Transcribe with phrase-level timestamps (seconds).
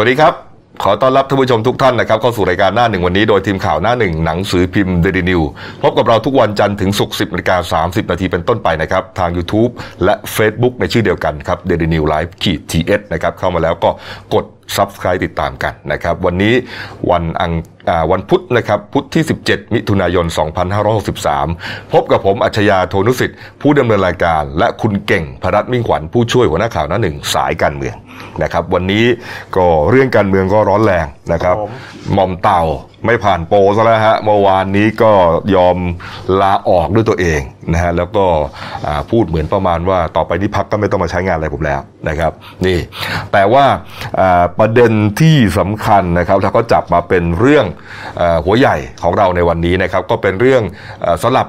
[0.00, 0.34] สวัสดีครับ
[0.82, 5.42] ขอต้อนรับท่านผู้ชมทุกท่านนะครับเข้าสู่รายการหน้าหนึ่งวันนี้โดยทีมข่าวหน้าหนึ่งหนังสือพิมพ์เดลินิวส์
[5.82, 9.70] พบกับเราทุกวันจันทร์ถึงศุกร์10นาฬิกา30นาทีเป็นต้นไปนะครับ ทาง YouTube
[10.04, 13.90] และ Facebook ในชื่อเดียวกันครับเดลินิวส์ขีด TH นะครับเข้ามาแล้วก็
[14.34, 14.44] กด
[14.76, 16.54] Subscribe ติดตามกันนะครับ วันนี้
[17.10, 17.52] วันอัง
[18.12, 20.26] วันพุธนะครับพุธที่ 17 มิถุนายน
[21.08, 27.94] 2563 พบกับผมอัจฉริยะโทนุสิทธิ์ ผู้ดำเนินรายการ และคุณเก่งพรัตน์มิ่งขวัญผู้ช่วยหัวหน้าข่าวหน้าหนึ่งสายการเมือง
[28.42, 29.04] นะครับ วันนี้
[29.56, 31.70] ก็เรื่องการเมืองก็ร้อนแรงนะครับครับผม
[32.14, 32.62] หม่อมเต่า
[33.06, 35.12] ไม่ผ่านโปรซะแล้วฮะเมื่อวานนี้ก็
[35.54, 35.76] ยอม
[36.40, 37.40] ลาออกด้วยตัวเอง
[37.72, 38.24] นะฮะแล้วก็
[39.10, 42.32] พูดเหมือนประมาณว่าต่อไปนี้พักก็ไม่ต้องมาใช้งานอะไรผมแล้วนะครับ
[42.66, 42.78] นี่
[43.32, 43.64] แต่ว่า
[44.58, 47.66] ประเด็นที่สำคัญนะครับแล้วก็จับมาเป็นเรื่อง
[48.20, 50.62] อหัวใหญ่ของเราในวันนี้นะครับก็เป็นเรื่อง
[51.04, 51.48] อสลับ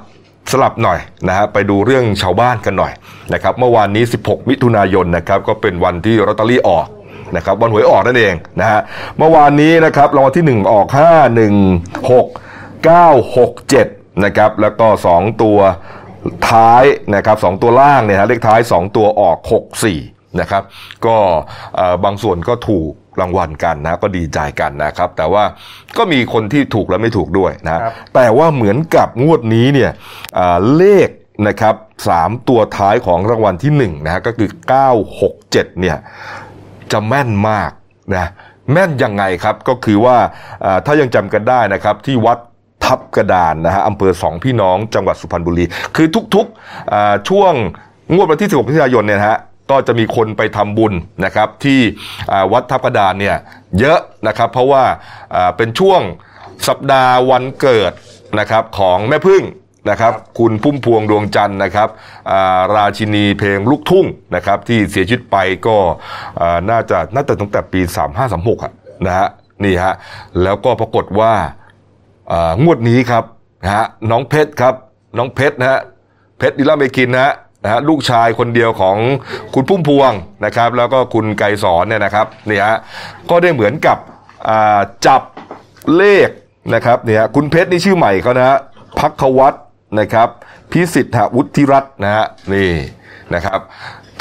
[0.51, 2.91] สลับหน่อยนะฮะไปดูเรื่องชาวบ้านกันหน่อย
[3.33, 6.87] นะครับเมื่อวานนี้ 16 มิถุนายนนะครับก็เป็นวันที่ลอตเตอรี่ออก
[7.35, 8.79] นะครับวันหวยออกนั่นเองนะฮะ
[9.17, 15.57] เมื่อวานนี้นะครับรางวัลที่ 1 ออก 5 1 6 9 6 7นะครับแล้วก็ 2 ตัว
[16.49, 16.83] ท้าย
[17.15, 20.63] นะครับสองตัวล่างเนี่ยฮะเลขท้าย 2 ตัวออก 6 4นะครับ
[21.05, 21.17] ก็
[21.75, 25.43] เอ่อบางส่วนก็ถูกรางวัลกันนะก็ดีใจกันนะครับ แต่ว่า
[25.97, 29.91] ก็มีคนที่ถูกและไม่ถูกด้วยนะฮะครับแต่ว่าเหมือนกับงวดนี้เนี่ย
[30.39, 31.09] อ่าเลข
[31.47, 31.75] นะครับ
[32.07, 34.49] สามตัวท้ายของรางวัลที่หนึ่งนะฮะก็คือ
[35.15, 35.97] 967เนี่ย
[36.91, 37.71] จะแม่นมาก
[38.15, 38.29] นะ
[38.71, 40.17] แม่นยังไงครับก็คือว่า
[40.65, 42.37] อ่าถ้ายังจำกันได้นะครับที่วัด
[42.89, 47.53] ทับกระดานนะฮะอำเภอสองพี่น้องจังหวัดสุพรรณบุรี คือทุกๆช่วง
[48.13, 49.37] งวดวันที่ 16มิถุนายนเนี่ยฮะ
[49.71, 50.93] ก็จะมีคนไปทำบุญ
[51.25, 51.79] นะครับที่
[52.51, 53.37] วัดทับกระดานเนี่ย
[53.79, 54.83] เยอะนะครับเพราะว่า
[55.57, 56.01] เป็นช่วง
[56.67, 57.91] สัปดาห์วันเกิด
[58.39, 59.43] นะครับของแม่พึ่ง
[59.89, 65.77] นะครับคุณพุ่มพวงดวงจันทร์นะครับาราชินีเพลงลูกทุ่งนะครับที่เสียชีวิตไปก็
[66.69, 67.81] น่าจะน่าจะตั้งแต่ปี
[68.23, 68.73] 3536อะ
[69.05, 69.27] นะฮะ
[69.63, 69.93] นี่ฮะ
[70.43, 71.33] แล้วก็ปรากฏว่า
[72.63, 73.23] งวดนี้ครับ
[73.63, 74.73] นะฮะน้องเพชรครับ
[75.17, 75.79] น้องเพชรนะฮะ
[76.37, 78.97] เพชรดิลาเมกินนะฮะนะฮะลูกชายคนเดียวของ
[79.53, 80.11] คุณพุ่มพวง
[80.45, 82.77] นะครับ แล้วก็คุณไกรสอนเนี่ยนะครับนี่ฮะ
[83.29, 83.97] ก็ได้เหมือนกับ
[85.05, 85.21] จับ
[85.97, 86.29] เลข
[86.73, 88.57] นะครับเนี่ยคุณเพชรนี่ชื่อใหม่เขานะฮะ
[88.99, 89.53] พักวัต
[89.99, 90.29] นะครับ
[90.71, 92.71] พิสิทธวุฒิรัตน์นะฮะนี่
[93.33, 93.59] นะครับ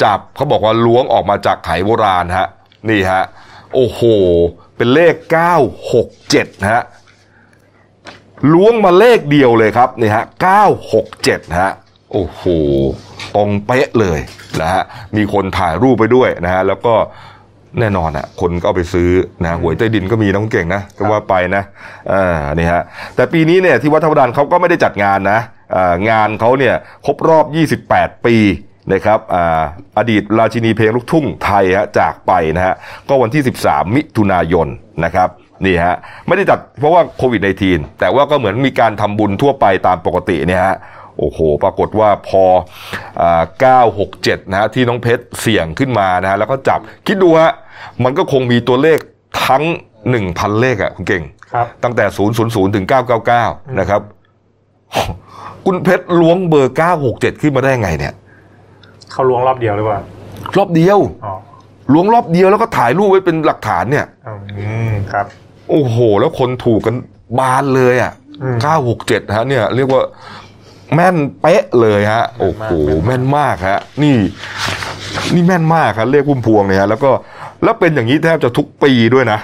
[0.02, 2.48] จับเขาบอกว่าล้วงออกมาจากไหโบราณฮะ
[2.88, 3.22] นี่ฮะ
[3.74, 4.00] โอ้โห
[4.76, 5.14] เป็นเลข
[5.88, 6.82] 967นะฮะ
[8.52, 10.24] ล้วงมาเลขเดียวเลยครับนี่ฮะ
[10.90, 11.72] 967ฮะ
[12.12, 12.42] โอ้โห
[13.34, 14.18] ตรงเป๊ะเลย
[14.60, 14.82] นะฮะ
[15.16, 16.94] มีคนถ่ายรูปไปด้วยนะฮะแล้วก็
[17.80, 19.10] แน่นอนอะคนก็เอาไปซื้อ
[19.42, 21.62] นะหวยใต้ดินก็มีน้องเก่งนะก็ว่าไปนะ
[22.12, 22.82] อ่านี่ฮะ
[23.14, 25.40] แต่ปีนี้เนี่ยที่วัดธรรมดานเขาก็ไม่ได้จัดงานนะ
[26.10, 26.74] งานเขาเนี่ย
[27.06, 27.44] ครบรอบ
[27.84, 28.36] 28 ปี
[28.92, 29.62] นะครับอ่า
[29.98, 32.74] อดีตราชินีเพลงลูกทุ่งไทยฮะจากไปนะฮะ
[33.08, 34.66] ก็วันที่ 13 มิถุนายน
[35.04, 35.28] นะครับ
[35.66, 35.96] นี่ฮะ
[36.26, 40.76] ไม่ได้จัดเพราะว่าโควิด -19 แต่ว่าก็เหมือนมีการทำบุญทั่วไปตามปกติเนี่ยฮะ
[41.18, 42.44] โอ้โห ปรากฏว่าพอ
[43.20, 43.42] อ่า
[43.96, 47.52] 967 นะฮะที่น้องเพชรเสี่ยงขึ้นมานะฮะแล้วก็จับคิดดูฮะ
[48.04, 48.98] มันก็คงมีตัวเลข
[49.46, 49.64] ทั้ง
[50.12, 52.04] 1,000 เลขอะคุณเก่งครับตั้งแต่
[52.46, 52.86] 000 ถึง
[53.32, 54.00] 999 นะครับ
[55.66, 56.74] คุณเพชรล้วงเบอร์
[57.06, 58.14] 967 ขึ้นมาได้ไงเนี่ย
[59.12, 60.00] เขาล้วงรอบเดียวหรือเปล่า
[60.56, 61.34] รอบเดียวอ๋อ
[61.92, 64.06] ล้วงรอบเดียวแล้วก็ถ่ายรูปไว้เป็นหลักฐานเนี่ย
[64.58, 65.26] อืม ครับ
[65.70, 66.96] โอ้โห แล้วคนถูกกัน
[67.38, 68.12] บานเลยอะ
[68.42, 70.02] อืมเก้าหกเจ็ดฮะเนี่ยเรียกว่า
[70.94, 74.16] แม่นเป๊ะเลยฮะ โอ้โหแม่แม่นนมากฮะ นี่
[75.34, 77.10] นี่แม่นมากครับเลขพุ่มพวงเนี่ยฮะแล้วก็
[77.64, 79.40] แล้วเป็นอย่างนี้แทบจะทุกปีด้วยนะ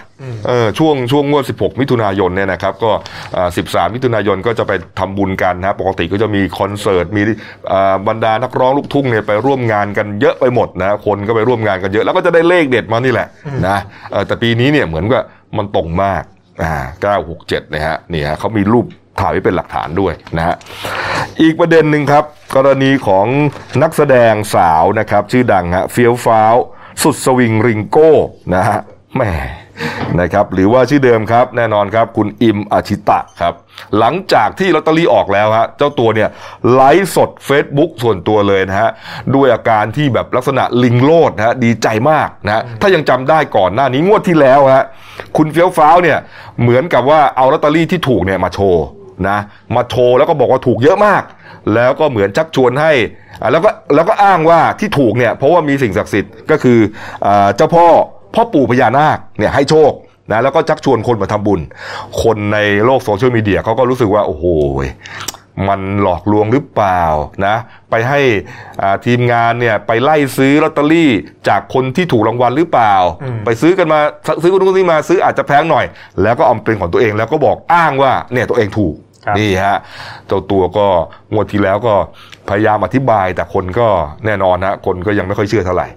[0.47, 2.91] เออช่วงช่วงงวด 16 มิถุนายนเนี่ยนะครับก็
[3.37, 7.23] อ่า13 มิถุนายนก็จะไปทำบุญกันนะปกติก็จะมีคอนเสิร์ตมี
[7.73, 13.29] อ่าบรรดานักร้องลูกทุ่งเนี่ยไปร่วมงานกันเยอะไปหมดนะคนก็ไปร่วมงานกันเยอะแล้วก็จะได้เลขเด็ดมานี่แหละ
[13.69, 13.79] นะ
[14.12, 15.23] เออแต่ปีนี้เนี่ยเหมือนกับ
[15.59, 16.23] มันตรงมาก
[16.63, 18.87] อ่า967นะฮะนี่ฮะเขามีรูป
[19.21, 20.55] ถ่ายไว้เป็นหลักฐานด้วยนะฮะ
[21.43, 22.25] อีกประเด็นหนึ่งครับ
[22.57, 23.27] กรณีของ
[23.83, 26.55] นักแสดงสาวนะครับ ชื่อดังฮะเฟียวฟ้าว
[27.03, 28.13] สุดสวิงริงโก้
[28.55, 28.79] นะฮะ
[29.15, 29.33] แหม่
[30.21, 33.55] นะครับหรือว่าชื่อเดิมครับแน่นอนครับคุณอิมอาชิตะครับ
[33.99, 36.29] หลังจากที่ลอตเตอรี่ออกแล้วฮะเจ้าตัวเนี่ย
[36.75, 38.91] ไลฟ์สด Facebook ส่วนตัวเลยนะฮะ
[39.35, 44.85] ด้วยอาการที่แบบลักษณะลิงโลดนะฮะดีใจมากนะถ้ายังจำได้ก่อนหน้านี้งวดที่แล้วฮะ
[45.37, 46.19] คุณเฟี้ยวฟ้าวเนี่ย
[46.62, 48.85] เหมือนกับว่าเอาลอตเตอรี่ที่ถูกเนี่ยมาโชว์
[49.29, 49.38] นะ
[49.76, 51.23] มาโชว์แล้วก็บอกว่าถูกเยอะมาก
[51.75, 52.93] แล้วก็เหมือนชักชวนให้
[53.53, 56.79] แล้วก็แล้วก็อ้างว่าที่ถูกเนี่ยเพราะว่ามีสิ่งศักดิ์สิทธิ์ก็คือ
[57.26, 57.87] อเจ้าพ่อ
[58.35, 59.93] พ่อปู่พญานาคเนี่ยให้โชค
[60.31, 61.61] นะแล้วก็ชักชวนคนมาทำบุญ
[62.23, 64.45] คนในโลกโซเชียลมีเดียเขาก็รู้สึกว่า โอ้โห
[65.69, 67.03] มันหลอกลวงหรือเปล่า
[67.47, 67.57] นะ
[67.91, 68.21] ไปให้
[69.07, 71.11] ทีมงานเนี่ยไปไล่ซื้อลอตเตอรี่
[71.49, 72.95] จากคนที่ถูกรางวัลหรือเปล่า
[73.45, 74.01] ไปซื้อกันมา
[74.43, 75.85] ซื้อคนนู้นคนนี้มาซื้ออาจจะแพงหน่อย
[76.23, 78.95] แล้วก็เอาเป็นของตัวเองแล้วก็บอกอ้างว่าเนี่ยตัวเองถูก
[79.38, 79.76] นี่ฮะ
[80.26, 80.87] เจ้าตัวก็
[81.32, 81.94] งวดที่แล้วก็
[82.49, 83.88] พยายามอธิบายแต่คนก็
[84.25, 85.88] แน่นอนฮะคนก็ยังไม่ค่อยเชื่อเท่าไหร่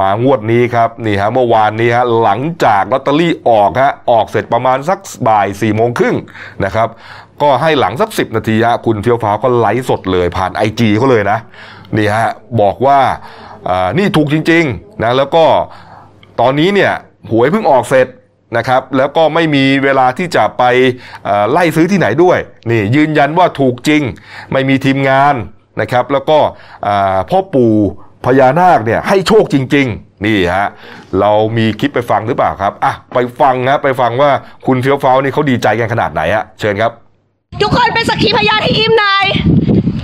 [0.00, 4.98] มางวดนี้ครับนี่ฮะเมื่อวานนี้ฮะหลังจากลอตเตอรี่ออกฮะออกเสร็จประมาณสัก
[5.28, 6.16] บ่ายสี่โมงครึ่ง
[6.64, 6.88] นะครับ
[7.42, 11.38] ก็ให้หลังสักสิบนาทีฮะคุณเฟี้ยวฟ้าวก็ไลฟ์สดเลยผ่านไอจีเขาเลยนะ
[11.96, 12.28] นี่ฮะ
[12.60, 12.98] บอกว่า
[13.68, 15.44] อ่านี่ถูกจริงๆนะแล้วก็
[16.40, 16.92] ตอนนี้เนี่ย
[17.30, 18.06] หวยเพิ่งออกเสร็จ
[18.56, 20.62] นะครับแล้วก็ไม่มีเวลาที่จะไป
[21.50, 22.38] ไล่ซื้อที่ไหนด้วย
[22.70, 24.02] นี่ยืนยันว่าถูกจริง
[24.52, 25.34] ไม่มีทีมงาน
[25.80, 26.38] นะครับแล้วก็
[27.30, 27.74] พ่อปู่
[28.24, 30.68] พญานาคเนี่ยให้โชคจริง ๆ นี่ฮะ
[31.20, 34.30] เรามีคลิปไปฟังหรือเปล่าครับอะไปฟังนะไปฟังว่า
[34.66, 36.92] คุณเฟี้ยวฟ้าวนี่เขาดีใจกันขนาดไหนฮะเชิญครับ
[37.62, 39.26] ทุกคนเป็นสักขีพยานให้อิมน่อย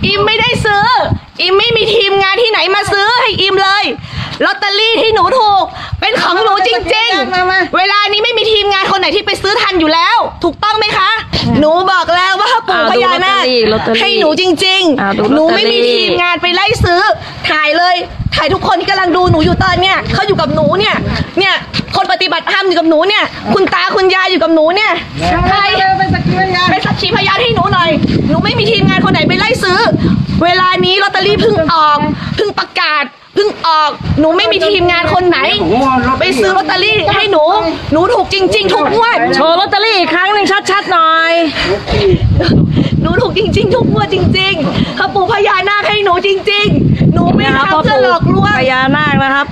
[0.06, 0.86] อิมไม่ได้ซื้อ
[1.40, 3.84] อิมไม่มีทีมงานที่ไหนมาซื้อให้อิมเลย
[4.44, 5.64] ลอตเตอรี่ที่หนูถูก
[6.00, 6.37] เป็นของ
[10.44, 11.10] ถูกต้องไหมคะ
[11.60, 17.00] หนูบอกแล้วว่าปู่พญานาคอ่าดูลอตเตอรี่ให้หนูจริงอ่าดูๆหนูลอตเตอรี่ไม่มีทีมงานไปไล่ซื้อ
[17.48, 17.96] ถ่ายเลย
[18.34, 20.94] ถ่ายทุกคนที่กำลังดูหนูอยู่ตอนเนี้ยเขาอยู่กับหนูเนี่ย
[21.38, 21.54] เนี่ย
[21.96, 23.24] คนปฏิบัติธรรมอยู่กับหนูเนี่ย
[23.54, 24.92] คุณตาคุณยายอยู่กับหนูเนี่ย
[25.48, 25.58] ใคร
[25.98, 27.90] เป็นสักขีพยานเป็นสักขีพยานให้หนูหน่อย
[28.28, 29.80] หนูไม่มีทีมงานคนไหนไปไล่ซื้อ
[30.44, 31.98] เวลานี้ลอตเตอรี่เพิ่งออก
[32.36, 33.90] เพิ่งประกาศเพิ่งออก
[34.20, 35.38] หนูไม่มีทีมงานคนไหน
[36.20, 37.44] ไปซื้อลอตเตอรี่ให้หนู
[37.92, 41.32] หนูถูกจริง ๆ ทุกงวดโชว์ลอตเตอรี่อีกครั้งหนึ่งชัดๆหน่อย
[43.02, 49.46] หนูถูกจริง ๆ ทุกงวดจริงๆเขาปู่พญานาคให้หนูจริง ๆ หนูไม่นะครับทำเพื่อหลอกลวงพญานาคนะครับ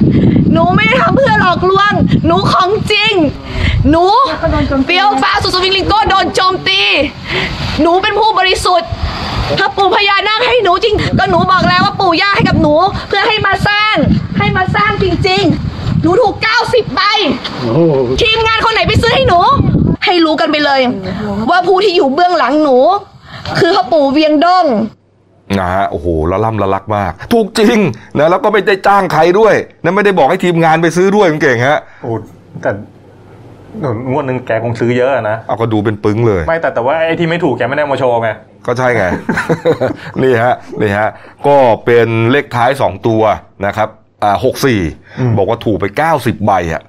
[0.52, 1.92] หนูไม่ได้ทำเพื่อหลอกลวง
[2.26, 3.12] หนูของจริง
[3.90, 4.04] หนู
[4.86, 6.80] เปรียวฟ้าสุดสวิงลิงโก้โดนโจมตี
[7.82, 8.90] หนูเป็นผู้บริสุทธิ์
[9.58, 12.74] ถ้าปู่พญานาคให้หนูจริง ก็หนูบอกแล้วว่าปู่ย่าให้กับหนู
[13.08, 13.94] เพื่อให้มาสร้าง
[14.38, 16.34] ให้มาสร้างจริง ๆ หนูถูก
[16.66, 17.00] 90ใบ
[18.22, 19.38] ทีมงานคนไหนไปซื้อให้หนู
[20.04, 20.80] ให้รู้กันไปเลย
[21.50, 22.78] ว่าผู้ที่อยู่เบื้องหลังหนู
[23.58, 24.66] คือพ่อปู่เวียงด้ง
[25.58, 27.78] นะฮะโอ้โหละล่ำละลักมาก ถูกจริง
[28.18, 29.54] นะแล้วก็ไม่ได้จ้างใครด้วย
[29.84, 32.10] นะไม่ได้บอกให้ทีมงานไปซื้อด้วยคุณเก่งฮะโอ้
[32.62, 32.70] แต่
[33.80, 38.30] หนูงวดหนึ่งแกคงซื้อเยอะนะเอาก็ดูเป็นปึ้งเลย ไม่แต่แต่ว่าไอ้ที่ไม่ถูกแกไม่ได้เอามาโชว์ไง
[38.66, 39.04] ก็ใช่ไง
[40.22, 41.08] นี่ฮะนี่ฮะ
[41.46, 43.22] ก็เป็นเลขท้ายสองตัว
[43.66, 43.88] นะครับ
[44.22, 44.80] อ่าหกสี่
[45.18, 46.82] อืมบอกว่าถูกไปเก้าสิบใบอะ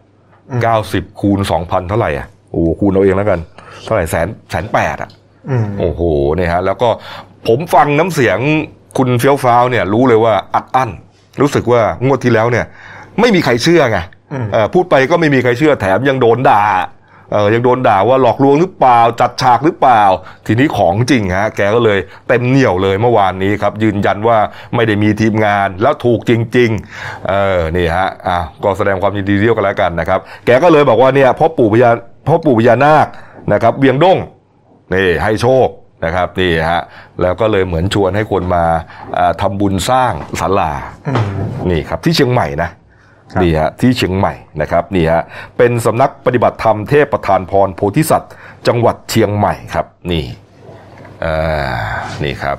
[0.63, 3.39] เก้าสิบคูณสองพันเท่าไหร่อะโอ้โหคูณเอาเองแล้วกัน
[3.83, 5.09] เท่าไหร่แสนแสนแปดอะ
[5.49, 6.01] อืมโอ้โห
[6.35, 6.89] เนี่ยฮะ แล้วก็
[7.47, 8.39] ผมฟังน้ำเสียง
[8.97, 10.89] คุณเฟี้ยวฟ้าวเนี่ย รู้เลยว่าอัดอั้น
[11.41, 12.65] รู้สึกว่างวดที่แล้วเนี่ย
[13.19, 13.99] ไม่มีใครเชื่อไง
[14.33, 16.96] อืมเอ่อพูดไปก็ไม่มีใครเชื่อแถมยังโดนด่าเออ
[17.53, 20.03] ยังโดนด่าว่าหลอกลวงหรือเปล่าจัดฉากหรือเปล่า
[20.47, 24.37] ทีนี้ของจริงฮะแกก็เลยเต็มเหนี่ยวเลยเมื่อวานนี้ครับ ยืนยันว่า
[24.75, 31.89] ไม่ได้มีทีมงานแล้วถูกจริงๆเออนี่ฮะอะก็แสดงความยินดีเรียกกันแล้วกันนะครับ แกก็เลยบอกว่าเนี่ยพ่อปู่พญา
[32.27, 33.07] พ่อปู่พญานาค
[33.53, 34.17] นะครับ เวียงด้ง
[34.93, 35.67] นี่ให้โชค
[36.05, 36.81] นะครับนี่ฮะ
[37.21, 38.65] แล้วก็เลยเหมือนชวนให้คนมา
[39.17, 40.71] อ่าทำบุญสร้างศาลา
[41.07, 41.19] อืม
[41.69, 42.86] นี่ครับที่เชียงใหม่นะครับ
[43.41, 45.21] นี่ฮะที่เชียงใหม่นะครับนี่ฮะ
[45.57, 48.33] เป็นสำนักปฏิบัติธรรมเทพประธานพรโพธิสัตว์
[48.67, 50.25] จังหวัดเชียงใหม่ครับนี่
[51.23, 51.37] อ่า
[52.23, 52.57] นี่ครับ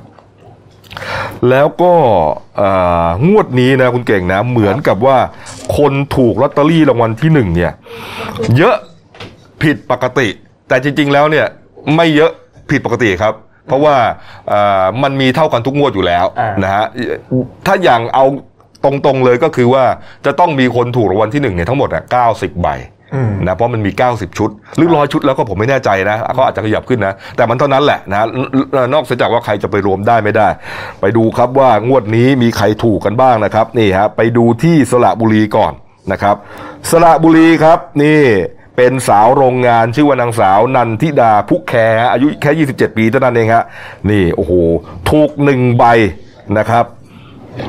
[1.51, 1.93] แล้วก็
[2.61, 5.19] อ่างวดนี้นะคุณเก่งนะเหมือนกับว่า
[5.77, 7.73] คนถูกลอตเตอรี่รางวัลที่หนึ่งเนี่ย
[8.57, 8.77] เยอะ
[9.63, 10.29] ผิดปกติ
[10.69, 11.47] แต่จริง ๆ แล้วเนี่ย
[11.97, 12.31] ไม่เยอะ
[12.71, 13.35] ผิดปกติครับ
[13.67, 13.97] เพราะว่า
[14.53, 16.85] อ่ามันมีเท่ากันทุกงวดอยู่แล้วอ่านนะฮะ
[17.67, 18.25] ถ้าอย่างเอา
[18.85, 19.85] ตรงๆเลยก็คือว่า
[20.27, 22.69] จะต้องมีคนถูกรางวัลที่หนึ่งเนี่ยทั้งหมดอะ90ใบ
[23.15, 28.27] อืมนะเพราะมันมี 90 ชุด หรือร้อยชุดแล้วก็ผมไม่แน่ใจนะก็อาจจะขยับขึ้นนะ แต่มันเท่านั้นแหละนะ
[28.95, 30.49] นอกจากว่าใครจะไปรวมได้ไม่ได้
[31.01, 35.73] ไปดูครับว่างวดนี้มีใครถูกกันบ้างนะครับนี่ฮะไปดูที่สระบุรีก่อน
[36.13, 36.37] นะครับ
[36.91, 38.23] สระบุรีครับนี่
[38.77, 41.75] เป็นสาวโรงงานชื่อว่านางสาวนันทิดาพุกแค
[42.13, 43.65] อายุแค่ 27 ปีเท่านั้นเองฮะ
[44.11, 44.53] นี่โอ้โห
[45.11, 45.85] ถูกหนึ่งใบ
[46.59, 46.85] นะครับ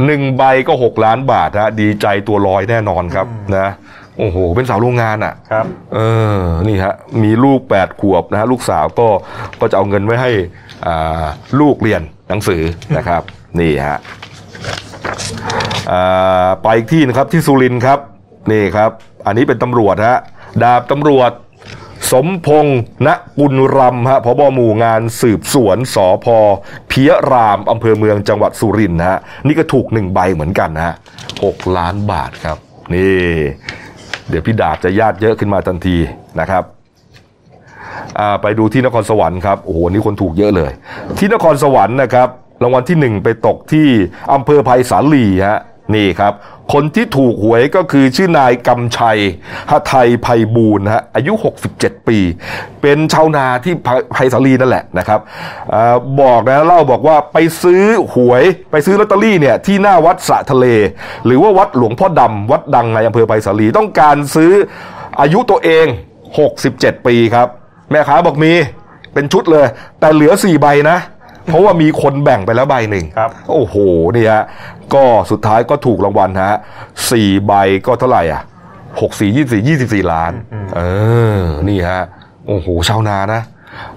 [0.06, 3.28] หนึ่งใบก็ 6 ล้านบาทฮะดีใจตัวลอยแน่นอนครับ
[3.58, 3.70] นะ
[4.18, 6.00] โอ้โห เป็นสาวโรงงานอะ ครับ เอ
[6.40, 6.94] อ นี่ฮะ
[7.24, 9.08] มีลูกแปดขวบนะฮะ ลูกสาวก็
[9.60, 10.32] ก็จะเอาเงินไว้ให้
[10.88, 11.26] อ่า
[11.60, 12.62] ลูกเรียนหนังสือ
[12.98, 13.22] นะครับ
[13.60, 14.00] นี่ฮะ
[15.92, 18.00] อ่าไปอีกที่นะครับที่สุรินทร์ครับ
[18.52, 18.92] นี่ครับ
[19.26, 20.18] อันนี้เป็นตำรวจฮะ
[20.64, 21.32] ดาบตำรวจ
[22.12, 23.08] สมพงษ์ณ
[23.40, 26.28] กุลรำฮะพบหมู่งานสืบสวนสอพ
[26.90, 30.96] เพียรามอำเภอเมืองจังหวัดสุรินทร์ฮะนี่ก็ถูกหนึ่งใบเหมือนกันนะฮะ
[31.44, 32.58] หกล้านบาทครับ
[32.94, 33.24] นี่
[34.30, 35.98] เดี๋ยวพี่ดาบจะญาติเยอะขึ้นมาทันที
[36.40, 36.64] นะครับ
[38.42, 40.72] ไปดูที่นครสวรรค์ครับโอ้โหนี่คนถูกเยอะเลย
[41.18, 42.28] ที่นครสวรรค์นะครับ
[42.64, 43.88] รางวัลที่หนึ่งไปตกที่
[44.34, 45.60] อำเภอไผ่สาลีฮะ
[45.96, 46.34] นี่ครับ
[46.74, 49.20] คนที่ถูกหวยก็คือชื่อนายกำชัย
[49.72, 51.34] หไทยไพบูลย์ฮะอายุ
[51.72, 52.18] 67 ปี
[52.82, 53.74] เป็นชาวนาที่
[54.14, 55.20] ไผ่สาลีนั่นแหละนะครับ
[55.74, 55.76] อ
[56.22, 57.84] บอกนะเล่าบอกว่าไปซื้อ
[58.14, 60.66] หวยไปซื้อลอตเตอรี่เนี่ยที่หน้าวัดสะทะเล
[61.26, 64.52] หรือว่าวัดหลวงพ่อดำวัดดังในอำเภอไผ่สาลีต้องการซื้อ
[65.22, 65.86] อายุตัวเอง
[66.46, 67.48] 67 ปีครับ
[67.92, 68.54] แม่ค้าบอกมี
[69.14, 69.66] เป็นชุดเลย
[70.00, 70.98] แต่เหลือ 4 ใบนะ
[71.50, 73.76] เพราะว่ามีคนแบ่งไปแล้วใบหนึ่งครับ โอ้โห
[74.16, 74.44] นี่ฮะ
[74.94, 76.54] ก็สุดท้ายก็ถูกรางวัลฮะ
[77.12, 77.54] สี่ใบ
[77.88, 78.42] ก็เท่าไหร่อะ
[79.02, 80.34] หกสี่ยี่สี่ยี่สิบสี่ล้าน
[80.76, 80.82] เอ
[81.40, 82.02] อ นี่ฮะ
[82.48, 83.42] โอ้โหชาวนานะ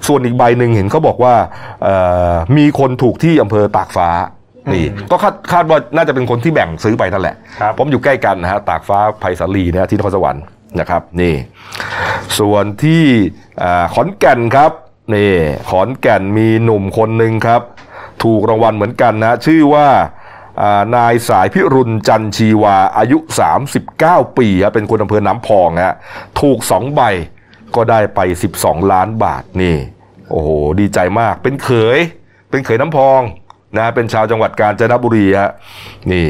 [0.06, 1.34] ส่วนอีกใบหนึ่งเห็นเขาบอกว่า
[1.82, 1.96] เอ่
[2.30, 4.08] อมีคนถูกที่อำเภอตากฟ้า
[4.72, 10.44] นี่ก็คาดคาดว่าน่าจะเป็นคนที่แบ่งซื้อไปนั่นแหละครับผมอยู่ใกล้กันนะฮะ ตากฟ้าไผ่สาลีนะฮะที่นครสวรรค์
[10.80, 11.34] นะครับ นี่
[12.38, 13.02] ส่วนที่
[13.62, 14.72] อ่าขอนแก่นครับ
[15.16, 15.32] นี่
[15.68, 17.62] ขอนแก่นมีหนุ่มคนหนึ่งครับ
[18.24, 19.88] ถูกรางวัลเหมือนกันนะ ชื่อว่า
[20.96, 23.18] นายสายพิรุณจันชีวาอายุ
[23.78, 25.94] 39 ปีฮะเป็นคนอำเภอน้ำพองฮะ
[26.40, 27.00] ถูกสองใบ
[27.74, 28.20] ก็ได้ไป
[28.56, 29.76] 12 ล้านบาทนี่
[30.30, 30.48] โอ้โห
[30.80, 31.98] ดีใจมากเป็นเขย
[32.50, 33.20] เป็นเขยน้ำพอง
[33.78, 35.50] นะเป็นชาวจังหวัดกาญจนบุรีฮะ
[36.12, 36.26] นี่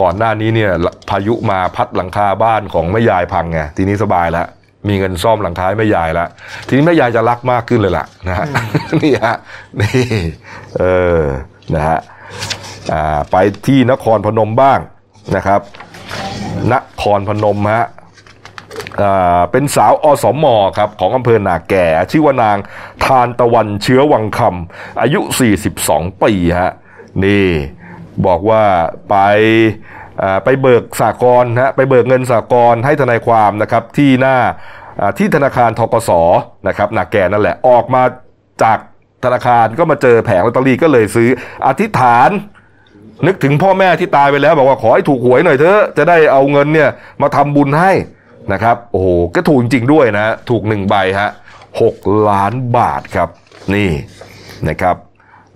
[0.00, 0.70] ก่อนหน้านี้เนี่ย
[1.10, 4.46] พายุมาพัดหลังคาบ้านของแม่ยายพังไงทีนี้สบายแล้ว
[4.88, 6.28] มีเงินซ่อมหลังคาให้แม่ยายแล้ว
[6.66, 8.46] ทีนี้แม่ยายจะรักมากขึ้นเลยล่ะนะฮะ
[9.02, 9.36] นี่ฮะ
[9.80, 10.04] นี่
[10.78, 10.84] เอ
[11.20, 11.22] อ
[11.74, 11.98] นะฮะ
[12.92, 13.36] อ่าไป
[13.66, 14.78] ที่นครพนมบ้าง
[15.36, 15.60] นะครับ
[16.72, 17.86] นครพนมฮะ
[19.02, 20.44] อ่าเป็นสาวอสม
[20.78, 22.56] ครับของอำเภอนาแก่ ชื่อว่านาง
[23.04, 25.20] ทานตะวันเชื้อวังคำอายุ
[25.70, 26.72] 42 ปีฮะ
[27.24, 27.46] นี่
[28.26, 28.62] บอกว่า
[29.08, 30.01] ไปอ่า
[30.44, 34.36] ไปเบิกสากลฮะไปเบิกเงินสากลให้ทนายความนะครับที่หน้า
[35.18, 36.10] ที่ธนาคารทกส
[36.68, 38.02] นะครับหนาแก่นั่นแหละออกมา
[38.62, 38.78] จาก
[39.24, 41.28] ธนาคารก็มาเจอแผงลอตเตอรี่ก็เลยซื้อ
[41.66, 42.30] อธิษฐาน
[43.26, 46.90] นึกถึงพ่อแม่ที่ตายไปแล้ว บอกว่าขอให้ถูกหวยหน่อยเถอะจะได้เอาเงินเนี่ย
[47.22, 47.92] มาทำบุญให้
[48.52, 51.30] นะครับ โอ้โหก็ถูกจริงๆด้วยนะ ถูกหนึ่งใบฮะ
[51.82, 51.96] หก
[52.30, 53.28] ล้านบาทครับ
[53.74, 53.90] นี่
[54.68, 54.96] นะครับ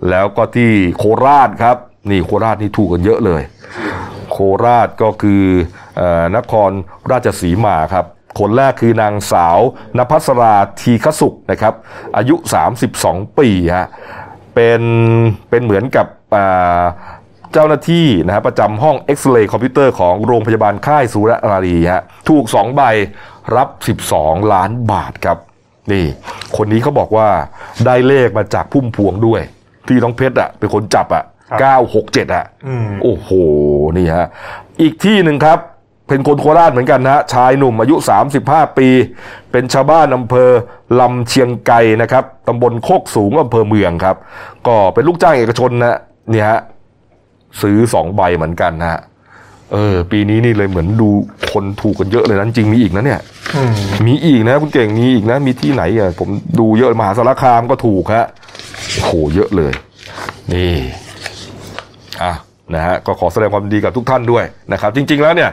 [0.09, 1.77] แล้วก็ที่โคราชครับ
[2.11, 3.41] นี่โคราชนี่ถูกกันเยอะเลย
[4.37, 5.43] คราชก็คือ
[5.99, 6.01] อ
[6.35, 6.71] นคร
[7.11, 8.05] ราชสีมาครับ
[8.39, 9.59] คนแรกคือนางสาว
[9.97, 11.73] นภัสราทีขสุขนะครับ
[12.17, 12.35] อายุ
[12.87, 13.87] 32 ปีฮะ
[14.55, 14.81] เป็น
[15.49, 16.07] เป็นเหมือนกับ
[17.53, 22.81] เจ้าหน้าที่นะฮะประจำห้องเอ็กซเรย์คอมพิวเตอร์ของโรงพยาบาลค่ายสุรนารีฮะถูก 2 ใบ
[23.55, 23.69] รับ
[24.09, 25.37] 12 ล้านบาทครับ
[25.91, 26.05] นี่
[26.57, 27.29] คนนี้เขาบอกว่า
[27.85, 29.41] ได้เลขมาจากพุ่มพวงด้วย
[29.87, 31.23] ที่น้องเพชรอะเป็นคนจับอะ
[31.55, 33.29] 967อะอืมโอ้โห
[33.97, 34.27] นี่ฮะ
[34.81, 35.59] อีกที่หนึ่งครับ
[36.07, 37.95] เป็นคนโคราชเหมือนกันนะฮะชายหนุ่มอายุ
[38.37, 38.87] 35 ปี
[39.51, 40.49] เป็นชาวบ้านอำเภอ
[40.99, 44.15] ลำเชียงไกรนะครับตำบลโคกสูงอำเภอเมืองครับ
[44.67, 45.97] ก็เป็นลูกจ้างเอกชนนะ
[46.31, 46.59] เนี่ยฮะ
[47.61, 49.01] ซื้อสองใบเหมือนกันนะฮะ
[49.73, 51.09] เออ ปีนี้นี่เลยเหมือนดู
[51.51, 53.21] คนถูกกันเยอะเลยนะจริงมีอีกนะเนี่ย
[53.55, 53.73] อืม
[54.07, 58.25] มีอีกนะคุณเก่งมีอีกนะ มีที่ไหนอะผมดูเยอะมหาสารคามก็ถูกฮะ
[58.93, 59.73] โอ้โหเยอะเลย
[60.53, 60.73] นี่
[62.23, 62.33] อะ
[62.75, 64.43] นะฮะก็ขอแสดงความยินดีกับทุกท่านด้วย
[64.73, 65.49] นะครับ จริง ๆแล้วเนี่ย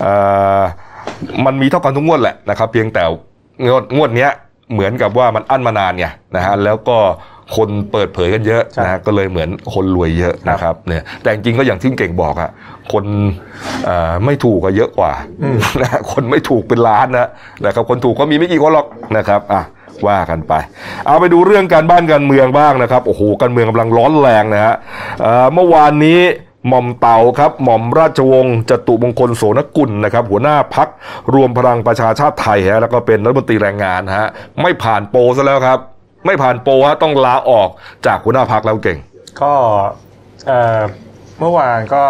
[0.00, 0.12] เอ่
[0.58, 0.60] อ
[1.44, 3.02] มันมีเท่ากันทุกงวดแหละนะครับ เพียงแต่
[3.64, 4.30] งวดงวดเนี้ย
[4.72, 6.98] เหมือนกับว่ามันอั้นมานานไงนะฮะแล้วก็
[7.56, 12.50] คนเปิดเผยกันเยอะนะฮะก็เลยเหมือนคนรวยเยอะนะครับเนี่ยแต่จริงๆก็อย่างที่เก่งบอกอะ
[12.92, 13.04] คน
[13.84, 15.12] เอ่อไม่ถูกก็เยอะกว่า
[15.80, 17.28] นะฮะคนไม่ถูกเป็นล้านนะ
[17.66, 19.62] นะครับคนถูกก็มีไม่กี่คนหรอกนะครับอะ
[20.06, 20.52] ว่ากันไป
[21.06, 24.74] เอาไปดูเรื่องการบ้านการเมืองบ้างนะครับโอ้โหการเมืองกำลังร้อนแรงนะฮะ
[25.54, 26.20] เมื่อวานนี้
[26.68, 30.88] หม่อมเต่าครับหม่อมราชวงศ์จตุมงคลโสนกุลนะครับ หัวหน้าพัก
[31.34, 34.28] รวมพลังประชาชาติไทยฮะแล้วก็เป็นรัฐมนตรีแรงงานฮะ
[34.62, 35.78] ไม่ผ่านโปซะแล้วครับ
[36.26, 37.68] ไม่ผ่านโปฮะต้องลาออก
[38.06, 38.98] จากหัวหน้าพักแล้วเก่ง
[39.42, 39.52] ก็
[41.38, 42.04] เมื่อวานก็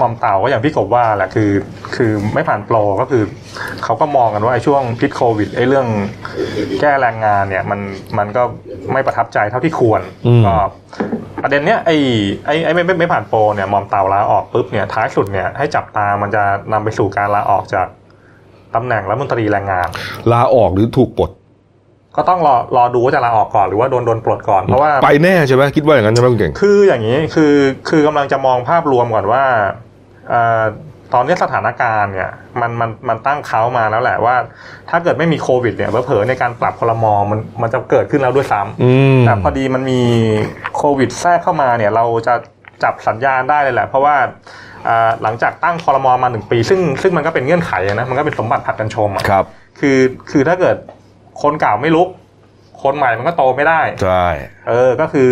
[0.00, 1.50] ม่อมเต่าก็อย่างพี่กบว่าแหละคือ
[1.96, 3.22] คือไม่ผ่านโปรก็คือ
[3.84, 5.86] เขาก็มองกันว่าไอ้ช่วงพิษโควิดไอ้เรื่อง
[6.80, 7.80] แก้แรงงานเนี่ยมัน
[8.18, 8.42] มันก็
[8.92, 10.56] ไม่ประทับใจเท่าที่ควรอืมก็
[11.42, 11.96] ประเด็นเนี้ยไอ้
[12.46, 17.86] ไอ้ไอ้ไม่ไม่ไม่ผ่านโปรเนี่ยหม่อมเต่าลาออกปุ๊บเนี่ยท้ายสุดเนี่ยให้จับตามันจะนำไปสู่การลาออกจาก
[18.74, 19.88] ตำแหน่งรัฐมนตรีแรงงาน
[20.32, 21.30] ลาออกหรือถูกปลด
[22.16, 27.54] ก็ต้องรอรอดูว่าจะลาออกก่อนหรือว่าโดนโดนปลดก่อนเพราะว่าไปแน่ใช่ไหมคิดว่าอย่างนั้นใช่ไหมคุณเก่งคืออย่างนี้คือ
[27.88, 29.68] คือกำลังจะมองภาพรวมก่อนว่าเอ่อ
[31.14, 32.30] ตอนนี้สถานการณ์เนี่ย
[32.60, 34.36] มันมันมันตั้งเขามาแล้วแหละว่า
[34.90, 40.00] ถ้าเกิดไม่มีโควิดเนี่ยเผลอๆในการปรับพลมมันมันจะเกิดขึ้นแล้วด้วยซ้อืมำแต่พอดีมันมี
[40.76, 42.34] โควิดแทรกเข้ามาเนี่ยเราจะ
[42.82, 44.16] จับสัญญาณได้เลยแหละ เพราะว่า
[44.88, 49.44] อ่าหลังจากตั้งคอรมอมาหนึ่งปี ซึ่งซึ่งมันก็เป็นเงื่อนไขอะนะมันก็เป็นสมบัติผัดกันชมอะครับ
[49.80, 49.98] คือ
[50.30, 50.76] คือถ้าเกิด
[51.42, 52.08] คนเก่าไม่ลุก
[52.82, 54.26] คนใหม่มันก็โตไม่ได้ใช่
[54.68, 55.30] เออก็คือ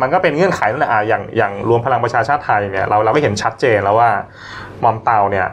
[0.00, 4.10] มันก็เป็นเงื่อนไขนั่นแหละอะอย่างอย่างรวมพลังประชาชาติไทยเนี่ยเราเราก็เห็นชัดเจนแล้วว่า
[4.82, 5.46] มอมเตาเนี่ย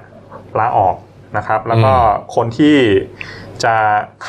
[0.59, 0.95] ลาออก
[1.38, 1.93] นะครับ แล้วก็
[2.35, 2.77] คนที่
[3.63, 3.75] จะ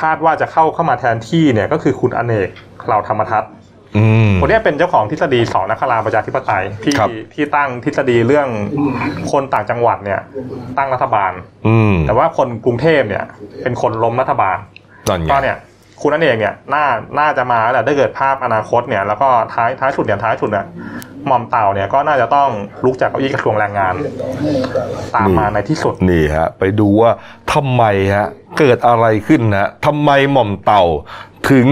[0.01, 2.49] คาดว่าจะเข้าเข้ามาแทนที่เนี่ยก็คือคุณอเนก
[2.87, 3.51] เหล่าธรรมทัศน์
[3.97, 8.49] อืมคนเนี้ยเป็นเจ้าของทฤษฎีสองนักราประชาธิปไตยที่ครับที่ตั้งทฤษฎีเรื่อง
[9.33, 10.21] คนต่างจังหวัดเนี่ย
[10.79, 11.33] ตั้งรัฐบาล
[11.67, 13.25] อืมแต่ว่าคนกรุงเทพเนี่ย
[13.63, 14.57] เป็นคนล้มรัฐบาล
[15.09, 15.57] นั่นไงก็เนี่ย
[16.01, 16.85] คุณอเนกเนี่ยน่า
[17.19, 20.67] น่าจะมาแหละถ้าเกิดภาพอนาคตเนี่ยแล้วก็ท้ายท้ายสุดเนี่ยท้ายสุดเนี่ย
[21.27, 22.49] หมอมเต่าเนี่ยก็น่าจะต้อง
[22.85, 23.95] ลุกจากเก้าอี้กระทรวงแรงงาน
[25.15, 27.11] ตามมาในที่สุดนี่ฮะไปดูว่า
[27.53, 27.85] ทำไม
[28.15, 30.85] ฮะเกิดอะไรขึ้นนะทำไมหม่อมเต่า
[31.51, 31.69] ถึง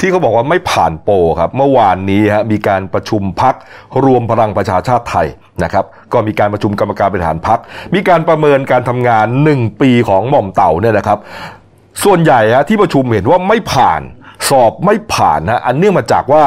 [0.00, 3.54] ที่เขาบอกว่าไม่ผ่านโปรครับ เมื่อวานนี้ฮะมีการประชุมพัก
[4.04, 5.26] รวมพลังประชาชาติไทย
[5.64, 7.58] นะครับ ก็มีการประชุมกรรมการบริหารพัก
[7.94, 11.18] มีการประเมินการทำงาน 1 ปีของหม่อมเต่าเนี่ยนะครับ
[12.04, 14.02] ส่วนใหญ่ฮะที่ประชุมเห็นว่าไม่ผ่าน
[14.50, 16.44] สอบไม่ผ่านนะอันเนื่องมาจากว่า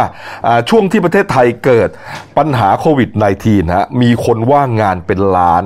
[0.47, 1.89] อ่าช่วงที่ประเทศไทยเกิด
[2.37, 3.09] ปัญหาโควิด
[3.43, 5.63] -19 ฮะมีคนว่างงานเป็นล้าน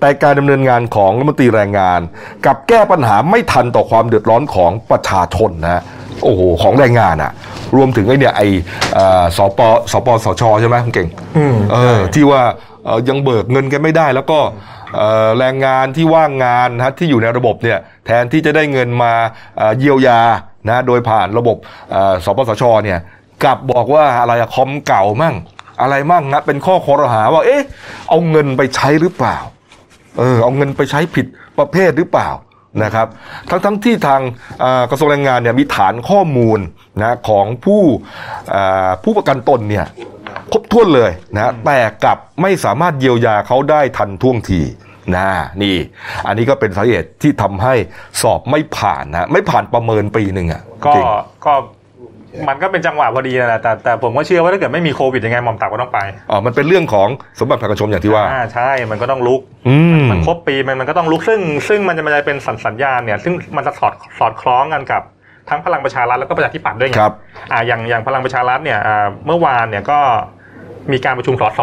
[0.00, 2.00] แต่การดำเนินงานของรัฐมนตรีแรงงาน
[2.46, 5.82] กับแก้ปัญหาไม่ทันต่อความเดือดร้อนของประชาชนนะ
[6.22, 7.32] โอ้โหของแรงงานอะ
[7.76, 8.48] รวมถึงไอ้เนี่ยไอ้
[8.94, 9.60] เอ่อสป
[9.92, 12.42] สปสชใช่ไหมคุณเก่งอืมเออที่ว่า
[12.84, 14.83] เอ่อยังเบิกเงินกันไม่ได้แล้วก็เอ่อ
[15.38, 19.12] แรงงานที่ว่างงานนะที่อยู่ในระบบเนี่ยแทนที่จะได้เงินมา
[19.78, 20.20] เยียวยา
[20.68, 21.56] นะโดยผ่านระบบ
[22.24, 22.98] สปสชเนี่ย
[23.44, 25.34] กลับบอกว่าอะไรคอมเก่ามั่ง
[25.80, 27.62] อะไรมั่งนะเป็นข้อคอรหาว่าเอ๊ะ
[28.08, 29.36] เอาเงินไปใช้หรือเปล่า
[30.18, 31.26] เออเอาเงินไปใช้ผิด
[31.58, 32.28] ประเภทหรือเปล่า
[32.82, 33.06] นะครับ
[33.48, 34.20] ทั้งทั้งที่ทาง
[34.90, 36.58] กระทรวงแรงงานเนี่ยมีฐานข้อมูล
[37.00, 37.82] นะของผู้
[39.04, 39.86] ผู้ประกันตนเนี่ย
[40.52, 44.60] ครบถ้วนเลยนะแต่กลับไม่สามารถเยียวยาเขาได้ทันท่วงที
[45.16, 45.28] นะ
[45.62, 45.76] นี่
[46.26, 47.74] อันนี้ก็เป็นสาเหตุที่ทำให้
[48.22, 51.04] สอบไม่ผ่านนะไม่ผ่านประเมินปีหนึ่งอะก็จริง
[51.46, 51.54] ก็
[52.48, 55.98] มันก็เป็นจังหวะพอดีนั่นแหละแต่แต่ผมก็เชื่อว่าถ้าเกิดไม่มีโควิดยังไงหมอมเต่าก็ต้องไป
[56.30, 57.08] อ๋อมันเป็นเรื่องของ
[57.40, 65.02] สมบัติประกันชนอย่างที่ว่าอ่าใช่มันก็ต้องลุกอืมมันครบปีมันมันก็ต้องลุกซึ่ง ซึ่งมันจะมันจะเป็นสัญสัญญาณเนี่ย ซึ่งมันจะสอดสอดคล้องกันกับ
[65.48, 67.14] ทั้งพลังประชารัฐแล้วก็ประชาธิปัตย์ด้วยไงครับ
[67.52, 69.98] อ่าอย่างอย่างพลังประชารัฐเนี่ยอ่าเมื่อวานเนี่ยก็
[70.92, 71.60] มีการประชุมสส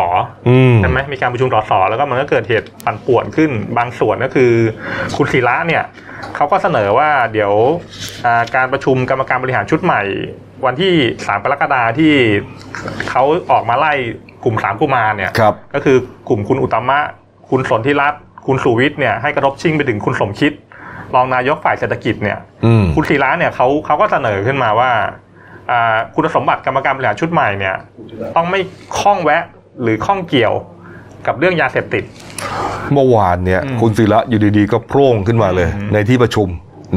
[0.50, 4.52] อืมใช่ไหมมีการประชุมสสแล้วก็มันก็เกิดเหตุปั่นป่วนขึ้นบางส่วนก็คือ
[5.17, 5.84] คุณศิระเนี่ย
[6.36, 7.52] เขาก็เสนอว่าเดี๋ยว
[8.26, 10.02] อ่าการประชุมกรรมการบริหารชุดใหม่
[10.65, 10.94] วันที่
[11.28, 12.13] สามกรกฎาที่
[13.10, 13.94] เขาออกมาไล่
[14.44, 15.98] กลุ่มสามกุมารเนี่ยครับก็คือ
[16.30, 17.00] กลุ่มคุณอุตตมะ
[17.50, 20.52] คุณสนธิรัตน์คุณสุวิทย์เนี่ยให้กระทบชิงไปถึงคุณสมคิด
[21.15, 24.91] รองนายกฝ่ายเศรษฐกิจเนี่ยอืมคุณศิระเนี่ยเขาเขาก็เสนอขึ้นมาว่า
[25.71, 27.76] อ่าคุณสมบัติกรรมการบริหารชุดใหม่เนี่ย
[28.36, 28.60] ต้องไม่
[29.00, 29.43] ข้องแวะ
[29.82, 30.54] หรือข้องเกี่ยว
[31.28, 32.04] กับเรื่องยาเสพติด
[32.93, 36.47] เมื่อวานเนี่ยอืมคุณศิระอยู่ดีๆ ก็โพร่งขึ้นมาเลยอืมในที่ประชุม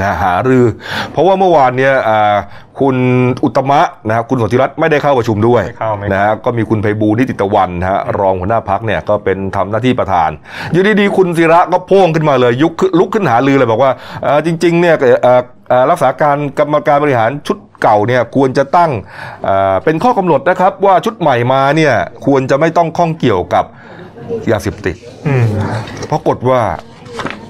[0.01, 0.65] นะหารือ
[1.13, 2.37] เพราะว่าเมื่อวานเนี่ยอ่า
[2.81, 2.97] คุณ
[3.45, 10.31] อุตตมะนะครับคุณสนธิรัตน์ไม่ได้เข้าประชุมด้วยไม่เข้าไม่เข้านนะฮะก็มีคุณไพบูลย์นิติตะวันนะฮะรองหัวหน้าพักเนี่ยก็เป็นทำหน้าที่ประธาน
[10.73, 18.91] อยู่ดีๆคุณศิระก็โพ่งขึ้นมาเลย ยุคลุกขึ้นหาลือเลยบอกว่าเอ่อจริง ๆ เนี่ยเอ่อเอ่อรักษาการกรรมการบริหารชุดเก่าเนี่ยควรจะตั้ง
[19.45, 21.95] เอ่อเป็นข้อกำหนดนะครับ ว่าชุดใหม่มาเนี่ย
[22.27, 23.65] ควรจะไม่ต้องข้องเกี่ยวกับ
[24.51, 25.45] ยาเสพติดอืม
[26.11, 26.61] ปรากฏว่า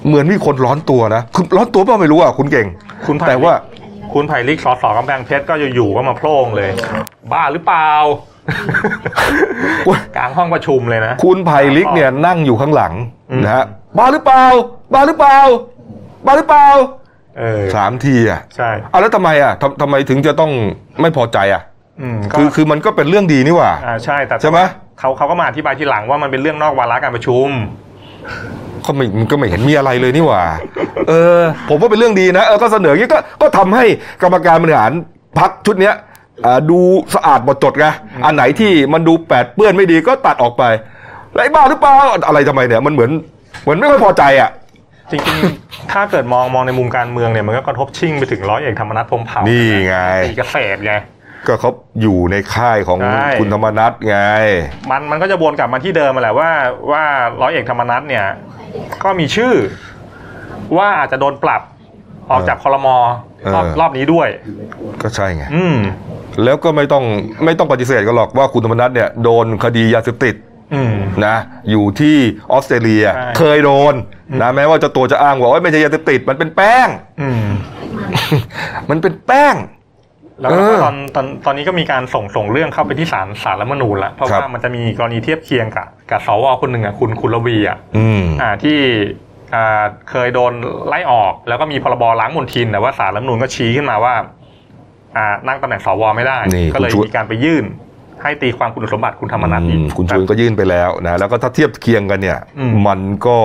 [0.07, 2.67] เหมือนมีคนร้อนตัวนะคือร้อนตัวเปล่าไม่รู้อะคุณเก่ง
[3.07, 3.53] คุณไผ่แต่ว่า
[4.13, 6.69] คุณไผ่ลิกสอสอกำแพงเพชรก็อยู่ๆก็มาโพร่งเลย
[7.31, 7.89] บ้าหรือเปล่า
[10.17, 12.93] กลางห้องประชุมเลยนะ คุณไผ่ลิกเนี่ยนั่งอยู่ข้างหลัง
[13.31, 13.65] อืมนะฮะ
[13.97, 14.43] บ้าหรือเปล่า
[14.93, 15.37] บ้าหรือเปล่า
[16.25, 16.67] บ้าหรือเปล่า
[17.39, 20.51] เออสามทีอะใช่เอาแล้วทำไมอะทำทำไมถึงจะต้อง
[21.01, 21.61] ไม่พอใจอะ
[22.01, 24.59] อืมก็คือคือมันก็เป็นเรื่องดีนี่หว่าอ่าใช่แต่ใช่ไหม
[24.99, 27.49] เขาเขาก็มาอธิบายทีหลังว่ามันเป็นเรื่องนอกวาระการประชุม
[28.85, 30.43] ก็ไม่มันก็ไม่เห็นมีอะไรเลยนี่หว่า
[31.09, 33.85] เออ ผมว่าเป็นเรื่องดีนะเออก็เสนออย่างนี้ก็ก็ทำให้
[34.23, 34.91] กรรมการบริหาร
[35.39, 35.95] พักชุดเนี้ย
[36.45, 36.79] อ่าดู
[37.15, 37.85] สะอาดหมดจดไง
[38.25, 40.63] อันไหนที่มันดูแปดเปื้อนไม่ดีก็ตัดออกไป
[41.33, 41.93] แล้วไอ้บ้าหรือเปล่า
[42.27, 43.11] อะไรทำไมเนี่ยมันเหมือน
[43.63, 44.49] เหมือนไม่ค่อยพอใจอะ
[45.11, 49.95] จริงๆ ถ้าเกิดมองมองในมุมการเมืองเนี่ยมันก็กระทบชิ่งไปถึงร้อยเอกธรรมนัฐพรหมเผ่านี่ไง
[50.25, 50.93] ตีเกษตรไง
[51.47, 51.71] ก็เขา
[52.01, 54.17] อยู่ในค่ายของใช่ คุณธรรมนัฐไง
[54.89, 56.51] มันมันก็จะวนกลับมาที่เดิมมาแหละว่า
[56.91, 57.03] ว่า
[57.41, 58.25] ร้อยเอกธรรมนัฐเนี่ย
[59.03, 59.53] ก็มีชื่อ
[60.77, 61.61] ว่าอาจจะโดนปรับ
[62.31, 62.97] ออกจากคอรมอ
[63.53, 64.27] รอบเออ รอบนี้ด้วย
[65.01, 65.77] ก็ใช่ไง อืม
[66.43, 67.03] แล้วก็ไม่ต้อง
[67.45, 70.35] ไม่ต้องปฏิเสธกันหรอกว่าคุณธรรมนัฐเนี่ยโดนคดียาเสพติด
[70.73, 70.93] อืม
[71.25, 71.35] นะ
[71.69, 72.17] อยู่ที่
[72.51, 73.93] ออสเตรเลีย ใช่ เคยโดน
[74.41, 76.87] นะแม้ว่าเจ้าตัวจะอ้างว่าโอ๊ยไม่ใช่ยาเสพติดมันเป็นแป้ง
[77.21, 77.45] อืม
[78.89, 79.55] มันเป็นแป้ง
[80.41, 88.77] แล้วก็เออตอนตอนตอนนี้ก็มีการส่งส่งเรื่องเข้าไปที่ศาลศาลรัฐธรรมนูญแล้วเพราะครับว่ามันจะมีกรณีเทียบเคียงกับกับสวคนหนึ่งอะคุณคุณระวีอะอืมอ่าที่
[89.55, 90.53] อ่าเคยโดน
[90.87, 94.13] ไล่ออก แล้วก็มีพรบล้างมลทินแต่ว่าศาลรัฐธรรมนูญก็ชี้ขึ้นมาว่า
[95.17, 97.65] อ่านั่งตำแหน่งสวไม่ได้นี่ก็เลยคุณชวนมีการไปยื่น
[98.21, 103.37] ให้ตีความคุณสมบัติคุณธรรมนัฐอีกอืมคุณชวนก็ยื่นไปแล้วนะแล้วก็ถ้าเทียบเคียงกันเนี่ยอืมมันก็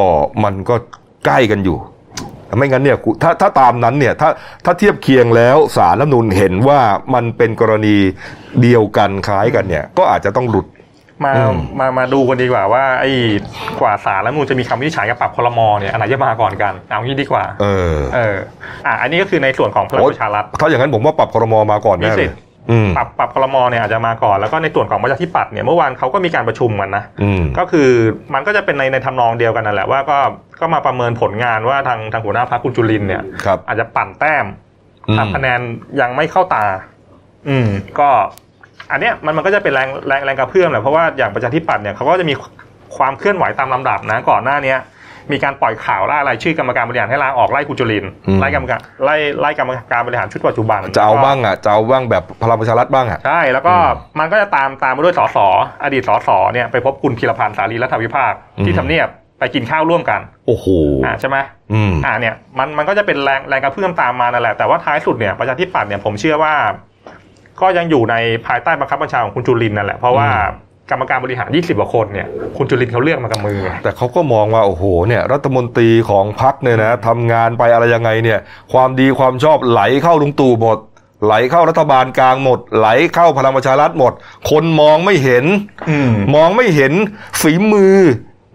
[0.45, 0.75] มันก็
[1.27, 1.79] ใกล้กันอยู่
[2.57, 4.31] ไม่งั้นเนี่ยกูถ้าถ้าตามนั้นเนี่ยถ้า
[4.65, 6.81] ถ้าเทียบเคียงแล้วสารรัฐธรรมนูลเห็นว่า
[7.15, 7.97] มันเป็นกรณี
[8.63, 10.67] เดียวกันคล้ายกันเนี่ย ก็อาจจะต้องหลุด
[11.25, 13.11] มาอืมมามาดูกันดีกว่าว่าไอ้
[13.81, 18.37] กว่าสารแล้วมูลจะมีคำวินิจฉัยกับปรับคลมเนี่ยอันไหนจะมาก่อนกันเอางี้ดีกว่า เออ เออ
[18.87, 22.50] อะอันนี้ก็คือในส่วนของพลังประชารัฐถ้าอย่างนั้นผมว่าปรับครมมาก่อนแน่มีเลสิยทธิ์อืม
[22.97, 27.89] ปรับปรับคลมเนี่ยอาจจะมาก่อนแล้วก็ในส่วนของประชาธิปัตย์เนี่ยเมื่อวานเขาก็มีการประชุมกันนะอืมก็คือ
[28.35, 30.19] มันก็จะเป็นในในทำนองเดียวกันนั่นแหละว่าก็
[30.61, 34.47] ก็มาประเมินผลงานว่าทางทางหัวหน้าพรรคคุณจุลินทร์เนี่ยครับอาจจะปั่นแต้ม
[35.09, 35.61] อืมทำคะแนน
[36.01, 36.65] ยังไม่เข้าตา
[37.49, 37.69] อืม
[37.99, 38.09] ก็
[38.91, 42.35] อันเนี้ยมันมันก็จะเป็นแรงแรงแรงกระเพื่อมแหละเพราะว่าอย่างประชาธิปัตย์เนี่ยเขาก็จะมี
[42.97, 44.79] ความเคลื่อนไหวตามลำดับนะก่อนหน้าเนี้ย
[45.33, 53.79] มีการปล่อยข่าวล่ารายชื่อกรรมการบริหารให้ลาออกไล่คุณจุลินทร์อืมไล่กรรมการไล่ไล่กรรมการบริหารชุดปัจจุบันจะเอาบ้างอะจะเอาบ้างแบบพลังประชารัฐบ้างอะใช่แล้วก็อื
[54.15, 55.39] มมันก็จะตามตามมาด้วยสส
[55.83, 60.67] อดีตสสเนี่ยไปพบคุณพีรพันธ์สารีรัฐวิภาคอืมที่ทำเนียบไปกินข้าวร่วมกัน โอ้โห
[61.05, 61.37] อ่าใช่ไหม
[61.73, 66.55] อืมอ่าเนี่ยมันมันก็จะเป็นแรงแรงกระเพื่อมตามมานั่นแหละแต่ว่าท้ายสุดเนี่ยประชาธิปัตย์เนี่ยผมเชื่อว่า
[67.61, 68.15] ก็ยังอยู่ใน
[68.47, 72.27] ภายใต้บังคับบัญชาของคุณจุลินทร์นั่นแหละเพราะว่าอืม กรรมการบริหาร 20กว่าคนเนี่ย
[72.57, 78.39] คุณจุลินทร์เขาเลือกมากับมือไงแต่เขาก็มองว่าโอ้โหเนี่ยรัฐมนตรีของพรรคเนี่ยนะทำงานไปอะไรยังไงเนี่ย
[78.73, 80.79] ความดีความชอบไหลเข้าลุงตู่หมด
[81.25, 84.13] ไหลเข้ารัฐบาลกลางหมด ไหลเข้าพลังประชารัฐหมด
[84.51, 85.45] คนมองไม่เห็น
[85.91, 86.93] อืมมองไม่เห็น
[87.41, 87.99] ฝีมือ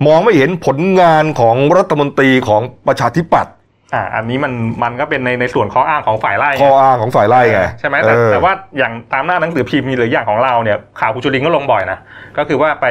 [0.07, 3.53] มองไม่เห็นผลงานของรัฐมนตรีของประชาธิปัตย์
[3.95, 4.53] อ่าอันนี้มัน
[4.83, 11.97] มันก็เป็นในในส่วนข้ออ้างของฝ่ายไล่ไงข้ออ้างของฝ่ายไล่ไงใช่ไหมแต่เออแต่ว่าอย่างตามหน้าหนังสือพิมพ์หรืออย่างของเราเนี่ยข่าวคุณจุลินทร์ก็ลงบ่อยนะ
[12.37, 12.85] ก็คือว่าไป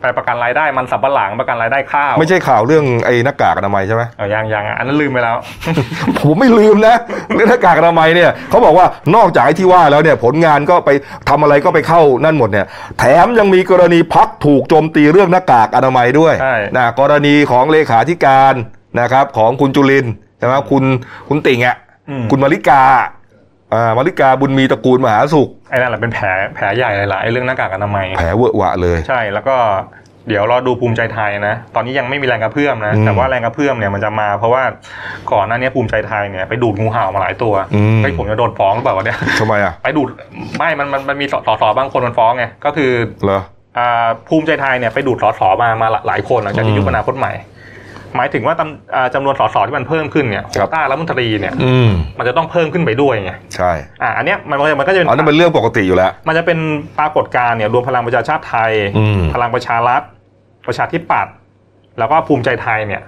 [0.00, 5.36] ไปประกันรายได้มันสับปะหลังประกันรายได้ข้าว ไม่ใช่ข่าวเรื่องไอ้หน้ากากอนามัยใช่ไหมเออยังยังอะอันนั้นลืมไปแล้ว
[6.20, 6.94] ผมไม่ลืมนะ
[7.34, 10.90] เรื่องหน้ากากอนามัยเนี่ยเขาบอกว่านอกจากไอ้ที่ว่าแล้วเนี่ยผลงานก็ไป
[11.28, 12.66] ทำอะไรก็ไปเข้านั่นหมดเนี่ย
[12.98, 18.54] แถมยังมีกรณีพักถูกโจมตีเรื่องหน้ากากอนามัยด้วยใช่นะกรณีของเลขาธิการ
[19.00, 20.84] นะครับของคุณจุลินทร์ใช่ไหมคุณ
[21.28, 21.76] คุณติ่งอะ
[22.08, 22.82] อืมคุณมาริกา
[23.74, 29.56] อ่ามาริกาบุญมีตระกูลมหาสุขไอ้นั่นแหละเป็นแผลแผลใหญ่เลยล่ะไอ้เรื่องหน้ากากอนามัยแผลเวอะหวะเลย ใช่แล้วก็
[30.28, 34.62] เดี๋ยวรอดูภูมิใจไทยนะ ตอนนี้ยังไม่มีแรงกระเพื่อมนะอืมแต่ว่าแรงกระเพื่อมเนี่ยมันจะมาเพราะว่า
[35.32, 40.08] ก่อนหน้านี้ภูมิใจไทยเนี่ยไปดูดงูเห่ามาหลายตัวอืมไอ้ยผมจะโดนฟ้องหรือเปล่าวะเนี่ยทำไมอะไปดูด
[40.58, 42.92] ไม่มันมันมันมีสสบางคนมันฟ้องไงก็คือ
[43.24, 43.40] เหรอ
[43.78, 47.32] อ่าภูมิใจไทยเนี่ยไปดูดสสมามาหลายคนหลังจากอืที่มยุบอนาคตใหม่
[48.16, 53.72] หมายถึงว่าตำอ่าจำนวนสสที่มันเพิ่มขึ้นเนี่ยคโครับต้ารัฐมนตรีเนี่ยอืมมันจะต้องเพิ่มขึ้นไปด้วยไงใช่
[54.02, 56.58] อ่าอันเนี้ยมันก็จะมันก็จะเป็นอันนั้นเป็นเรื่องปกติอยู่แล้ว มันจะเป็น
[56.98, 60.02] ปรากฏการณ์เนี่ยรวมพลังประชาชาติไทยอืมพลังประชารัฐ
[60.66, 61.34] ประชาธิปัตย์
[61.98, 63.02] แล้วก็ภูมิใจไทยเนี่ย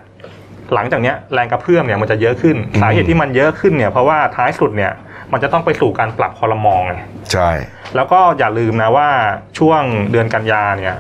[0.75, 4.93] หลังจากเนี้ยแรงกระเพื่อมเนี่ยมันจะเยอะขึ้นสาเหตุที่มันเยอะขึ้นเนี่ยเพราะว่าท้ายสุดเนี่ย
[5.33, 6.95] มันจะต้องไปสู่การปรับคอรมองไง
[7.33, 7.51] ใช่
[7.97, 9.09] แล้วก็อย่าลืมนะว่า
[9.59, 10.99] ช่วงเดือนกันยาเนี่ย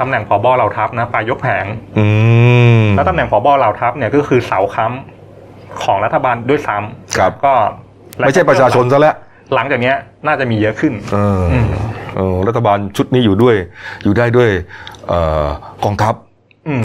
[0.00, 1.66] ตำแหน่งผบเหล่าทัพนะไปยกแผง
[1.98, 2.06] อื
[2.82, 7.54] มแล้วตำแหน่งผบเหล่าทัพเนี่ยก็คือเสาค้ำของรัฐบาลด้วยซ้ำครับก็
[8.18, 9.16] ไม่ใช่ประชาชนซะแล้ว
[9.54, 11.68] หลังจากเนี้ยน่าจะมีเยอะขึ้นเอออม
[12.16, 13.56] เออรัฐบาลชุดนี้อยู่ด้วย
[14.04, 14.50] อยู่ได้ด้วย
[15.08, 15.46] เอ่อ
[15.84, 16.25] กองทัพอืม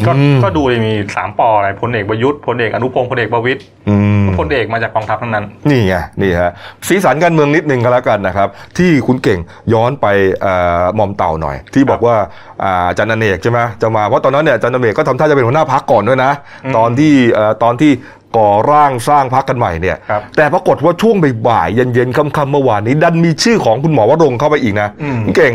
[0.08, 6.52] ก็อืมก็ดูเลยมีสามปออะไรพลเอกประยุทธ์พลเอกอนุพงศ์พลเอกประวิตยอืมพลเอกมาจากกองทัพทั้งนั้น นี่ไงนี่ฮะ
[6.88, 9.40] สีสันการเมืองนิดนึงก็แล้วกันนะครับ ที่คุณเก่ง
[9.74, 10.08] ย้อนไป
[10.42, 12.16] เอ่อหมอมเต่าหน่อย ที่บอกว่า
[12.64, 16.32] อ่าอาจันเนกใช่ไหมจะมาเพราะตอนนั้นเนี่ยอาจันเนกก็ทำท่าจะเป็นหัวหน้าพักก่อนด้วยนะ
[16.66, 17.92] อืมตอนที่เอ่อตอนที่
[18.38, 21.16] ก่อร่างสร้างพักกันใหม่เนี่ยครับแต่ปรากฏว่าช่วง
[21.48, 25.54] บ่ายๆเย็นๆค่ำๆเมื่อวานนี้ ดันมีชื่อของคุณหมอวรงค์เข้าไปอีกนะอืมคุณเก่ง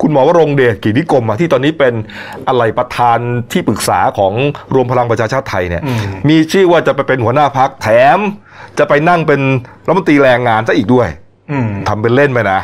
[0.00, 1.94] คุณหมอวรงค์เดชกิจนิกรมอะที่ตอนนี้เป็น
[2.48, 3.18] อะไรประธาน
[3.52, 4.32] ที่ปรึกษาของ
[4.74, 8.18] รวมพลังประชาชาติไทยเนี่ยอืมมีชื่อว่าจะไปเป็นหัวหน้าพักแถม
[8.78, 9.40] จะไปนั่งเป็น
[9.86, 11.08] รัฐมนตรีแรงงานซะอีกด้วย
[11.50, 12.60] อืมทำเป็นเล่นไปนะ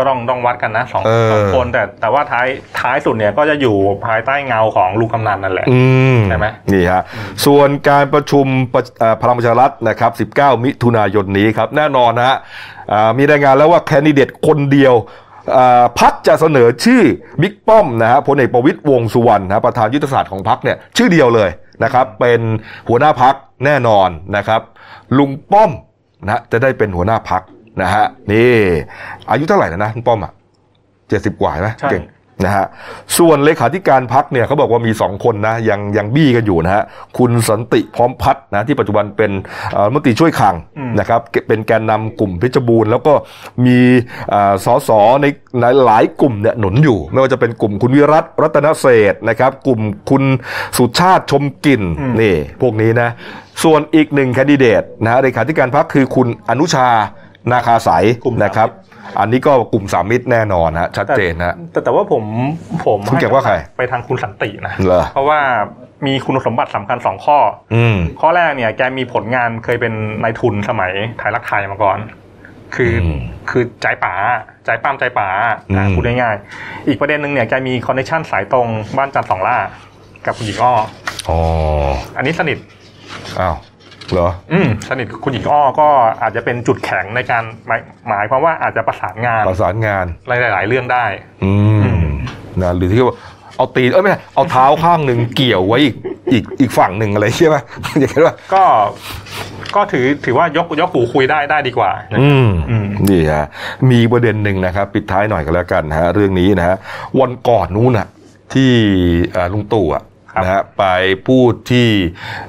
[0.00, 2.46] ก็ต้องต้องวัดกันนะสองเออสองคนแต่แต่ว่าท้าย
[2.80, 5.80] ท้ายสุดเนี่ยก็จะอยู่ภายใต้เงาของลุงกำนันนั่นแหละอื
[6.16, 7.02] มใช่ไหมนี่ฮะ
[7.46, 12.36] ส่วนการประชุมประเอ่อพลังประชารัฐนะครับ 19 มิถุนายนนี้ครับ แน่นอนนะฮะ
[12.92, 15.27] อ่ามีรายงานแล้วว่าแคนดิเดตคนเดียวอ่า
[16.00, 17.02] พักจะเสนอชื่อ
[17.42, 21.50] บิ๊กป้อมนะฮะพลเอกประวิตยวงษ์สุวรรณนะฮะประธานยุทธศาสตร์ของพักเนี่ยชื่อเดียวเลย
[21.84, 22.40] นะครับ เป็น
[22.88, 23.34] หัวหน้าพัก
[23.64, 24.60] แน่นอนนะครับ
[25.18, 25.70] ลุงป้อม
[26.24, 27.42] นะจะได้เป็นหัวหน้าพัก
[27.82, 28.56] นะฮะนี่
[29.30, 30.32] อายุเท่าไหร่แล้วนะลุงป้อมอะ
[31.08, 32.04] เจ็ดสิบกว่าใช่ไหมใช่เก่ง
[32.44, 32.66] นะฮะ
[33.18, 36.84] ส่วนเลขาธิการพักเนี่ยเขาบอกว่ามีสองคนนะยังยังบี้กันอยู่นะฮะ
[37.18, 39.30] คุณสันติพร้อมพัฒน์นะที่ปัจจุบันเป็น
[39.72, 43.12] เอ่อรัฐมนตรีช่วยคลังอืมนะครับเป็นแกนนำกลุ่มเพชรบูรณ์แล้วก็
[43.66, 43.78] มี
[44.30, 44.90] เอ่อสส
[45.22, 45.26] ใน
[45.60, 50.22] ในหลายกลุ่มเนี่ยหนุนอยู่ ไม่ว่าจะเป็นกลุ่มคุณวิรัตรัตนเศรษฐ์นะครับ กลุ่มคุณ
[50.76, 51.82] สุชาติชมกลิ่น
[52.20, 53.08] นี่พวกนี้นะ
[53.64, 56.88] ส่วนอีกหนึ่งแคนดิเดตนะฮะเลขาธิการพักคือคุณอนุชา
[57.52, 58.68] นาคาสายกลุ่มสามมิตรนะครับ
[59.20, 62.24] อันนี้ก็กลุ่มสามมิตรแน่นอนฮะชัดเจนฮะแต่แต่ว่าผม
[62.86, 65.40] ผมคุณเก็บว่าใคร ไปทางคุณสันตินะเหรอเพราะว่า
[66.06, 67.38] มีคุณสมบัติสำคัญสองข้อ
[67.74, 71.98] อืมข้อแรกเนี่ยแกมีผลงานเคยเป็นนายทุนสมัยไทยรักไทยมาก่อน
[72.76, 74.14] คืออมคือใจป๋า
[74.64, 75.28] ใจปั้มใจป๋า
[75.70, 79.56] อืนะมพูดง่ายๆอีกประเด็นหนึ่งเนี่ยแกมีคอนเนคชั่นสายตรงบ้านจันทร์สองล่า
[80.26, 80.74] กับคุณหญิงอ้อ
[81.28, 81.38] อ๋อ
[82.16, 82.58] อันนี้สนิท
[83.40, 83.56] อ้าว
[84.12, 85.88] เหรออืมสนิทกับคุณหญิงอ้อก็
[86.22, 91.04] อาจจะเป็นจุดแข็งในการหมายหมายความว่าอาจจะประสานงานประสานงานหลายๆเรื่องได้
[91.44, 92.08] อืม
[92.62, 93.16] นะหรือที่ว่า
[93.56, 95.94] เอาตีนเอ้ยไม่ใช่เอาเท้าข้างหนึ่งเกี่ยวไว้อีก
[96.32, 97.56] อีกอีกฝั่งหนึ่งอะไรใช่ไหม
[97.98, 98.64] อย่างนั้นว่าก็
[99.76, 101.90] ก็ถือถือว่ายกยกหูคุยได้ได้ดีกว่า
[102.20, 103.46] อืมอืมนี่ฮะ
[103.90, 106.76] มีประเด็นหนึ่งนะครับ ปิดท้ายหน่อยก็แล้วกันนะฮะเรื่องนี้นะฮะ
[107.20, 108.08] วันก่อนนู้นน่ะ
[108.52, 108.70] ที่
[109.32, 110.07] เอ่อลุงตู่อะครับ
[110.42, 110.84] นะฮะไป
[111.28, 111.88] พูดที่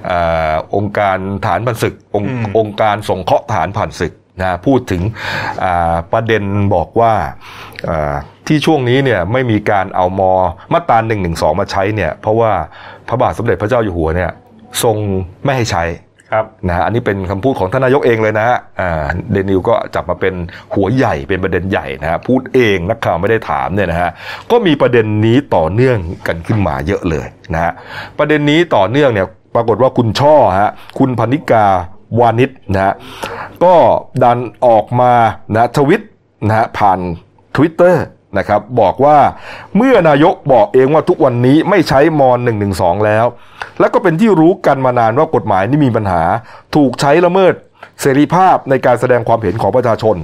[0.05, 0.19] เอ่
[0.51, 5.01] อองค์การฐานผ่านศึกองค์อืมองค์การสงเคราะห์ฐานผ่านศึกนะพูดถึง
[5.63, 6.43] อ่าประเด็น
[6.75, 7.13] บอกว่า
[7.89, 8.13] อ่า
[8.47, 10.33] ที่ช่วงนี้เนี่ยไม่มีการเอามอ
[10.73, 12.51] มาตราหนึ่งหนึ่งสองมาใช้เนี่ยเพราะว่า
[13.07, 14.31] พระบาทสมเด็จพระเจ้าอยู่หัวเนี่ย
[14.83, 14.97] ทรง
[15.43, 15.83] ไม่ให้ใช้
[16.31, 20.33] ครับนะฮะอันนี้เป็นคำพูดของท่านนายกเองเลยนะฮะอ่าเดนิวก็จับมาเป็น
[20.73, 24.09] หัวใหญ่เป็นประเด็นใหญ่นะฮะพูดเองนักข่าวไม่ได้ถามเนี่ยนะฮะ
[24.51, 27.71] ก็มีประเด็นนี้ต่อเนื่องกันขึ้นมาเยอะเลยนะฮะ
[28.17, 31.65] ประเด็นนี้ต่อเนื่องเนี่ยปรากฏว่าคุณช่อฮะคุณพนิกา
[32.19, 32.93] วานิชนะฮะ
[33.63, 33.73] ก็
[34.23, 35.13] ดันออกมา
[35.55, 36.01] นะทวิต
[36.47, 36.99] นะฮะผ่าน
[37.55, 37.95] Twitter
[38.37, 39.17] นะครับบอกว่า
[39.77, 42.21] เมื่อนายกบอกเองว่าทุกวันนี้ไม่ใช้ม
[42.63, 43.25] .112 แล้ว
[43.79, 46.23] และก็เป็นที่รู้กันมานานว่ากฎหมายนี่มีปัญหา
[46.75, 47.53] ถูกใช้ละเมิด
[48.01, 50.15] เสรีภาพในการแสดงความเห็นของประชาชน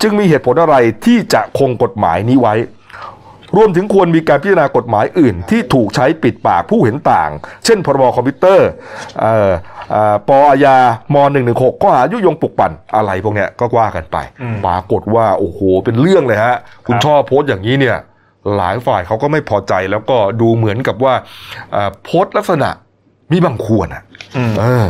[0.00, 2.54] จึงมีเหตุผลอะไรที่จะคงกฎหมายนี้ไว้
[3.56, 7.30] รวมถึงควรมีการพิจารณากฎหมายอื่น ที่ถูกใช้ปิดปากผู้เห็นต่าง
[7.64, 8.68] เช่นพรบคอมพิวเตอร์
[9.20, 9.50] เอ่อ
[9.92, 10.76] เอ่อปอาญา
[11.14, 11.16] ม
[11.50, 17.96] 116ข้อหายุยงปลุกปั่นอะไรพวกเนี้ยก็ว่ากันไปอืมปรากฏว่าโอ้โหเป็นเรื่องเลยฮะ คุณครับชอบโพสต์อย่างนี้เนี่ย
[18.56, 21.14] หลายฝ่ายเขาก็ไม่พอใจแล้วก็ดูเหมือนกับว่า
[21.72, 22.70] เอ่อโพสต์ลักษณะ
[23.32, 24.02] มีบางควรอะ
[24.36, 24.86] อืมเออ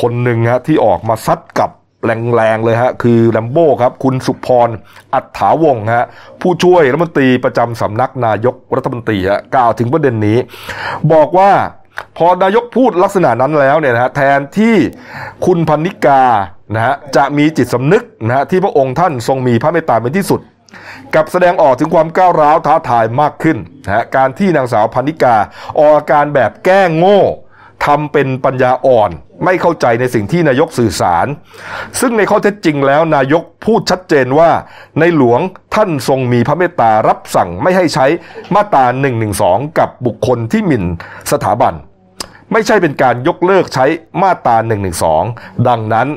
[0.00, 1.70] คนหนึ่งฮะที่ออกมาซัดกับ
[2.04, 4.68] แรงๆเลยฮะคือแลมโบ้ครับคุณสุพร
[5.14, 6.06] อัฏฐาวงฮะ
[6.40, 10.38] ผู้ช่วยรัฐมนตรีประจำสำนักนายกรัฐมนตรีฮะกล่าวถึงประเด็นนี้
[11.12, 11.50] บอกว่า
[12.16, 14.74] พอนายกพูดลักษณะนั้นแล้วเนี่ยนะฮะแทนที่
[15.46, 16.22] คุณพันนิกา
[16.74, 20.40] นะฮะจะมีจิตสำนึกนะฮะที่พระองค์ท่านทรงมีพระเมตตาเป็นที่สุด
[21.14, 25.36] กับแสดงออกถึงความก้าวร้าวท้าทายมากขึ้นนะฮะการที่นางสาวพันนิกา
[25.78, 27.20] ออกอาการแบบแก้โง่
[27.86, 29.10] ทำเป็นปัญญาอ่อน
[29.44, 31.26] ไม่เข้าใจในสิ่งที่นายกสื่อสาร
[32.00, 34.50] ซึ่งในข้อเท็จจริงแล้วนายกพูดชัดเจนว่า
[35.00, 35.40] ในหลวง
[35.74, 38.06] ท่านทรงมีพระเมตตารับสั่งไม่ให้ใช้
[38.54, 39.10] มาตรา1นึ
[39.78, 40.84] กับบุคคลที่หมิ่น
[41.32, 41.74] สถาบัน
[42.52, 43.86] ไม่ใช่เป็นการยกเลิกใช้
[44.22, 44.90] มาตรา1นึ
[45.68, 46.08] ดังนั้น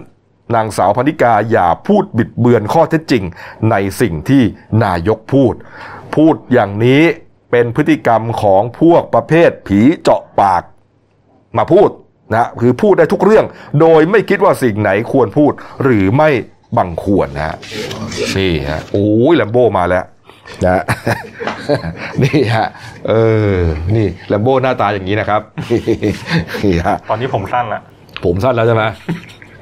[0.56, 3.24] นางสาวพนิกาอย่าพูดบิดเบือนข้อเท็จจริง
[3.72, 4.44] ในสิ่งที่
[4.84, 5.54] นายกพูด
[6.16, 7.04] พูดอย่างนี้
[7.52, 10.64] เป็นพฤติกรรมของพวกประเภทผีเจาะปาก
[11.58, 11.90] มาพูด
[12.34, 13.46] นะคือพูดได้ทุกเรื่อง
[13.82, 15.52] โดยไม่คิดว่าสิ่งไหนควรพูด
[15.84, 16.30] หรือไม่
[16.78, 17.56] บังควรนะฮะ
[18.38, 20.06] นี่ฮะโอ้ยแลมโบมาแล้ว
[20.66, 20.84] นะ
[22.24, 22.68] นี่ฮะ
[23.10, 23.14] เอ
[23.56, 23.58] อ
[23.96, 25.42] นี่แลมโบหน้าตาอย่างนี้นะครับ
[26.64, 27.82] นี่ฮะตอนนี้ผมสั้นละ
[28.26, 28.84] ผมสั้นแล้วใช่ไหม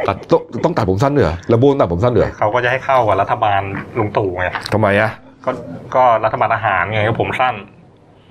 [0.07, 3.61] ตัดต้องต้องตัดผมสั้นเหรอแลมโบต้องตัดผมสั้นเหรอเขาก็จะให้เข้ากับรัฐบาล
[3.97, 5.11] ลุงตู่ไงทำไมอะ
[5.45, 5.51] ก็
[5.95, 7.55] ก็รัฐบาลอาหารไงก็ผมสั้น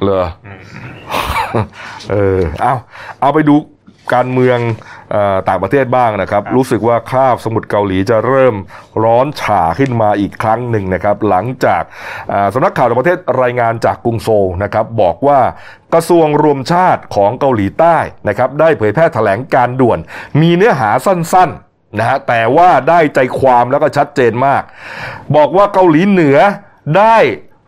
[0.03, 0.61] เหรออืม
[2.11, 2.75] เออเอา
[3.21, 3.57] เอาไปดู
[4.15, 4.59] การเมือง
[5.13, 8.55] เออต่างประเทศบ้างนะครับ รู้สึกว่าคาบสมุทรเกาหลีจะเริ่ม
[9.05, 11.83] ร้อนฉ่าขึ้นมาอีกครั้งหนึ่งนะครับ หลังจาก
[12.33, 15.41] อ่าสำนักข่าวต่างประเทศรายงานจากกรุงโซลนะครับ บอกว่า
[15.95, 17.97] กระทรวงรวมชาติของเกาหลีใต้
[18.29, 19.99] นะครับได้เผยแพร่แถลงการด่วน
[20.41, 24.63] มีเนื้อหาสั้นๆนะฮะแต่ว่าได้ใจความแล้วก็ชัดเจนมาก
[25.37, 26.39] บอกว่าเกาหลีเหนือ
[26.99, 27.17] ได้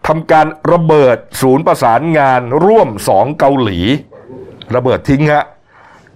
[0.09, 3.81] ทำการระเบิดศูนย์ประสานงานร่วมสองเกาหลี
[4.75, 5.45] ระเบิดทิ้งฮะ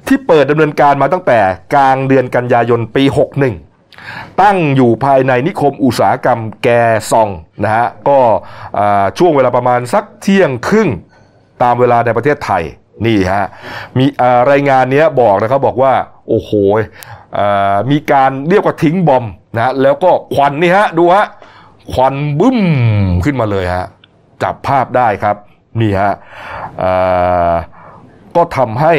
[0.07, 1.41] ที่เปิดดำเนินการมาตั้งแต่
[1.75, 3.05] กลางเดือนกันยายนปี
[3.71, 6.69] 61 ตั้งอยู่ภายในนิคมอุตสาหกรรมแก
[7.11, 7.29] ซอง
[7.65, 8.19] นะฮะก็
[9.19, 10.89] ช่วงเวลาประมาณสักเที่ยงครึ่ง
[11.63, 12.63] ตามเวลาในประเทศไทย
[13.07, 13.45] นี่ฮะ
[13.99, 14.07] มี
[14.51, 15.93] รายงานเนี้ยบอกนะครับบอกว่า
[16.29, 16.51] โอ้โห
[17.91, 19.25] มีการเรียกว่าทิ้งบอม
[19.57, 21.27] นะแล้วก็ควันนี่ฮะดูฮะ
[21.93, 22.61] ควันบึ้ม
[23.25, 23.87] ขึ้นมาเลยฮะ
[24.43, 25.37] จับภาพได้ครับ
[25.81, 26.13] นี่ฮะ
[28.37, 28.95] ก็ทำให้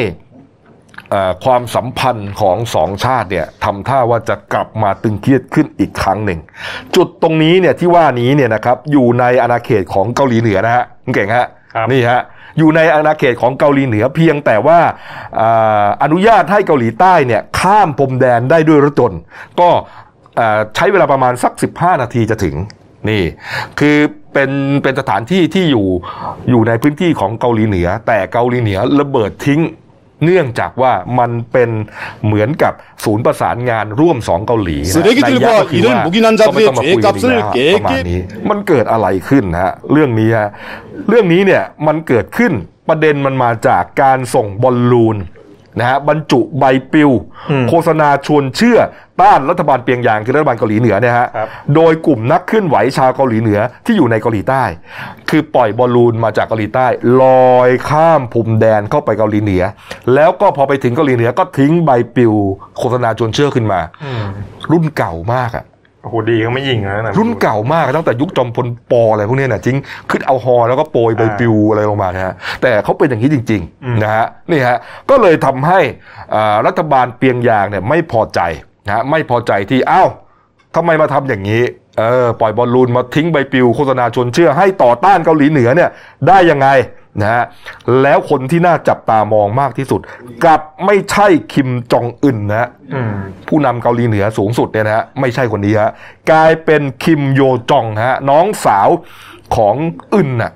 [1.44, 6.40] ความสัมพันธ์ของสองชาติเนี่ยทำท่าว่าจะกลับมาตึงเครียดขึ้นอีกครั้งหนึ่ง
[6.96, 12.20] จุดตรงนี้เนี่ยที่ว่านี้เนี่ยนะครับอยู่ในอาณาเขตของเกาหลีเหนือนะฮะคุณเก่งฮะครับนี่ฮะ
[12.58, 14.80] อยู่ในอาณาเขตของเกาหลีเหนือเพียงแต่ว่า
[15.40, 19.20] อ่าอนุญาตให้เกาหลีใต้เนี่ยข้ามพรมแดนได้ด้วยรถยนต์
[19.60, 19.68] ก็
[20.36, 22.56] เอ่อใช้เวลาประมาณสัก 15 นาทีจะถึง
[23.08, 23.22] นี่
[23.80, 23.96] คือ
[24.32, 24.50] เป็น
[24.82, 25.86] เป็นสถานที่ที่อยู่
[26.50, 29.62] อยู่ในพื้นที่ของเกาหลีเหนือ แต่เกาหลีเหนือระเบิดทิ้ง
[30.24, 31.70] เนื่องจากว่ามันเป็น
[32.24, 32.72] เหมือนกับ
[33.04, 35.96] ศูนย์ประสานงานร่วมสองเกาหลีนะในยะก็คือว่า
[36.48, 40.50] ก็ไม่ต้องมาคุยกันแล้วประมาณนี้ มันเกิดอะไรขึ้นฮะเรื่องนี้ฮะ
[41.08, 42.52] เรื่องนี้เนี่ยมันเกิดขึ้น
[42.88, 45.16] ประเด็นมันมาจากการส่งบอลลูน
[45.78, 47.10] นะฮะบรรจุใบปลิว
[47.68, 48.78] โฆษณาชวนเชื่อ
[49.20, 54.64] ต้านรัฐบาลเปียงยางคือรัฐบาลเกาหลีเหนือเนี่ยฮะครับโดยกลุ่มนักเคลื่อนไหวชาวเกาหลีเหนือที่อยู่ในเกาหลีใต้
[55.30, 56.86] คือปล่อยบอลลูนมาจากเกาหลีใต้
[57.22, 59.62] ลอยข้ามพรมแดนเข้าไปเกาหลีเหนือ
[60.14, 62.34] แล้วก็พอไปถึงเกาหลีเหนือก็ทิ้งใบปลิว
[62.78, 64.24] โฆษณาชวนเชื่อขึ้นมาอืม
[64.70, 65.64] รุ่นเก่ามากอะ
[66.06, 69.76] โอ้โหดีเขาไม่ยิงนะรุ่นเก่ามากตั้งแต่ยุคจอมพลปออะไรพวกเนี้ยนะจริง
[70.10, 74.76] ขึ้นเอาฮอแล้วก็โปรยใบปลิวอะไรลงมานะฮะแต่เขาเป็นอย่างนี้จริงอืมๆนะฮะนี่ฮะ
[75.10, 75.80] ก็เลยทำให้
[76.34, 78.40] อ่ารัฐบาลเปียงยางเนี่ยไม่พอใจ
[78.86, 80.08] นะฮะไม่พอใจที่อ้าว
[80.76, 81.62] ทำไมมาทำอย่างนี้
[81.98, 85.90] เออปล่อยบอลลูนมาทิ้งใบปลิวโฆษณาชวนเชื่อให้ต่อต้านเกาหลีเหนือเนี่ย
[86.28, 86.68] ได้ยังไง
[87.20, 87.44] นะฮะ
[88.02, 90.00] แล้วคนที่น่าจับตามองมากที่สุด
[90.44, 93.14] กลับไม่ใช่คิมจองอึนนะฮะอืม
[93.48, 95.92] ผู้นำเกาหลีเหนือสูงสุดเนี่ยนะฮะไม่ใช่คนนี้ฮะ
[96.30, 98.88] กลายเป็นคิมโยจองฮะน้องสาว
[99.56, 99.74] ของ
[100.14, 100.52] อึนน่ะ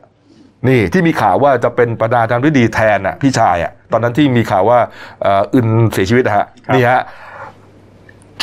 [0.68, 4.78] นี่ที่มีข่าวว่าจะเป็นประธานาธิบดีแทนน่ะพี่ชายอะตอนนั้นที่มีข่าวว่า
[5.22, 7.00] เอ่ออึนเสียชีวิตนะฮะครับนี่ฮะ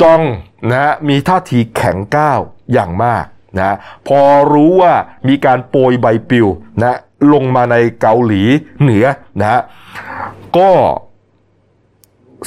[0.00, 0.20] จอง
[0.68, 2.40] นะฮะมีท่าทีแข็งก้าว
[2.72, 3.24] อย่างมาก
[3.58, 3.76] นะ
[4.08, 4.20] พอ
[4.52, 4.94] รู้ว่า
[5.28, 6.46] มีการโปรยใบปลิว
[6.82, 6.98] นะ
[7.32, 8.42] ลงมาในเกาหลี
[8.82, 9.04] เหนือ
[9.40, 9.60] นะฮะ
[10.56, 10.70] ก็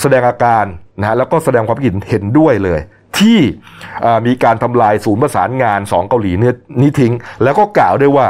[0.01, 0.65] แสดงอาการ
[0.99, 2.79] นะฮะแล้วก็แสดงความคิดเห็นเห็นด้วยเลย
[3.19, 3.39] ที่
[4.27, 8.27] มีการทำลายศูนย์ประสานงานสองเกาหลีเนี่ยนี้ทิ้ง แล้วก็กล่าวด้วยว่า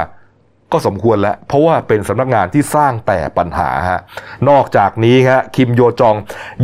[0.71, 4.01] ก็สมควรแล้ว เพราะว่าเป็นสำนักงานที่สร้างแต่ปัญหาฮะ
[4.49, 6.15] นอกจากนี้ฮะคิมโยจอง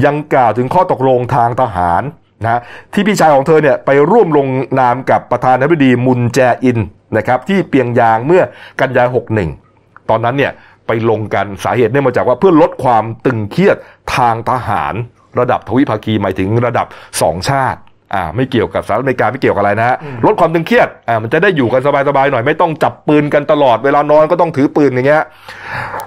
[0.06, 2.02] ยังกล่าวถึงข้อตกลงทางทหาร
[2.44, 2.62] นะฮะ
[2.94, 4.48] ที่พี่ชายของเธอเนี่ยไปร่วมลง
[4.80, 6.80] นามกับประธานาธิบดีมุนแจอิน
[7.18, 8.44] นะครับที่เปียงยางเมื่อ
[8.82, 9.10] กันยายน
[9.54, 9.67] 61
[10.10, 10.52] ตอนนั้นเนี่ย
[10.88, 13.78] ไปลงกันสาเหตุเนื่องมาจากว่าเพื่อลดความตึงเครียด
[14.16, 14.94] ทางทหาร
[15.40, 16.88] ระดับทวิภาคีหมายถึงระดับ
[17.22, 17.80] สองชาติ
[18.14, 25.24] อ่าไม่เกี่ยวกับสหรัฐอเมริกาไม่เกี่ยวกับอะไรนะฮะลดความตึงเครียดอ่ามันจะได้อยู่กันสบายๆหน่อย ไม่ต้องจับปืนกันตลอดเวลานอนก็ต้องถือปืนอย่างเงี้ย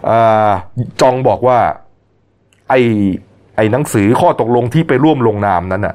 [0.08, 0.50] อ่า
[1.00, 1.58] จองบอกว่า
[2.70, 2.80] ไอ้
[3.56, 5.94] ไอ้หนังสือข้อตกลงที่ไปร่วมลงนามนั้นน่ะ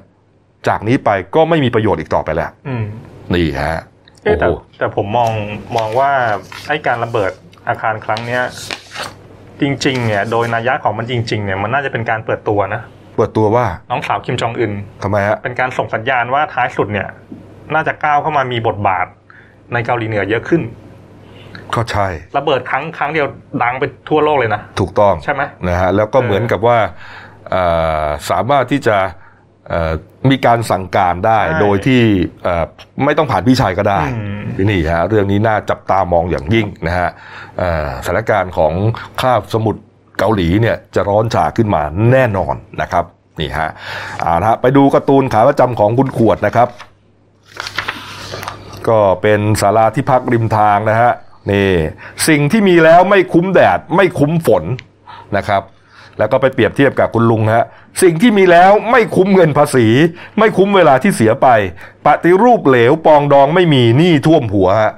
[0.68, 2.86] จากนี้ไปก็ไม่มีประโยชน์อีกต่อไปแล้วอืม
[3.34, 3.80] นี่ฮะ
[4.24, 5.32] เอ๊ะแต่โอ้โหแต่ผมมอง
[5.76, 6.12] มองว่า
[6.68, 7.32] ไอ้การระเบิด
[7.68, 8.42] อาคารครั้งเนี้ย
[9.62, 12.82] จริง ๆ เนี่ย โดยนัยยะของมันจริง ๆ เนี่ยมันน่าจะเป็นการเปิดตัวนะ
[13.18, 14.74] เปิดตัวว่าน้องสาวคิมจองอึน
[15.04, 17.08] ทำไมฮะเป็นการส่งสัญญาณว่าท้ายสุดเนี่ย
[17.74, 19.06] น่าจะก้าวเข้ามามีบทบาท
[19.74, 20.62] ในเกาหลีเหนือเยอะขึ้น
[21.76, 23.28] ก็ใช่ระเบิดครั้งครั้งเดียว
[23.64, 26.78] ดังไปทั่วโลกเลยนะ ถูกต้องใช่ไหมนะฮะแล้วก็เออเหมือนกับว่า
[27.50, 27.64] เอ่
[28.04, 29.12] อสามารถที่จะเอ่อ
[30.30, 32.02] มีการสั่งการได้ใช่โดยที่
[32.44, 32.66] เอ่อ
[33.06, 37.10] ไม่ต้องผ่านพี่ชายก็ได้อืมนี่ฮะเรื่องนี้น่าจับตามองอย่างยิ่งนะฮะ
[37.58, 38.74] เอ่อสถานการณ์ของ
[39.22, 39.82] คาบสมุทร
[40.20, 43.06] เกาหลีเนี่ยจะร้อนฉาขึ้นมาแน่นอนนะครับ
[43.40, 43.70] นี่ฮะ
[44.22, 46.70] เอาละฮะไปดูการ์ตูนขาประจำของคุณขวดนะครับ
[48.90, 51.12] ก็เป็นศาลาที่พักริมทางนะฮะ
[51.52, 51.72] นี่
[52.28, 54.64] สิ่งที่มีแล้วไม่คุ้มแดดไม่คุ้มฝน
[55.38, 55.62] นะครับ
[56.20, 57.66] แล้วก็ไปเปรียบเทียบกับคุณลุงฮะ
[58.04, 59.88] สิ่งที่มีแล้วไม่คุ้มเงินภาษี
[60.40, 61.48] ไม่คุ้มเวลาที่เสียไป
[62.06, 64.94] ปฏิรูปเหลวปองดองไม่มีหนี้ท่วมหัวฮะ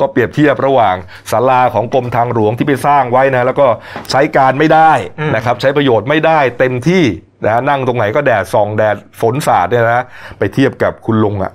[0.00, 0.96] ก็เปรียบเทียบระหว่าง
[1.30, 3.66] ศาลาของกรมทางหลวงที่ไปสร้างไว้นะ แล้วก็
[4.10, 7.04] ใช้การไม่ได้อืมนะครับ ใช้ประโยชน์ไม่ได้เต็มที่
[7.44, 10.04] นะฮะนั่งตรงไหนก็แดดส่องแดดฝนสาดเนี่ยนะ
[10.38, 11.52] ไปเทียบกับคุณลุงอะ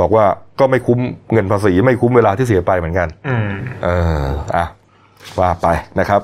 [0.00, 0.24] บอกว่า
[0.60, 0.98] ก็ไม่คุ้ม
[1.32, 3.48] เงินภาษี ไม่คุ้มเวลาที่เสียไปเหมือนกัน อืม
[3.84, 3.88] เอ
[4.22, 4.24] อ
[4.56, 4.66] อะ
[5.40, 5.66] ว่าไป
[6.00, 6.20] นะครับ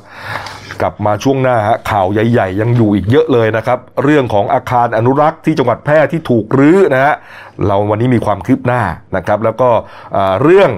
[0.80, 7.14] กลับมาช่วงหน้าฮะข่าวใหญ่ ๆ ยังอยู่อีกเยอะเลยนะครับ เรื่องของอาคารอนุรักษ์ที่จังหวัดแพร่ที่ถูกรื้อนะฮะ
[7.66, 8.82] เราวันนี้มีความคืบหน้า
[9.16, 9.68] นะครับ แล้วก็
[10.16, 10.70] อ่าเรื่อง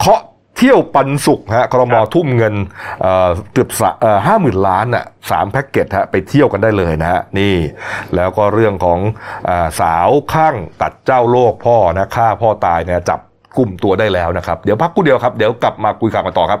[0.00, 0.20] เคาะ
[0.56, 2.54] เที่ยวปันสุขฮะครมครับทุ่มเงิน
[3.02, 3.68] เอ่อเกือบ
[4.26, 7.54] ห้าหมื่นล้านน่ะสามแพ็กเกจฮะไปเที่ยวกันได้เลยนะฮะนี่
[8.16, 8.98] แล้วก็เรื่องของ
[9.48, 13.20] อาสาวข้างตัดเจ้าโลกพ่อนะฆ่าพ่อตายเนี่ยจับ
[13.58, 16.60] กลุ่มตัวได้แล้วนะครับ เดี๋ยวพักกูเดียวครับ เดี๋ยวกลับมาคุยข่าวกันต่อครับ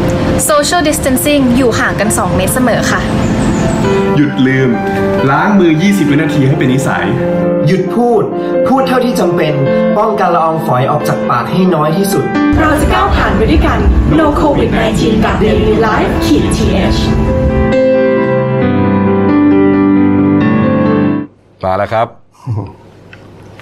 [0.49, 3.01] social distancing อยู่ห่างกัน 2 เมตรเสมอค่ะ
[4.15, 4.69] หยุดลืม
[5.29, 7.05] ล้างมือ 20 วินาทีให้เป็นนิสัย
[7.67, 8.23] หยุดพูด
[8.67, 9.53] พูดเท่าที่จำเป็น
[9.97, 12.23] ป้องกันละอองฝอยออกจากปากให้น้อยที่สุด
[12.59, 13.79] เราจะก้าวผ่านไปด้วยกัน
[14.19, 16.99] No COVID 19กับ Daily Life ขีด th
[21.63, 22.07] มาแล้วครับ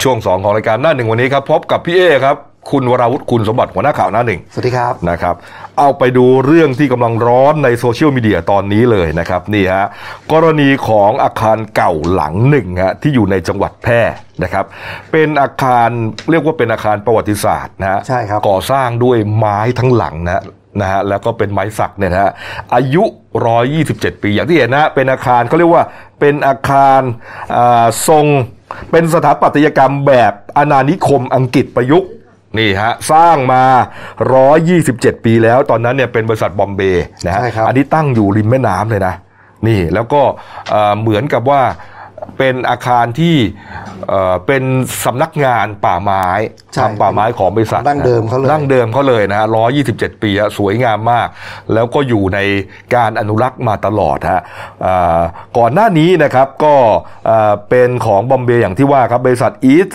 [0.02, 2.36] ช่วงสองของรายการหน้าหนึ่งวันนี้ครับ พบกับพี่เอครับ
[2.68, 5.34] คุณวราวุฒิคุณสมบัติหัวหน้าข่าวหน้าหนึ่งสวัสดีครับนะครับ
[5.78, 9.86] เอาไปดูเรื่องที่กำลังร้อนในโซเชียลมีเดียตอนนี้เลยนะครับนี่ฮะ
[10.32, 14.02] กรณีของอาคารเก่าหลังหนึ่งฮะที่อยู่ในจังหวัดแพร่
[14.42, 14.64] นะครับ
[15.12, 15.88] เป็นอาคาร
[16.30, 20.42] เรียกว่าเป็นอาคารประวัติศาสตร์นะฮะใช่ครับก่อสร้างด้วยไม้ทั้งหลังนะ
[20.80, 22.30] นะฮะแล้วก็เป็นไม้สักเนี่ยนะฮะ
[22.74, 23.04] อายุ
[23.64, 25.84] 127 ปีอย่างที่เห็นนะฮะเป็นอาคารเขาเรียกว่า
[26.20, 27.00] เป็นอาคาร
[27.56, 28.26] อ่าทรง
[28.90, 32.10] เป็นสถาปัตยกรรมแบบอาณานิคมอังกฤษประยุกต์
[32.58, 33.64] นี่ฮะสร้างมา
[34.44, 39.14] 127 ปีแล้ว ตอนนั้นเนี่ยเป็นบริษัทบอมเบย์นะฮะใช่ครับ อันนี้ตั้งอยู่ริมแม่น้ำเลยนะ
[39.66, 40.22] นี่แล้วก็
[40.70, 41.62] เอ่อเหมือนกับว่า
[42.38, 43.36] เป็นอาคารที่
[44.08, 44.62] เอ่อเป็น
[45.04, 46.26] สำนักงานป่าไม้
[46.74, 49.46] ใช่ทำป่าไม้ของบริษัทดั้งเดิมเขาเลย ดั้งเดิมเขาเลยนะฮะ
[49.84, 51.28] 127 ปีอะสวยงามมาก
[51.74, 52.38] แล้วก็อยู่ใน
[52.94, 54.42] การอนุรักษ์มาตลอดฮะ
[54.86, 55.20] อ่า
[55.58, 56.74] ก่อนหน้านี้นะครับก็
[57.28, 59.92] อ่าเป็นของบอมเบย์อย่างที่ว่าครับบริษัท East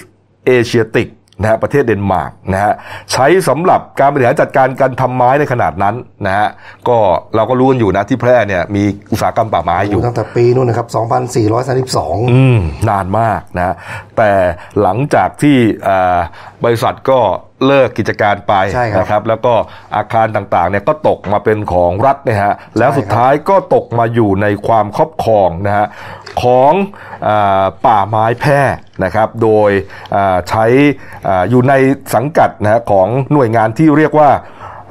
[0.49, 1.07] Asiatic
[1.41, 2.73] นะฮะประเทศเดนมาร์กนะฮะ
[3.11, 6.47] ใช้สำหรับการบริหารจัดการการทำไม้ในขนาดนั้นนะฮะ
[6.87, 6.97] ก็
[7.35, 12.59] เราก็รู้กันอยู่นะที่แพร่เนี่ยมีอุตสาหกรรมป่าไม้อยู่ตั้งแต่ปีนู่นนะครับ 2432 อืม
[12.89, 13.75] นานมากนะ
[14.17, 14.31] แต่
[14.81, 15.57] หลังจากที่
[15.87, 16.19] อ่า
[16.63, 17.19] บริษัทก็
[17.67, 19.53] เลิกกิจการไปใช่ครับนะครับ แล้วก็
[19.95, 25.87] อาคารต่างๆเนี่ยก็ตกมาเป็นของรัฐนะฮะแล้วสุดท้ายก็ตกมาอยู่ในความครอบครองนะฮะ
[26.41, 26.73] ของ
[27.27, 28.61] อาป่าไม้แพร่
[29.03, 29.69] นะครับ โดย
[30.15, 30.65] อ่าใช้
[31.27, 31.73] อาอยู่ใน
[32.15, 34.29] สังกัดนะฮะของหน่วยงานที่เรียกว่า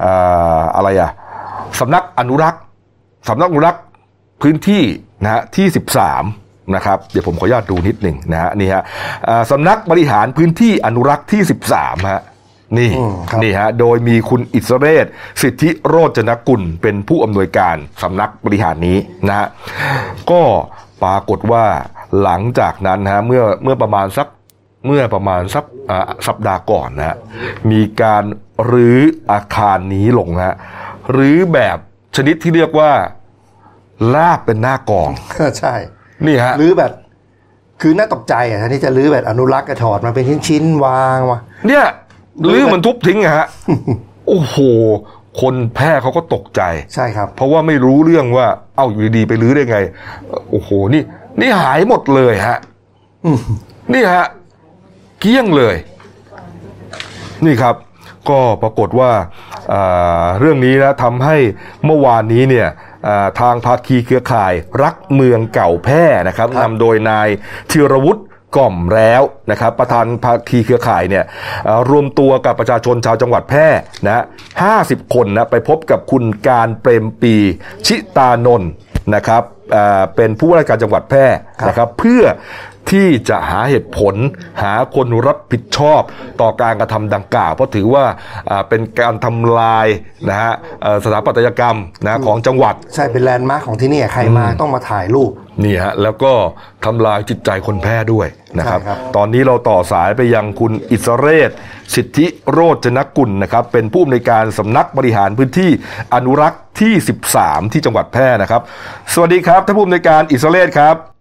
[0.05, 1.11] อ่าอะไรอะ
[1.81, 2.61] สำนักอนุรักษ์
[3.29, 3.83] สำนักอนุรักษ์
[4.43, 4.83] พื้นที่
[5.23, 5.67] นะฮะที่
[6.21, 8.83] 13 นะครับเดี๋ยวผมขออนุญาตดูนิดหนึ่งนะฮะนี่ฮะ
[9.29, 11.43] อ่าสำนักบริหารพื้นที่อนุรักษ์ที่
[11.75, 12.23] 13ฮะ
[12.79, 15.07] นี่อืมครับนี่ฮะโดยมีคุณอิสเรศ
[15.43, 18.99] สิทธิโรจนกุลเป็นผู้อำนวยการสำนักบริหารนี้
[19.29, 19.49] นะฮะ
[20.31, 20.43] ก็
[21.03, 21.65] ปรากฏว่า
[22.23, 24.29] หลังจากนั้นนะฮะเมื่อเมื่อประมาณสัก
[24.87, 27.17] เมื่อประมาณสักอ่าสัปดาห์ก่อนนะฮะ
[27.71, 28.25] มีการ
[28.73, 28.99] รื้อ
[29.33, 30.57] อาคารนี้ลงฮะ
[31.17, 31.79] รื้อแบบ
[32.17, 32.93] ชนิดที่เรียกว่า
[34.15, 35.11] ลาบเป็นหน้ากอง
[35.59, 35.75] ใช่
[36.27, 36.93] นี่ฮะหรือแบบ
[37.81, 41.39] คือน่าตกใจอะแทนที่จะรื้อแบบอนุรักษ์กระถอดมาเป็นชิ้นๆวางมา
[41.69, 41.85] เนี่ย
[42.49, 43.47] ลื้อมันทุบทิ้งอะฮะ
[44.29, 44.57] โอ้โห
[45.41, 46.63] คนแพร่เขาก็ตกใจ
[46.95, 49.79] ใช่ครับ เพราะว่าไม่รู้เรื่องว่า เอ้าอยู่ดีๆไปรื้อได้ไง
[50.51, 51.03] โอ้โห นี่
[51.41, 52.59] นี่หายหมดเลยฮะ
[53.25, 53.39] อืม
[53.93, 54.27] นี่ฮะ
[55.21, 55.77] เกลี้ยงเลย
[57.45, 57.77] นี่ครับ
[58.29, 59.11] ก็ปรากฏว่า
[59.73, 61.37] อ่าเรื่องนี้นะทำให้
[61.85, 62.69] เมื่อวานนี้เนี่ย
[63.07, 67.29] อ่าทางภาคีเครือข่ายรักเมืองเก่าแพร่นะครับนำโดยนาย
[67.71, 68.23] ธีรวุฒิ
[68.57, 71.25] กล่อมแล้วนะครับประธานภาคีเครือข่ายเนี่ย
[71.91, 73.69] รวมตัวกับประชาชนชาวจังหวัดแพร่
[74.07, 74.25] นะ
[74.63, 77.35] ห้าสิบคนนะไปพบกับคุณการเปรมปี
[77.87, 78.71] ชิตานนท์
[79.15, 79.43] นะครับ
[80.17, 81.27] เป็นผู้ว่าราชการจังหวัดแพร่
[81.69, 82.23] นะครับเพื่อ
[82.91, 84.15] ที่จะหาเหตุผล
[84.63, 86.03] หาคนรับผิดชอบ
[86.41, 88.05] ต่อการกระทำดังกล่าว เพราะถือว่า
[88.51, 89.87] อ่าเป็นการทำลาย
[90.29, 95.31] นะฮะเอ่อสถาปัตยกรรมนะของจังหวัด ใช่เป็นแลนด์มาร์คของที่นี่ใครมาต้องมาถ่ายรูป
[95.65, 96.33] นี่ฮะแล้วก็
[96.85, 98.27] ทำลายจิตใจคนแพร่ด้วย
[98.59, 101.51] นะครับใช่ครับตอนนี้เราต่อสายไปยังคุณอิสเรศ
[101.95, 105.71] สิทธิโรจนกุลนะครับเป็นผู้อำนวยการสำนักบริหารพื้นที่
[106.15, 106.93] อนุรักษ์ที่
[107.35, 108.63] 13 ที่จังหวัดแพร่นะครับ
[109.13, 111.14] สวัสดีครับท่านผู้อำนวยการอิสเรศครับครับครับ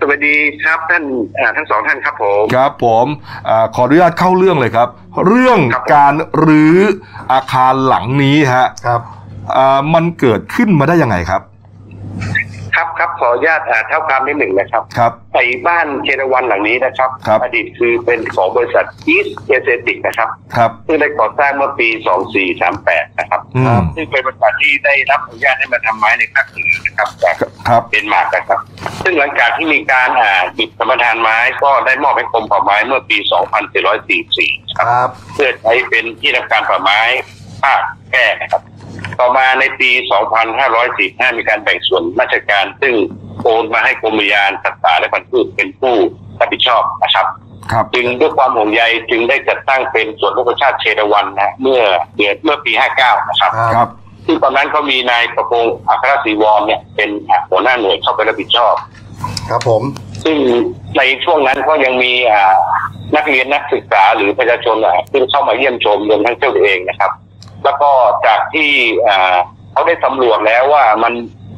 [0.00, 1.04] สวัสดีครับท่าน
[1.38, 3.06] อ่าทั้งสองท่านครับผมครับผม
[3.48, 4.88] อาขออนุญาตเข้าเรื่องเลยครับ
[5.26, 5.58] เรื่อง
[5.94, 6.14] การ
[6.46, 6.78] รื้อ
[7.32, 9.00] อาคารหลังนี้ฮะครับ
[9.56, 11.42] อ่ามันเกิดขึ้นมาได้ยังไงครับ
[12.78, 21.88] ครับครับขออนุญาตอ่าเท่าความนิดหนึ่งนะครับครับไอ้บ้านเชรวันหลังนี้นะครับครับอดีตคือเป็นของบริษัท East Asiatic นะครับครับซึ่งได้ก่อสร้างเมื่อปี
[22.52, 27.34] 2438 นะครับอืมซึ่งเป็นบริษัทที่ได้รับอนุญาตให้มาทำไม้ในภาคเหนือนะครับจาก
[27.68, 28.60] ครับเดนมาร์กนะครับ
[29.02, 33.16] ซึ่งหลังจากที่มีการอ่าหยุดสัมปทานไม้ก็ได้มอบให้กรมป่าไม้เมื่อปี
[33.78, 37.00] 2444 ครับครับเพื่อใช้เป็นที่ทำการป่าไม้
[37.62, 37.80] ภาค
[38.12, 38.62] แก้นะครับ
[39.20, 39.90] ต่อมาในปี
[40.64, 42.94] 2545 มีการแบ่งส่วนราชการ ซึ่ง
[43.42, 45.94] โอนมาให้กรมอุทยานสัตว์ป่าและพันธุ์พืชเป็นผู้
[46.40, 47.26] รับผิดชอบนะครับ
[47.72, 51.80] ครับจึงด้วยความห่วงใยจึงได้จัดตั้งเป็นส่วนราชชาติเชตวันนะเมื่อ
[52.16, 53.88] เดือนเมื่อปี 59 นะครับครับ
[54.26, 57.10] ซึ่งตอนนั้นเขามีนายประพงศ์อัครศรีวรเนี่ยเป็น
[57.50, 58.74] หัวหน้าหน่วยเข้าไปรับผิดชอบ
[59.50, 59.82] ครับผม
[60.24, 60.36] ซึ่ง
[60.98, 62.54] ในช่วงนั้นก็ยังมีอ่า
[63.16, 67.10] นักเรียนนักศึกษาหรือประชาชนอะซึ่งเข้ามาเยี่ยมชมรวมทั้งเจ้าตัวเองนะครับ
[67.64, 67.90] แล้วก็
[68.26, 68.70] จากที่
[69.08, 69.36] อ่า
[69.72, 71.12] เขาได้สำรวจแล้วว่ามัน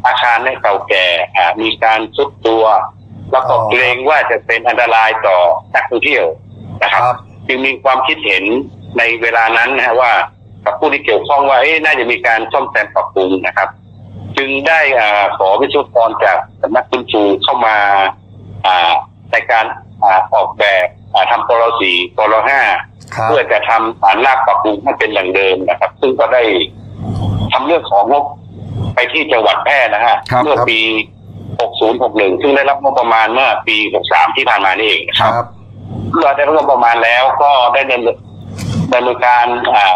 [0.07, 2.65] อาคารเนี่ยเก่าแก่อ่ามีการซุดตัว
[3.33, 5.39] แล้วก็อ๋อเกรงว่าจะเป็นอันตรายต่อ
[5.75, 6.25] นักท่องเที่ยว
[6.83, 7.17] นะครับครับ
[7.49, 8.45] จึงมีความคิดเห็น
[8.99, 10.13] ในเวลานั้นนะฮะว่า
[10.65, 13.69] กับผู้ที่เกี่ยวข้องว่าเอ๊ะน่าจะมีการซ่อมแซมปรับปรุงนะครับ
[14.37, 17.77] จึงได้อ่าขอวิศวกรจากสำนักคุณชูเข้ามา
[18.67, 18.93] อ่า
[19.33, 19.65] ในการ
[20.03, 21.00] อ่าออกแบบอ่า
[21.31, 22.61] ทำปรสีปรห้า
[23.15, 26.43] ครับเพื่อจะทำฐานรากปรับปรุงให้เป็นอย่างเดิมนะครับ ซึ่งก็ได้
[27.53, 28.25] ทำเรื่องของงบ
[28.95, 30.79] ไปที่จังหวัดแพร่นะฮะครับเมื่อปี
[31.61, 35.47] 6061 ซึ่งได้รับงบประมาณเมื่อปี 63 ที่ผ่านมานี่เองนะคครับรับ
[36.13, 38.17] เมื่อได้รับงบประมาณแล้วก็ได้ดำเนิน
[38.93, 39.47] ดำเนินการ
[39.77, 39.87] อ่า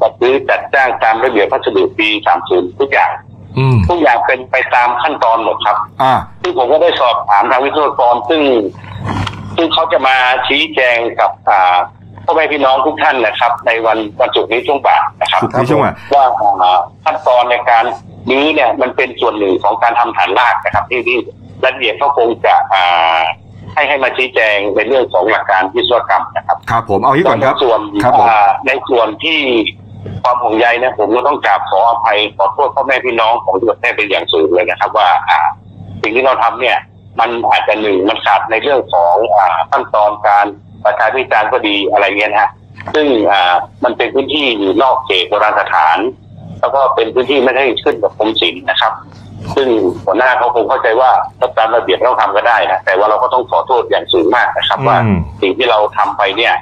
[0.00, 2.08] จัดซื้อจัดจ้างตามระเบียบพัสดุปี
[2.44, 3.12] 30 ทุกอย่าง
[3.58, 8.42] อืมทุกอย่างเป็นไปตามขั้นตอนหมดครับอ่าซึ่งผมก็ได้สอบถามทางวิศวกรซึ่ง
[9.62, 10.16] ซึ่งเขาจะมา
[10.48, 11.76] ชี้แจงกับอ่า
[12.24, 16.24] พ่อแม่พี่น้องทุกท่านนะครับ ในวันวันศุกร์นี้ช่วงบ่ายนะครับสุดที่ช่วงอะว่า
[16.62, 17.84] อ่าขั้นตอนในการ
[18.32, 21.18] นี้เนี่ยมันเป็นส่วนหนึ่งของการทำฐานรากนะครับ ที่ที่
[21.62, 23.22] รายละเอียดเขาคงจะอ่า
[23.74, 29.40] ให้ให้มาชี้แจงในเรื่องของหลักการวิศวกรรมนะครับครับผมเอางี้ก่อนครับในส่วนครับผมอ่าในส่วนที่
[30.22, 35.40] ความห่วงใยเนี่ยผมก็ต้องกราบขออภัยขอโทษพ่อแม่พี่น้องของจังหวัดแพร่เป็นอย่างสูงเลยนะครับ ว่าอ่า
[36.02, 36.78] สิ่งที่เราทำเนี่ย
[37.20, 40.46] มันอาจจะหนึ่งมันขาดในเรื่องของอ่าขั้นตอนการ
[40.84, 42.50] ประชาพิจารณ์ก็ดีอะไรเงี้ยนะฮะ
[42.94, 43.54] ซึ่งอ่า
[43.84, 45.98] มันเป็นพื้นที่อยู่นอกเขตโบราณสถาน
[46.60, 48.92] แล้วก็เป็นพื้นที่ไม่ได้ขึ้นกับกรมศิลป์นะครับ
[49.56, 49.68] ซึ่ง
[50.04, 56.54] หัวหน้าเขาคงเข้าใจว่าถ้าตามระเบียบเราทำก็ได้นะแต่ว่าเราก็ต้องขอโทษอย่างสูงมากนะครับ ว่าอืมสิ่งที่เราทำไปเนี่ย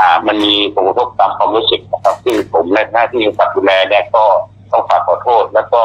[0.00, 4.24] อ่า มันมีผลกระทบตามความรู้สึกนะครับซึ่งผมในหน้าที่กำกับดูแลเนี่ยก็
[4.72, 5.82] ต้องฝากขอโทษแล้วก็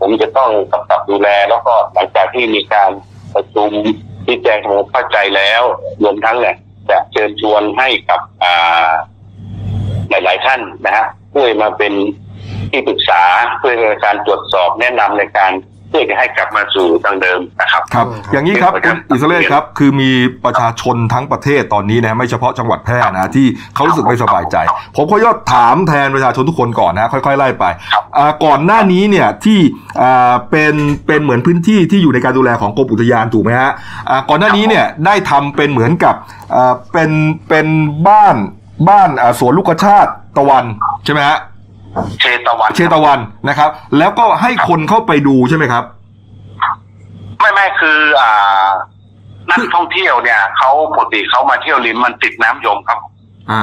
[0.00, 2.90] ผมจะต้องกำกับดูแลแล้วก็หลังจากที่มีการ
[3.34, 3.70] ประชุม
[4.24, 5.62] ที่แจ้งผมเข้าใจแล้ว
[6.02, 6.56] รวมทั้งเนี่ย
[6.90, 8.90] จะเชิญชวนให้กับอ่า
[10.10, 11.92] หลายๆท่านนะฮะช่วยมาเป็น
[12.70, 13.22] ที่ปรึกษา
[13.58, 15.52] เพื่อในการตรวจสอบแนะนำในการ
[15.92, 20.10] เพื่อจะให้กลับมาสู่ทางเดิมนะครับครับอืมอย่างนี้ครับครัคุบณอิสระเลศครับ คือมี
[20.44, 24.56] ประชาชนทั้งประเทศตอนนี้นะไม่เฉพาะจังหวัดแพร่นะที่เขารู้สึกไม่สบายใจ
[24.96, 29.58] ผมขออนุญาตถามแทนประชาชนทุกคนก่อนนะค่อยๆไล่ไปครับอ่าก่อนหน้านี้เนี่ยที่
[30.02, 30.74] อ่าเป็น
[31.06, 33.70] เป็นเหมือนพื้นที่ที่อยู่ในการดูแลของกรมอุทยานถูกไหมฮะ
[34.10, 36.14] อ่าก่อนหน้านี้เนี่ยได้ทำเป็นเหมือนกับ
[36.54, 37.10] อ่าเป็น
[37.48, 37.66] เป็น
[38.08, 38.36] บ้าน
[38.88, 40.64] บ้านอ่าสวนลูกชาติตะวัน
[41.04, 41.38] ใช่ไหมฮะ
[42.20, 43.18] เชตวันเชตะวัน
[43.48, 45.84] นะครับ แล้วก็ให้คนเข้าไปดูใช่ไหมครับ
[47.40, 48.68] ไม่ไม่คืออ่า
[49.50, 52.98] นักท่องเที่ยวเนี่ยเขาปกติเขามาเที่ยวริมมันติดน้ำยมครับ
[53.50, 53.62] อ่า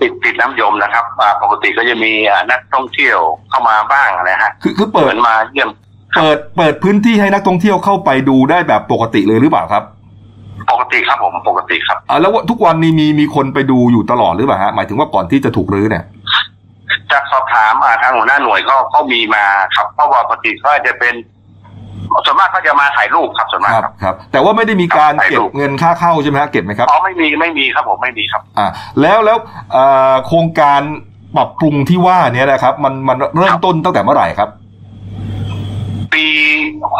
[0.00, 3.18] ติดติดน้ำยมนะครับอ่าปกติก็จะมีอ่านักท่องเที่ยว
[3.50, 5.70] เข้ามาบ้างนะฮะคือคือเหเปิดมือนมาเยี่ยม
[6.16, 9.84] เปิดเปิดพื้นที่ให้นักท่องเที่ยวเข้าไปดูได้แบบปกติเลยหรือเปล่าครับ
[10.70, 16.04] ปกติครับผมปกติครับอ่าแล้วว่าทุกวันนี้มีมีคนไปดูอยู่ตลอดหรือเปล่าฮะหมายถึงว่าก่อนที่จะถูกรื้อเนี่ย
[17.12, 19.44] จากสอบถามอ่าทางหัวหน้าหน่วยก็ก็มีมา
[19.76, 21.14] ครับเพราะว่าปกติเขาจะเป็น
[22.24, 28.66] ส่วนมากเขาจะมาถ่ายรูปครับส่วนมากครับครับครับแต่ว่าไม่ได้มีการครับเก็บเงินค่าเข้าใช่ไหมฮะเก็บไหมครับอ๋อไม่มีไม่มีครับผมไม่มีครับ อ่า
[29.00, 29.38] แล้วแล้ว
[29.72, 30.80] เอ่อโครงการ
[31.36, 34.48] ปรับปรุงที่ว่าเนี้นะครับ มันมันเริ่มต้นตั้งแต่เมื่อไหร่ครับ
[36.14, 36.26] ปี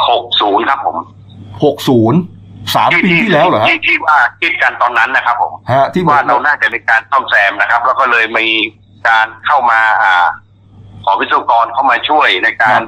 [0.08, 0.96] หกศูนย์ครับผม
[1.64, 2.20] หกศูนย์
[2.74, 8.46] สามปีที่แล้วเหรอฮะที่ที่ว่าคิดกันตอนนั้นนะครับผมฮะที่ว่าเราน่าจะมีการซ่อมแซมนะครับ แล้วก็เลยมี
[9.08, 10.26] การเข้ามาอ่า
[11.04, 12.80] ขอวิศวกรเข้ามาช่วยในการ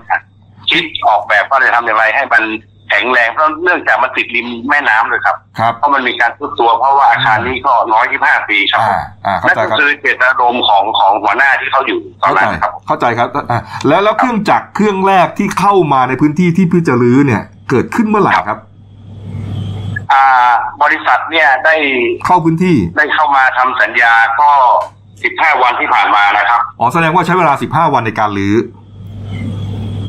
[0.70, 2.44] คิดออกแบบว่าจะทำอย่างไรให้มัน
[2.90, 18.58] แข็งแรงเพราะเนื่องจากมันติดริมแม่น้ำเลยครับครับเพราะมันมีการทุดตัว เพราะว่าอาคารนี้ก็ร้อยยี่ห้าปีครับอ่าผมอ่าเข้านั่นใจก็ครับคือเจตนารมณ์ของของหัวหน้าที่เขาอยู่ตอนเข้าใจนั้นครับ เข้าใจครับอะแล้วแล้วเครื่องจักรเครื่องแรกที่เข้ามาในพื้นที่ที่เพื่อจะรื้อเนี่ย เกิดขึ้นเมื่อไหร่ครับ
[20.12, 20.52] อ่า
[20.82, 21.74] บริษัทเนี่ยได้
[22.26, 24.50] เข้าพื้นที่ได้เข้ามาทำสัญญาก็
[25.22, 28.56] สิบห้าวันที่ผ่านมานะครับ อ๋อแสดงว่าใช้เวลา15วันในการรื้อ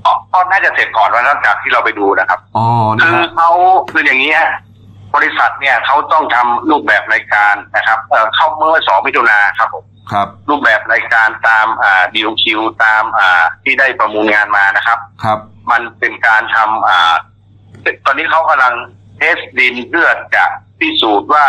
[0.05, 3.49] อ๋อก็น่าจะเสร็จก่อนวันนั้นจากที่เราไปดูนะครับ อ๋อนะคือฮะเขา
[3.91, 4.49] คืออย่างนี้ฮะ
[5.15, 15.39] บริษัทเนี่ยเขาต้องทำรูปแบบรายการนะครับเอ่อเข้าเมื่อสองมิถุนาครับผมครับ รูปแบบรายการตามอ่าดีลคิวตามอ่าที่ได้ประมูลงานมานะครับ ครับ
[15.71, 17.13] มันเป็นการทำอ่า
[18.05, 18.73] ตอนนี้เขากำลัง
[19.17, 20.43] เทสดินเพื่อจะ
[20.79, 21.45] พิสูจน์ว่า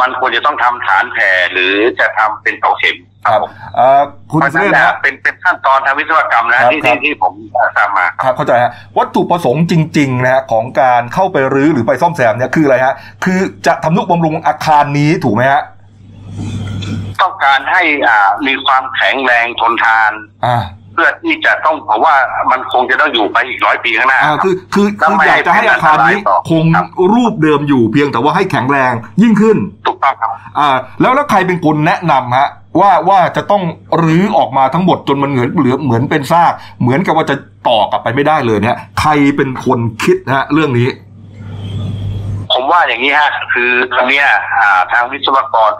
[0.00, 3.40] มันควรจะต้องทำฐานแผ่หรือจะทำเป็นเสาเข็มครับ
[3.76, 7.32] เอ่อคุณเพราะฉะเสนั้นนนะฮะเป็นเป็นขั้นตอนทางวิศวกรรมนะครับที่ครัที่บที่ผม
[7.76, 15.62] ทราบมาครับเข้าใจฮะวัตถุประสงค์จริงๆนะฮะของการเข้าไปรื้อหรือไปซ่อมแซมเนี่ยคืออะไรฮะคือจะทำนุบำรุงอาคารนี้ถูกไหมฮะ
[17.22, 20.12] ต้องการให้อ่ามีความแข็งแรงทนทาน
[20.46, 20.56] อ่า
[20.92, 22.14] เพื่อที่จะต้องเพราะว่า
[22.50, 30.68] มันคงจะต้องอยู่ไปอีกร้อยปีข้างหน้าอ่ารับคือคือแล้วคือไม่อยากจะให้อาคารนี้เป็นอันตรายต่อคงครับรูปเดิมอยู่เพียงแต่ว่าให้แข็งแรงยิ่งขึ้นถูกต้องครับอ่า
[31.00, 32.48] แล้วแล้วใครเป็นคนแนะนำฮะ
[32.80, 33.62] ว่าว่าจะต้อง
[34.04, 37.36] รื้อออกมาทั้งหมดจนมันเหมือนเหลือเหมือนเป็นซาก เหมือนกับว่าจะ
[37.68, 40.88] ต่อกลับไปไม่ได้เลยเนี่ยใครเป็นคนคิดฮะเรื่องนี้
[42.52, 44.26] ผมว่าอย่างนี้ฮะ คือตอนเนี้ย
[44.60, 45.70] อ่าทางวิศวกร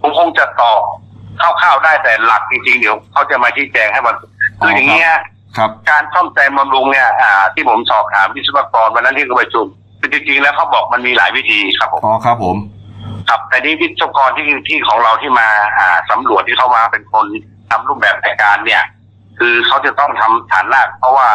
[0.00, 0.80] ผมคงจะตอบ
[1.40, 4.14] คร่าวๆได้แต่หลักจริงๆเดี๋ยวเขาจะมาชี้แจงให้มัน
[4.58, 5.22] คืออย่างนี้ฮะ
[5.56, 9.66] ครับการซ่อมแซมบำรุงเนี่ยอ่าที่ผมสอบถามวิศวกรวันนั้นที่เขาประชุม
[10.00, 12.56] คือจริงๆแล้วเขาบอกมันมีหลายวิธีครับผมอ๋อครับผม
[13.28, 15.48] ครับแต่นี่วิศวกรที่ที่ของเราที่มา
[15.78, 17.26] อ่าสำรวจที่เขามาเป็นคน
[17.70, 18.82] ทำรูปแบบรายการเนี่ย
[19.38, 21.28] คือเขาจะต้องทำฐานราก เพราะว่า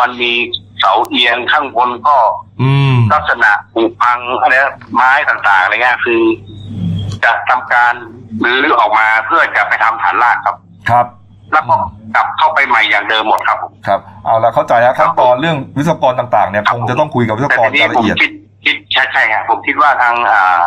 [0.00, 0.32] มันมี
[0.78, 2.16] เสาเอียงข้างบนก็
[2.62, 6.22] อืมลักษณะผุพังอะไรนะไม้ต่างๆอะไรเงี้ยคือ
[7.24, 7.94] จะทำการ
[8.44, 10.56] รื้อออกมาเพื่อจะไปทำฐานรากครับ
[10.90, 11.06] ครับ
[11.54, 11.76] แล้วก็
[12.16, 18.32] กลับเข้าไปใหม่อย่างเดิมหมดครับผมครับเอาละเข้าใจแล้วขั้นตอนเรื่องวิศวกรต่างๆเนี่ยคงจะต้องคุยกับวิศวแต่กรทีนี้รายผละมเอียดคิด
[18.64, 20.62] คิดใช่ใช่ครับผมคิดว่าทางอ่า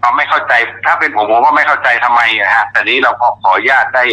[0.00, 0.52] เราไม่เข้าใจ
[0.86, 4.04] ถ้าเป็นผมผมก็ไม่เข้าใจทำไมอะฮะแต่นี้เราก็ขออนุญาตได้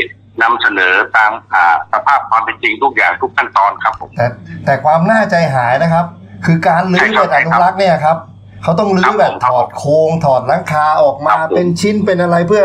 [0.41, 4.27] นำเสนอตามอ่าสภาพความเป็นจริงทุกอย่างทุกขั้นตอนครับผมแต่
[4.65, 6.05] แต่ความน่าใจหายนะครับ
[6.45, 8.17] คือการลื้อแบบอนุรักษ์เนี่ยครับ
[8.63, 12.63] เขาต้องลื้อแบบถอดโครงถอดหลังคาออกมาเป็นชิ้นเป็นอะไรเพื่อ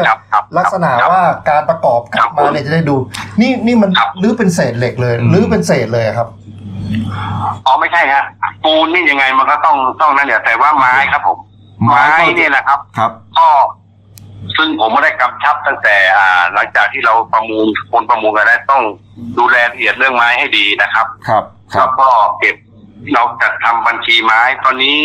[0.58, 2.96] ลักษณะว่าการประกอบกลับมาเนี่ยจะได้ดู
[3.40, 3.90] นี่นี่มัน
[4.22, 6.28] ลื้อเป็นเศษเหล็กเลยลื้อเป็นเศษเลยครับ
[7.66, 8.24] อ๋อไม่ใช่ฮะ
[8.64, 11.38] ปูนนี่ยังไงมันก็ต้องต้องนั่นเนี่ยแต่ว่าไม้ครับผม
[11.84, 13.48] ไม้ไม้ก็เนี่ยนะครับครับก็
[14.56, 18.82] ซึ่งผมไม่ได้กำชับตั้งแต่อ่า หลังจากที่เราประมูลคนประมูลกันแล้วต้อง
[19.38, 21.44] ดูแลละเอียดเรื่องไม้ให้ดีนะครับ ครับ
[21.74, 22.08] ครัแล้บวก็
[22.40, 22.56] เก็บ
[23.12, 24.98] เราจัดทำบัญชีไม้ ตอนนี้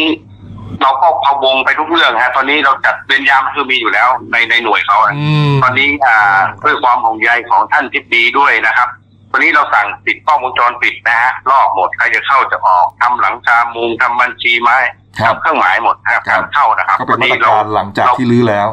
[0.81, 6.17] เราก็พะวงไปทุกเรื่องฮะ ตอนนี้เราจัดเวรยามคือมีอยู่แล้วในในหน่วยเขาอะอืมตอนนี้อ่า
[6.63, 8.89] ด้วยความห่วงใยของท่านทิบดีด้วยนะครับ
[9.31, 14.77] ตอนนี้เราสั่งติดกล้องวงจรปิดนะฮะรอบหมดใครจะเข้าจะออกทำหลังคามุงทำบัญชีไม้
[15.19, 18.67] ครับทำเครื่องหมายหมดนะครับการเข้านะครับก็เป็นมาตรเราการหลังจากที่รื้อแล้ว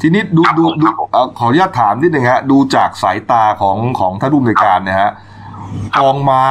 [0.00, 5.10] ทีนี้ดูดูดูเอ่อขออนุญาตถามนิดนึงฮะ ดูจากสายตาของของท่านผู้อำนวยการเนี่ยฮะ
[6.00, 6.48] กองไม้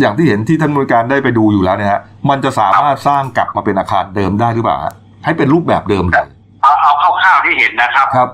[0.00, 6.22] อย่างที่เห็นที่ท่านผู้อำนวยการได้ไปดูอยู่แล้วเนี่ยฮะมันจะสามารถสร้างกลับมาเป็นอาคารเดิมได้หรือเปล่าฮะให้เป็นรูปแบบเดิมได้
[6.62, 6.92] เอาเอา
[7.22, 8.28] คร่าวๆที่เห็นนะครับครับ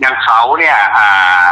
[0.00, 1.46] อย่างเสาเนี่ยอ่า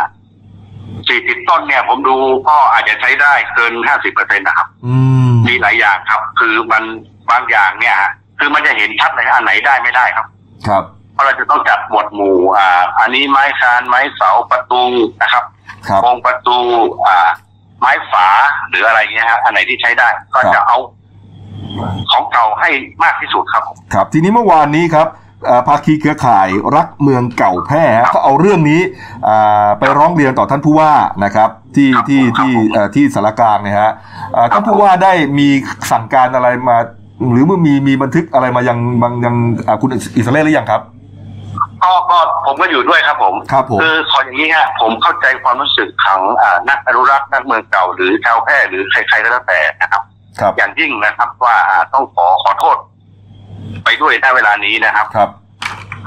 [1.09, 2.16] สี่สิบต้นเนี่ย ผมดู
[2.48, 4.96] ก็อาจจะใช้ได้เกินห้าสิบเปอร์เซ็นต์นะครับ อื
[5.30, 6.82] มมีหลายอย่างครับ คือมัน
[7.30, 10.26] บางอย่างเนี่ยฮะคือมันจะเห็นชัดเลยอันไหนได้ไม่ได้ครับ
[10.68, 14.82] ครับ เพราะเราจะต้องจัดหมวดหมู่ อ่า อันนี้ไม้คานไม้เสาประตู
[15.22, 15.44] นะครับ
[15.88, 16.59] ครับโครงประตู
[17.07, 17.28] อ่า
[17.83, 18.26] ไม้ฝา
[18.68, 20.78] หรืออะไรเงี้ยฮะอันไหนที่ใช้ได้ก็จะเอา
[22.11, 22.68] ของเก่าให้
[23.05, 23.64] มากที่สุดครับ
[23.95, 25.07] ครับ ทีนี้เมื่อวานนี้ครับ
[25.47, 28.80] เอ่อภาคีเครือข่ายรักเมืองเก่าแพร่ฮะก็เอาเรื่องนี้
[29.28, 30.93] อ่าไปร้องเรียนต่อท่านผู้ว่า
[31.24, 33.93] นะครับ ที่ที่ที่เอ่อที่สารกลางเนี่ยฮะ
[34.37, 35.49] อ่าท่านผู้ว่าได้มี
[35.93, 36.76] สั่งการอะไรมา
[37.33, 39.35] หรือว่ามีมีบันทึกอะไรมายังบางยัง
[39.66, 40.83] อ่าคุณอิสราเอลหรือยังครับ
[41.85, 50.03] ก็ก็ผมก็อยู่ด้วยครับผมครับผม คือขออย่างนี้ฮะผมเข้าใจความรู้สึกของอ่านักอนุรักษ์นักเมืองเก่า หรือชาวแพร่หรือใครๆก็แล้วแต่นะครับ
[50.41, 52.76] ครับอย่างยิ่งนะครับว่าอ่าต้องขอขอโทษ
[53.85, 55.30] ไปด้วยในเวลานี้นะครับ ครับ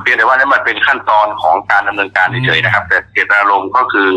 [0.01, 4.11] เพียงแต่ว่านั่นมันเป็นขั้นตอนของการดำเนินการเฉยๆนะครับ แต่เจตนารมณ์ก็คือ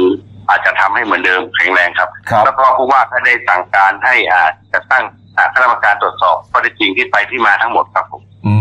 [0.49, 5.05] อาจจะทำให้เหมือนเดิมแข็งแรงครับ ครับแล้วก็ผู้ว่าก็ได้สั่งการให้อ่าจะตั้ง
[5.37, 8.05] อ่าคณะกรรมการตรวจสอบข้อเท็จจริงที่ไปที่มาทั้งหมดครับ
[8.45, 8.53] ผมอื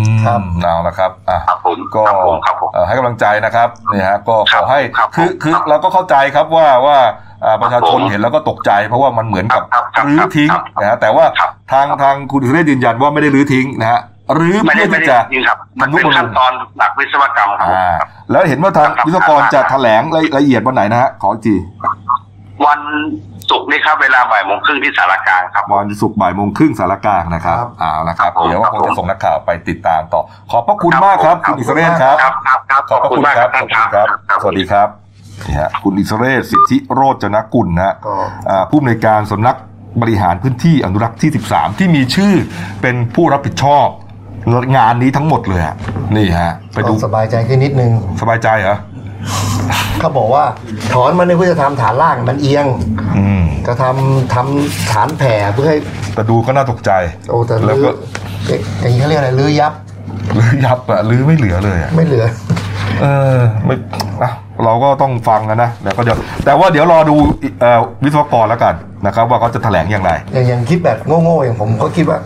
[0.41, 6.97] มเอาละครับอะครับผมก็ครับผมครับผมเอ่อให้กำลังใจนะครับเนี่ยฮะก็ขอให้ครับคือคือครับเราก็เข้าใจครับว่าว่า
[7.45, 14.01] อ่าประชาชนครับผมเห็นแล้วก็ตกใจ เพราะว่ามันเหมือนกับครับครับรื้อทิ้งครับนะฮะแต่ว่าครับทางทางคุณอิสราเอลยืนยันว่าไม่ได้รื้อทิ้งนะฮะ
[14.39, 17.95] รื้อไม่ได้เพื่อไม่ที่ได้จะจริงครับมันเป็นทำนุบำรุงขั้นตอนหลักวิศวกรรมครับอ่า
[18.31, 21.55] แล้วเห็นว่าทางครับวิศวกรครับจะแถลงรายละเอียดวันไหนนะฮะขออีกที
[22.65, 22.79] วัน
[23.49, 30.21] ศุกร์นี้ครับเวลาบ่ายโมงครึ่งที่สารกลางครับวันศุกร์บ่ายโมงครึ่งสารกลางนะครับครับเอาละครับครับผมเดี๋ยวครับคงผมจะส่งนักข่าวไปติดตามต่อ
[30.51, 34.87] ขอบพระคุณมากครับครับคุณอิสราเอลครับครับครับครับ ขอบพระคุณครับท่านขอบคุณครับครับ สวัสดีครับ
[35.47, 38.13] นี่ฮะคุณอิสราเอลสิทธิโรจนกุลนะฮะก็
[38.49, 39.55] อ่าผู้อำนวยการสำนัก
[40.01, 42.33] บริหารพื้นที่อนุรักษ์ที่ 13 ที่มีชื่อ
[42.81, 43.87] เป็นผู้รับผิดชอบ
[44.77, 45.75] งานนี้ทั้งหมดเลยอะ
[46.15, 47.91] นี่ฮะไปดูก็สบายใจขึ้นนิดนึง
[48.21, 48.77] สบายใจเหรอ
[49.99, 50.45] เขาบอกว่า
[50.93, 52.65] ถอนมันเพื่อจะทำฐานล่างมันเอียง
[53.17, 55.77] อืมจะทำทำฐานแผ่เพื่อให้
[56.15, 56.91] แต่ดูก็น่าตกใจ
[57.29, 57.91] โอ้แต่แล้วลื้อก็
[58.47, 59.73] เอ๊ะอย่างนี้เขาเรียกอะไรลื้อยับ
[60.37, 62.25] ลื้อยับอะลื้อไม่เหลือเลยอะ ไม่เหลือ
[63.01, 63.05] เอ
[63.35, 63.75] อไม่
[64.23, 64.31] อะ
[64.65, 67.15] เราก็ต้องฟังนะนะเดี๋ยวก็เดี๋ยวแต่ว่าเดี๋ยวรอดู
[67.61, 68.73] เอ่อวิศวกรแล้วกัน
[69.05, 72.19] นะครับ ว่าเขาจะแถลงอย่างไร อย่างอย่างคิดแบบโง่ๆอย่างผมก็คิดว่า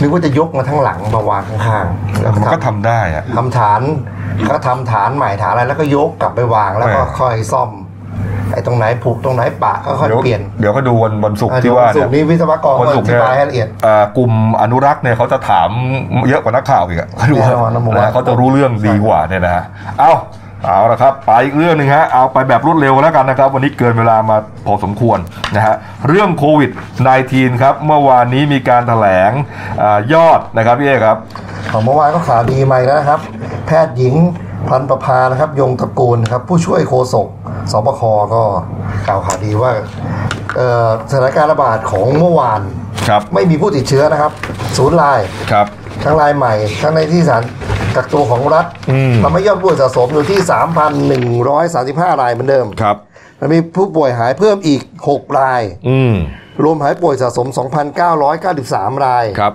[0.00, 3.80] นึกว่าจะยกมาทั้งหลังมาวางข้างๆแล้วมันก็ทำทำได้อะทำฐาน
[4.48, 7.70] ก็ทำฐานใหม่ฐานอะไรแล้วก็ยกกลับไปวางแล้วก็ไม่ค่อยซ่อม
[8.52, 14.32] ไอ้ตรงไหนผุตรงไหนปะก็ค่อยเดี๋ยวเปลี่ยนเดี๋ยวก็ดูวันวันศุกร์อะที่ว่าเดี๋เนี่ยยววันศุกร์นี้วิศวกรวันศุกร์อธิบายให้ละเอียดอ่ากลุ่ม
[14.62, 15.70] อนุรักษ์เนี่ยเขาจะถาม
[16.28, 19.64] เยอะกว่านักข่าวอีกอะเขาดูแน่นอนนะผมว่านะเขาจะรู้เรื่องดีกว่าเนี่ยนะฮะ
[19.98, 20.12] เอ้า
[20.64, 24.36] เอาละครับไปอีกเรื่องหนึ่งฮะเอาไปแบบรวดเร็วแล้วกันนะครับ วันนี้เกินเวลามา
[24.66, 25.18] พอสมควร
[25.56, 25.74] นะฮะ
[26.08, 26.70] เรื่องโควิด
[27.16, 29.30] -19 ครับเมื่อวานนี้มีการถแถลง
[29.82, 31.16] อายอดนะครับพี่เอครับ
[31.70, 33.20] ของเมื่อวานก็ข่าวดีใหม่แล้วนะครับ
[33.66, 34.14] แพทย์หญิง
[34.68, 37.28] พันประภานะครับ ยงตระกูลนะครับ ผู้ช่วยโฆษก
[37.72, 38.02] สบค
[38.34, 38.42] ก็
[39.06, 39.72] กล่าวข่าวดีว่า
[40.56, 42.60] เอ่อสถานการณ์ระบาดของเมื่อวาน
[43.08, 44.32] ครับไม่มีผู้ติดเชื้อนะครับ
[44.76, 45.20] ศูนย์ราย
[45.52, 45.66] ครับ
[46.04, 47.42] ทั้งรายใหม่ทั้งในที่สถาน
[47.96, 50.38] กักตัวของรัฐอืมทำให้ยอดผู้ป่วยสะสมอยู่ที่
[52.10, 52.96] 3,135 รายเหมือนเดิมครับ
[53.38, 56.14] แล้วมีผู้ป่วยหายเพิ่มอีก 6 รายอืม
[56.62, 57.48] รวมหายป่วยสะสม
[58.26, 59.54] 2,993 รายครับ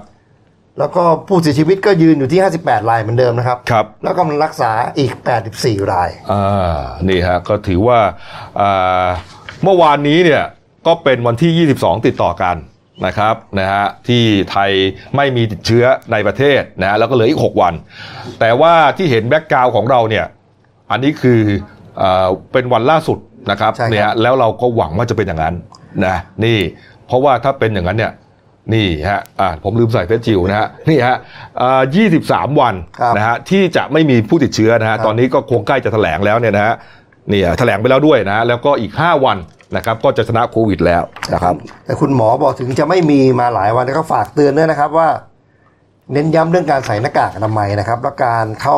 [0.79, 5.11] แล้วก็ผู้เสียชีวิตก็ยืนอยู่ที่ 58 รายเหมือนเดิมนะครับครับ แล้วกำลังรักษาอีก
[5.51, 6.79] 84 รายอ่า
[7.09, 7.99] นี่ฮะก็ถือว่า
[8.61, 9.07] อ่า
[9.63, 10.43] เมื่อวานนี้เนี่ย
[10.87, 12.55] ก็เป็นวันที่ 22 ติดต่อกัน
[13.05, 14.71] นะครับนะฮะที่ไทย
[15.15, 17.73] ไม่มีติดเชื้อในประเทศนะแล้วก็เหลืออีก 6 วัน
[18.39, 20.25] แต่ว่าที่เห็น background ของเราเนี่ย
[20.91, 21.41] อันนี้คือ
[22.01, 23.17] อาเป็นวันล่าสุด
[23.51, 25.55] นะครับใช่ครับเนี่ยฮะแล้วเราก็หวังว่าจะเป็นอย่างนั้น
[26.05, 26.59] นะนี่
[27.07, 28.13] เพราะว่าถ้าเป็นอย่างนั้นเนี่ย
[28.73, 31.17] นี่ฮะอ่าผมลืมใส่ face shield นะฮะนี่ฮะ
[31.61, 31.81] อ่า
[32.21, 36.75] 23วันครับนะฮะที่จะไม่มีผู้ติดเชื้อนะฮะครับตอนนี้ก็คงใกล้จะแถลงแล้วเนี่ยนะฮะ
[37.31, 39.37] นี่แถลงไปแล้วด้วยนะแล้วก็อีก 5 วัน
[39.75, 41.03] นะครับก็จะชนะโควิดแล้ว
[41.33, 41.55] นะครับ
[41.85, 45.09] แต่คุณหมอบอกถึงจะไม่มีมาหลายวันแต่ก็ฝากเตือนด้วยนะครับว่า
[46.13, 48.77] เน้นย้ำเรื่องการใส่หน้ากากอนามัยนะครับ และการเข้า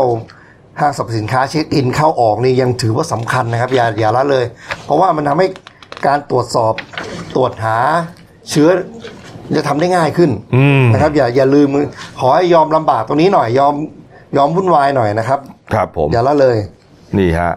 [0.80, 4.46] ห้างสรรพสินค้าเช็คอินเข้าออกนี่ยังถือว่าสำคัญนะครับอย่าอย่าละเลย
[4.86, 5.48] เพราะว่ามันทำให้
[6.08, 6.74] การตรวจสอบ
[7.36, 7.78] ตรวจหา
[8.50, 8.70] เชื้อ
[9.56, 11.68] จะทำได้ง่ายขึ้นอืมนะครับ อย่าอย่าลืม
[12.20, 13.74] ขอให้ยอมลำบากตรงนี้หน่อยยอม
[14.38, 15.40] ยอมวุ่นวายหน่อยนะครับ
[15.74, 16.58] ครับผมอย่าละเลย
[17.18, 17.52] นี่ฮะ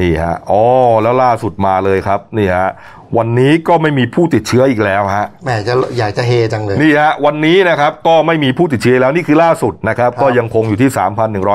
[0.00, 0.62] นี่ฮะอ๋อ
[1.02, 2.70] แล้วล่าสุดมาเลยครับนี่ฮะ
[3.18, 10.90] วันนี้ก็ไม่มีผู้ติดเชื้ออีกแล้วฮะแหมจะอยากจะเฮจังเลยนี่ฮะวันนี้นะครับก็ไม่มีผู้ติดเชื้อแล้วนี่คือล่าสุดนะครับ ก็ยังคงอยู่ที่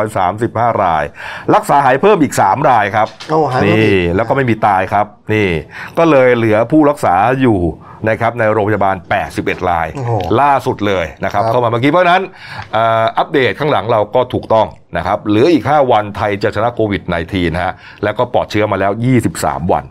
[0.10, 1.04] 3,135 ราย
[1.56, 5.50] รักษาหายเพิ่มอีก 3 รายครับโอ้หายเพิ่มอีกนี่แล้วก็ไม่มีตายครับ นี่
[5.98, 7.60] ก็เลยเหลือผู้รักษาอยู่
[8.10, 8.96] นะครับในโรงพยาบาล
[9.34, 10.12] 81รายโอ้โห
[10.42, 12.24] ล่าสุดเลยนะครับครับ เข้ามาเมื่อกี้เพราะฉะนั้น
[12.74, 14.68] เอ่ออัปเดตข้างหลังเราก็ถูกต้อง
[14.98, 17.74] นะครับเหลืออีก 5 วันไทยจะชนะโควิด -19 นะฮะ
[18.04, 18.92] แล้วก็ปลอดเชื้อมาแล้ว
[19.32, 19.84] 23 วัน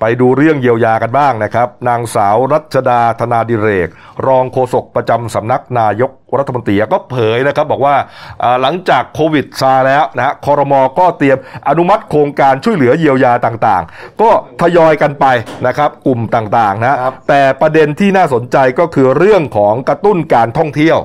[0.00, 3.88] ไปดูเรื่องเยียวยากันบ้างนะครับ นางสาวรัชดาธนาดิเรก
[4.26, 7.96] รองโฆษกประจำสำนักนายกรัฐมนตรีก็เผยนะครับบอกว่า
[8.40, 15.26] เอ่อหลังจากโควิดซาแล้วนะฮะคอรมอก็เตรียมอนุมัติโครงการช่วยเหลือเยียวยาต่างๆ ก็ทยอยกันไป
[15.66, 20.98] นะครับกลุ่มต่างๆนะครับแต่ประเด็นที่น่าสนใจก็คือเรื่องของกระตุ้นการท่องเที่ยว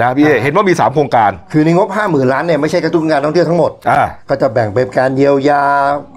[0.00, 5.62] นะพี่เอเห็นว่ามี 3 โครงการ คือในงบ 5 0,000 ล้านเนี่ยไม่ใช่กระตุ้นการท่องเที่ยวทั้งหมดอ่าก็จะแบ่งเป็นการเยียวยา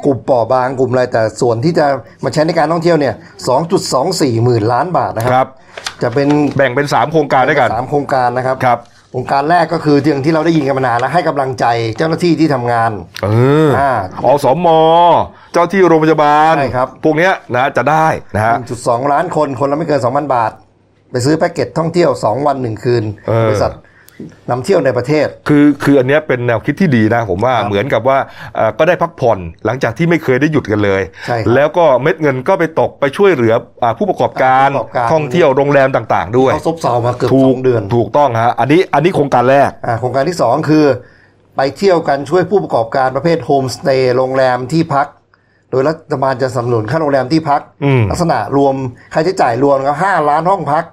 [0.06, 1.86] กลุ่มเปราะบางกลุ่มอะไร แต่ส่วนที่จะ
[2.24, 3.14] มาใช้ในการท่องเที่ยวเนี่ย
[3.80, 5.48] 2.24 หมื่นล้านบาทนะคครัรับ
[6.02, 8.80] จะเป็นแบ่งเป็น 3 โครงการด้วยกันสามโครงการนะครับครับ
[9.12, 11.66] โครงการแรกก็คืออย่างที่เราได้ยินกันมานานแล้วให้กำลังใจ
[11.98, 12.92] เจ้าหน้าที่ที่ทำงาน
[13.24, 13.28] เอ
[13.68, 13.92] ออ่า
[14.26, 14.68] อสม
[15.54, 20.52] เจ้าที่โรงพยาบาลใช่ครับพวกเนี้ยนะจะได้นะฮะ1.2ล้านคนคนละไม่เกิน 2,000 บาท
[21.12, 23.74] ไปซื้อแพ็กเกจท่องเที่ยว 2 วัน 1 คืนเออบริษัท
[24.50, 28.18] นำเที่ยวในประเทศ คือคืออันเนี้ยเป็นแนวคิดที่ดีนะ ผมว่าครับเหมือนกับว่า
[28.56, 33.54] เอ่อก็ได้พักผ่อนหลังจากที่ไม่เคยได้หยุดกันเลยใช่ครับแล้วก็เม็ดเงินก็ไปตกไปช่วยเหลือ
[33.84, 40.86] อ่าผู้ประกอบการผู้ประกอบการท่องเที่ยวโรงแรมต่างๆ ด้วยเขาซบเซามาเกือบถูสกองเดือนถูกต้องฮะอันนี้อันนี้โครงการแรกอ่าโครงการที่ 2 คือ
[41.56, 45.08] ไปเที่ยวกันช่วยผู้ประกอบการประเภทโฮมสเตย์โรงแรมที่พัก
[45.72, 48.76] โดยรัฐบาลจะสนับสนุนค่าโรงแรมที่พักอืมลักษณะรวม
[49.14, 50.84] ค่าใช้จ่ายรวมก็ห้าล้านห้องพัก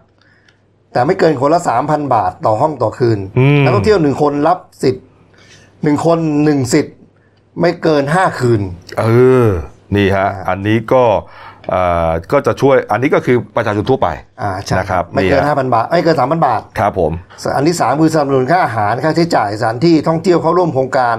[0.94, 5.04] แต่ไม่เกินคนละสามพันบาทต่อห้องต่อคืนอืมนักท่องเที่ยวหนึ่งคนรับสิทธิ์
[5.82, 6.96] หนึ่งคนหนึ่งสิทธิ์
[7.60, 8.60] ไม่เกินห้าคืน
[8.98, 9.04] เอ
[9.46, 9.48] อ
[9.96, 11.04] นี่ฮะ อันนี้ก็
[11.70, 14.08] เอ่อก็จะช่วยอันนี้ก็คือประชาชนทั่วไป
[14.42, 17.12] อ่าใช่นะครับไม่เกินนี่ฮะห้าพันบาท ไม่เกินสามพันบาทครับผม
[17.56, 21.16] อันที่สามคือสนับสนุนค่าอาหารค่าใช้จ่ายสถานที่ท่องเที่ยวเข้าร่วมโครงการ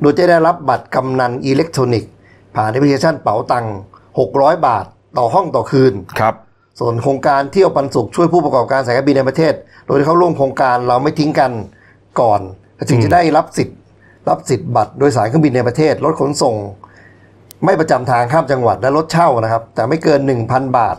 [0.00, 2.10] โดยจะได้รับบัตรกำนันอิเล็กทรอนิกส์
[2.54, 3.76] ผ่านแอปพลิเคชันเป๋าตังค์
[4.18, 4.84] 600บาท
[5.18, 6.34] ต่อห้องต่อคืนครับ
[6.80, 9.54] ส่วนโครงการเที่ยวปันสุขช่วยผู้ประกอบการสายการบินในประเทศ
[9.86, 11.50] โดยที่เข้าร่วมโครงการเราไม่ทิ้งกัน
[12.20, 12.40] ก่อน
[12.88, 13.78] จึงจะได้รับสิทธิ์
[14.28, 16.54] รับสิทธิ์บัตรโดยสารเครื่องบินในประเทศรถขนส่ง
[17.64, 20.96] ไม่ประจำทางข้ามจังหวัดและรถเช่านะครับ แต่ไม่เกิน 1,000 บาท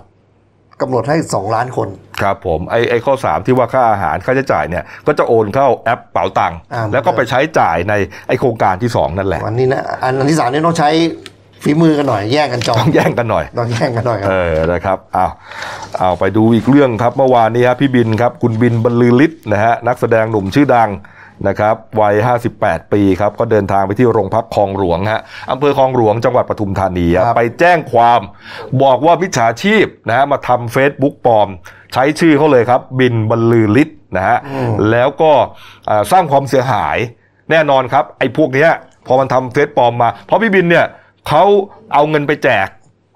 [0.81, 1.87] กำหนดให้ 2 ล้านคน
[2.21, 7.93] ครับผมไอ้ไอ้ข้อ 3 ที่ว่าค่าอาหารค่าใช้จ่ายเนี่ย ก็จะโอนเข้าแอปเป๋าตังค์อ่าแล้วก็ไปใช้จ่ายใน
[8.27, 10.89] ไอ้โครงการที่ 2 นั่นแหละวันนี้นะอันอันที่สามนี่ต้องใช้
[11.63, 15.27] ฝีมือกันหน่อยแย่งกันจองต้องแย่งกันหน่อยต้องแย่งกันหน่อยครับเออนะครับเอา
[15.99, 20.89] เอาไปดูอีกเรื่องครับเมื่อวานนี้ครับพี่บินครับคุณบินบรรลือฤทธิ์นะฮะนักแสดงหนุ่มชื่อดัง
[21.47, 22.15] นะครับวัย
[22.53, 28.21] 58 ปีครับก็เดินทางไปที่โรงพักคลองหลวงฮะอำเภอคลองหลวงจังหวัดปทุมธานีครับไปแจ้งความ
[28.83, 31.47] บอกว่ามิจฉาชีพนะฮะมาทำเฟซบุ๊กปลอม
[31.93, 34.37] ใช้ชื่อเขาเลยครับ บินบรรลือฤทธิ์นะฮะ
[34.91, 35.31] แล้วก็
[35.87, 36.97] เอ่อสร้างความเสียหาย
[37.51, 38.69] แน่นอนครับไอ้พวกเนี้ย
[39.07, 40.85] พอมันทำเฟซปลอมมา เพราะพี่บินเนี่ย
[41.27, 41.43] เขา
[41.93, 42.67] เอาเงินไปแจก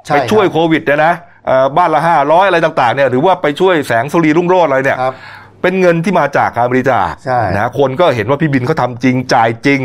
[0.06, 1.14] ใช่ไปช่วยครับโควิดเนี่ยนะ
[1.46, 5.16] เอ่อบ้านละห้าร้อยอะไรต่างๆเนี่ยหรือว่าไปช่วยแสงสุรีรุ่งโรจน์อะไรเนี่ยครับ
[5.62, 9.82] เป็นเงินที่มาจากการบริจาคใช่นะคนก็เห็นว่าพี่บินเขาทำจริงจ่ายจริง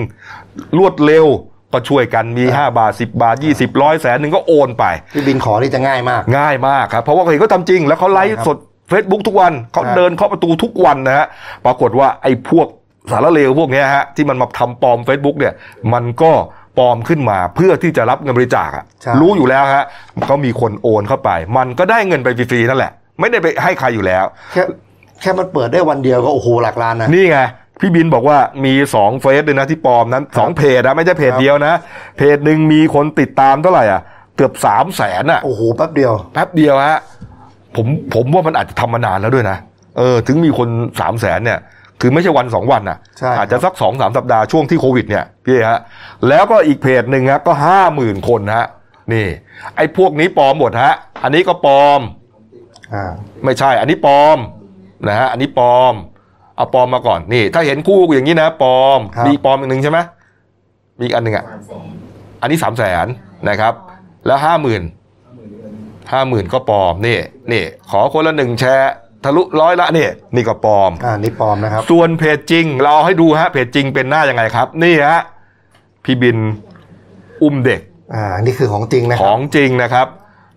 [0.79, 1.27] รวดเร็ว
[1.73, 8.57] ก็ช่วยกันมี 5 บาท 10 บาท 20ร้อยแสนหนึ่งก็โอนไปพี่บินขอนี่จะง่ายมาก ง่ายมากครับเพราะว่าเขาเห็นเขาทำจริง แล้วเขาไลฟ์สด
[8.93, 11.27] Facebook ทุกวันเขาครับเดินเคาะประตูทุกวันนะฮะ
[11.67, 12.67] ปรากฏว่าไอ้พวก
[13.11, 15.55] สารเลวพวกเนี้ยฮะที่มันมาทำปลอม Facebook เนี่ย
[15.93, 16.33] มันก็
[16.79, 19.85] ปลอมขึ้นมาเพื่อที่จะรับเงินบริจาคอะใช่ รู้อยู่แล้วฮะ
[20.27, 24.63] เขามีคนโอนเข้าไป มันก็ได้เงินไปฟรีๆนั่นแหละ ไม่ได้ไปให้ใครอยู่แล้ว แค่
[25.21, 27.39] แค่มันเปิดได้วันเดียวก็โอ้โหหลักล้านนะ นี่ไง
[27.81, 31.75] พี่บินบอกว่ามีสองเฟซเลยนะที่ปลอมนั้นสองเพจนะไม่ใช่เพจครับ เดียวนะ
[32.19, 34.01] เพจหนึ่งมีคนติดตามเท่าไหร่อะ
[34.37, 37.01] เกือบสามแสนอะ โอ้โหแป๊บเดียว แป๊บเดียวฮะ
[37.77, 39.57] ผมผมว่ามันอาจจะทำมานานแล้วด้วยนะ
[39.99, 40.69] เออ ถึงมีคน
[41.01, 41.59] สามแสนเนี่ย
[42.07, 45.81] คือไม่ใช่วันสองวันอะใช่อาจจะสักสองสามสัปดาห์ช่วงที่โควิดเนี่ยพี่ฮะ
[46.29, 48.67] แล้วก็อีกเพจหนึ่งฮะก็ห้าหมื่นคนฮะ
[49.13, 49.27] นี่
[49.77, 52.01] ไอ้พวกนี้ปลอมหมดฮะ อันนี้ก็ปลอม
[52.95, 53.05] อ่า
[53.45, 54.39] ไม่ใช่ อันนี้ปลอม
[55.09, 55.95] นะฮะอันนี้ปลอม
[56.57, 59.99] เอาปลอมมาก่อนนี่ ถ้าเห็นคู่อย่างนี้นะปลอมครับมีปลอมอีกหนึ่งใช่ไหม
[60.99, 61.45] มีอีกอันหนึ่งอะ
[62.41, 63.07] อันนี้สามแสน
[63.49, 63.73] นะครับ
[64.27, 64.83] แล้วห้าหมื่น
[66.13, 67.19] ห้าหมื่นก็ปลอมนี่
[67.53, 68.93] นี่ขอคนละหนึ่งแชร์
[69.25, 75.21] ทะลุร้อยละนี่นี่ก็ปลอม อ่านี่ปลอมนะครับ ส่วนเพจจริง เราเอาให้ดูฮะเพจจริงเป็นหน้ายังไงครับ นี่ฮะ
[76.05, 76.39] พี่บิน
[77.43, 77.81] อุ้มเด็ก
[78.15, 80.07] อ่า นี่คือของจริงนะคขรับองจริงนะครับ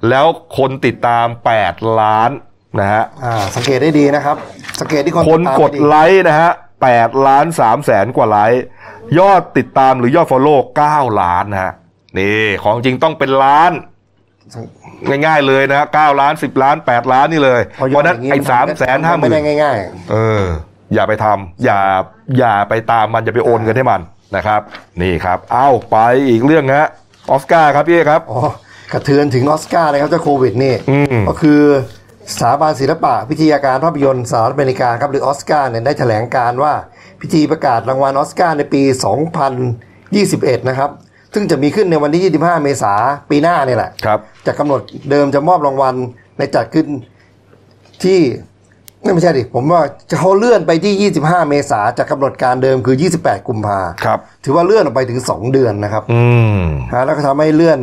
[0.09, 0.25] แล้ว
[0.57, 1.25] คนติดตาม
[1.63, 2.31] 8 ล้าน
[2.79, 4.37] นะฮะอ่า สังเกตได้ดีนะครับ
[4.79, 6.51] สังเกตที่คนคนติตามกดดีไลค์นะฮะ
[6.89, 8.63] 8ล้าน3แสนกว่าไลค์
[9.19, 10.55] ยอดติดตามหรือยอด follow
[10.87, 11.73] 9ล้านนะฮะ
[12.17, 13.71] นี่ของจริงต้องเป็นล้าน
[15.25, 19.77] ง่ายๆเลยนะ9ล้าน10ล้าน8ล้านนี่เลยพอยอดเพราะฉะนั้นยิ่งไอ้สามแสนห้าหมื่นไม่นได้ง่าย
[20.11, 20.43] เออ
[20.93, 21.79] อย่าไปทำอย่า
[22.39, 24.01] อย่าไปตามมันอย่าไปโอนเงินให้มัน
[24.35, 24.61] นะครับ
[25.01, 25.97] นี่ครับ เอ้าไป
[26.29, 26.87] อีกเรื่องฮะ
[27.31, 28.41] ออสการ์ครับพี่เอกครับๆอ๋อ
[28.93, 31.61] กระเทือนถึงออสการ์เลยครับเจ้าโควิดนี่อืมก็คือ
[32.33, 36.73] สถาบันศิลปะวิทยาการภาพยนตร์สหรัฐอเมริกาครับหรือออสการ์เนี่ยได้แถลงการณ์ว่า
[37.21, 38.81] พิธีประกาศรางวัลออสการ์ในปี
[39.75, 40.89] 2021 นะครับ
[41.33, 45.95] ซึ่งจะมีขึ้นในวันที่ 25 เมษายนปีหน้าเนี่ยแหละครับจะกำหนดเดิมจะมอบรางวัล
[46.37, 46.87] ในจัดขึ้น
[48.03, 48.19] ที่
[49.13, 56.21] ไม่ใช่ดิผมว่าจะเขาเลื่อนไปที่ 25 เมษาจากกำหนดการเดิมคือ 28 กุมภาครับถือว่าเลื่อนออกไปถึง 2 เดือนนะครับอื
[56.59, 56.61] ม
[56.93, 57.79] ฮะแล้วก็ทำให้เลื่อน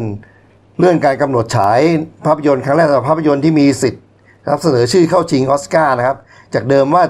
[0.79, 1.81] เลื่อนการกำหนดฉาย
[2.27, 4.03] ภาพยนตร์ครั้งแรกสำหรับภาพยนตร์ที่มีสิทธิ์
[4.51, 6.17] รับเสนอชื่อเข้าชิงออสการ์นะครับ
[6.55, 7.05] จากเดิมว่า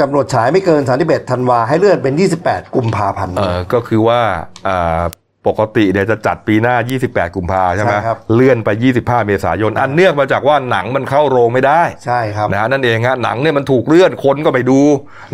[0.00, 4.20] จำหนดฉายไม่เกิน 31 ธันวาให้เลื่อนเป็น 28 กุมภาพันธ์เออก็คือว่า
[4.68, 5.02] อ่า
[5.46, 6.74] ปกติเนี่ยจะจัดปีหน้า
[7.06, 8.68] 28 กุมภาใช่ไหมใช่ครับเลื่อนไป
[9.02, 14.80] 25 เมษายน อันเนื่องมาจากว่าหนังมันเข้าโรงไม่ได้ใช่ครับนะฮะนั่นเองฮะหนังเนี่ยมันถูกเลื่อนคนก็ไปดู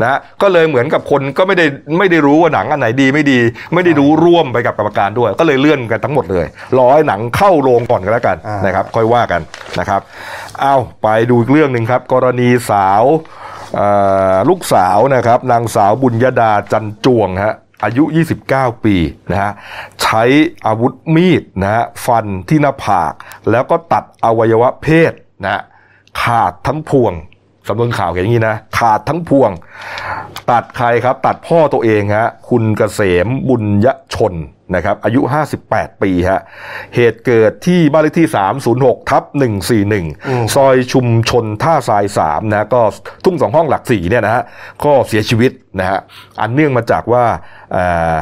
[0.00, 1.66] นะฮะก็เลยเหมือนกับคนก็ไม่ได้
[1.98, 3.38] ไม่ได้รู้ว่าหนังอันไหนดีไม่ดี
[3.74, 6.46] ไม่ได้รู้ร่วมไปกับกรรมการด้วย ก็เลยเลื่อนกันทั้งหมดเลย
[6.78, 9.40] รอให้หนังเข้าโรงก่อนก็แล้วกันอ่านนะครับ ค่อยว่ากัน
[9.78, 10.00] นะครับ
[10.60, 13.02] เอาไปดูอีกเรื่องหนึ่งครับ กรณีสาว
[13.76, 13.88] เอ่
[14.34, 17.54] อลูกสาวนะครับนางสาวบุญยดาจันจวงฮะ
[17.84, 18.04] อายุ
[18.44, 18.96] 29 ปี
[19.30, 19.52] นะฮะ
[20.02, 20.22] ใช้
[20.66, 23.12] อาวุธมีดนะฮะฟันที่หน้าผาก
[23.50, 25.12] แล้วก็ตัดอวัยวะเพศ
[25.44, 25.62] นะฮะ
[26.22, 27.12] ขาดทั้งพวง
[27.68, 29.50] สำนวนข่าวเขียนอย่างนี้นะขาดทั้งพวง
[30.50, 34.34] ตัดใครครับ ตัดพ่อตัวเองฮะคุณเกษมบุญยชน
[34.76, 35.20] นะครับอายุ
[35.62, 36.40] 58 ปีฮะ
[36.94, 38.28] เหตุเกิดที่บ้านเลขที่
[38.68, 39.22] 306 ทับ
[39.88, 42.80] 141 ซอยชุมชนท่าทราย 3 นะก็
[43.24, 44.42] ทุ่งสองห้องหลักสี่เนี่ยนะฮะ
[44.84, 45.98] ก็เสียชีวิตนะฮะ
[46.40, 47.24] อันเนื่องมาจากว่า
[47.72, 48.16] เอ่อ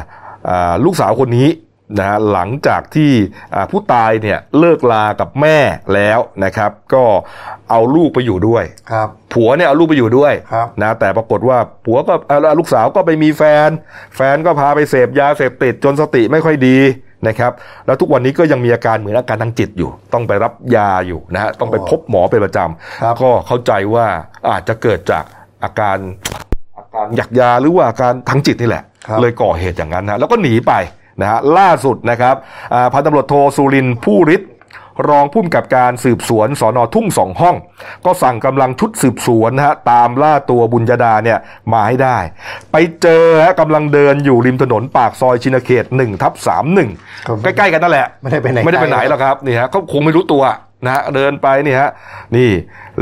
[0.46, 1.48] เอ่อลูกสาวคนนี้
[1.98, 3.12] นะฮะหลังจากที่
[3.54, 5.58] อ่าผู้ตายเนี่ยเลิกลากับแม่
[5.94, 7.04] แล้วนะครับ ก็
[7.70, 13.68] เอาลูกไปอยู่ด้วยครับผัวเนี่ยเอาลูกไปอยู่ด้วยครับนะแต่ปรากฏว่าผัวก็เอ่อลูกสาวก็ไปมีแฟน
[14.16, 16.78] แฟนก็พาไปเสพยาเสพติดจนสติไม่ค่อยดี
[17.28, 17.52] นะครับ
[17.86, 22.58] แล้วทุกวันนี้ก็ยังมีอาการเหมือนอาการทางจิตอยู่ ต้องไปรับยาอยู่นะฮะต้องไปพบหมอเป็นประจ
[23.02, 24.06] ครับำก็เข้าใจว่า
[24.50, 25.24] อาจจะเกิดจาก
[25.64, 25.98] อาการ
[26.78, 30.72] อาการหยักยาหรือว่าอาการทางจิตนี่แหละครับเลยก่อเหตุอย่างนั้นนะแล้วก็หนีไป
[31.20, 32.34] นะฮะล่าสุดนะครับ
[32.74, 34.50] อ่าพันตำรวจโทสุรินทร์ผู้ฤทธิ์
[35.10, 37.56] รองผู้กำกับการสืบสวนสอนอทุ่งสองห้อง
[38.06, 41.38] ก็สั่งกำลังชุดสืบสวนนะฮะตามล่าตัวบุญญาดาเนี่ย
[41.72, 42.18] มาให้ได้
[42.72, 46.32] ไปเจอฮะกำลังเดินอยู่ริมถนนปากซอยชินเขต1ทับ
[46.80, 50.42] 31ครับใกล้ๆกันนั่นแหละ ไม่ได้ไปไหนไม่ได้ไปไหนไกลหรอกครับนี่ฮะเขาคงไม่รู้ตัว
[50.84, 51.90] นะฮะเดินไปนี่ฮะ
[52.36, 52.50] นี่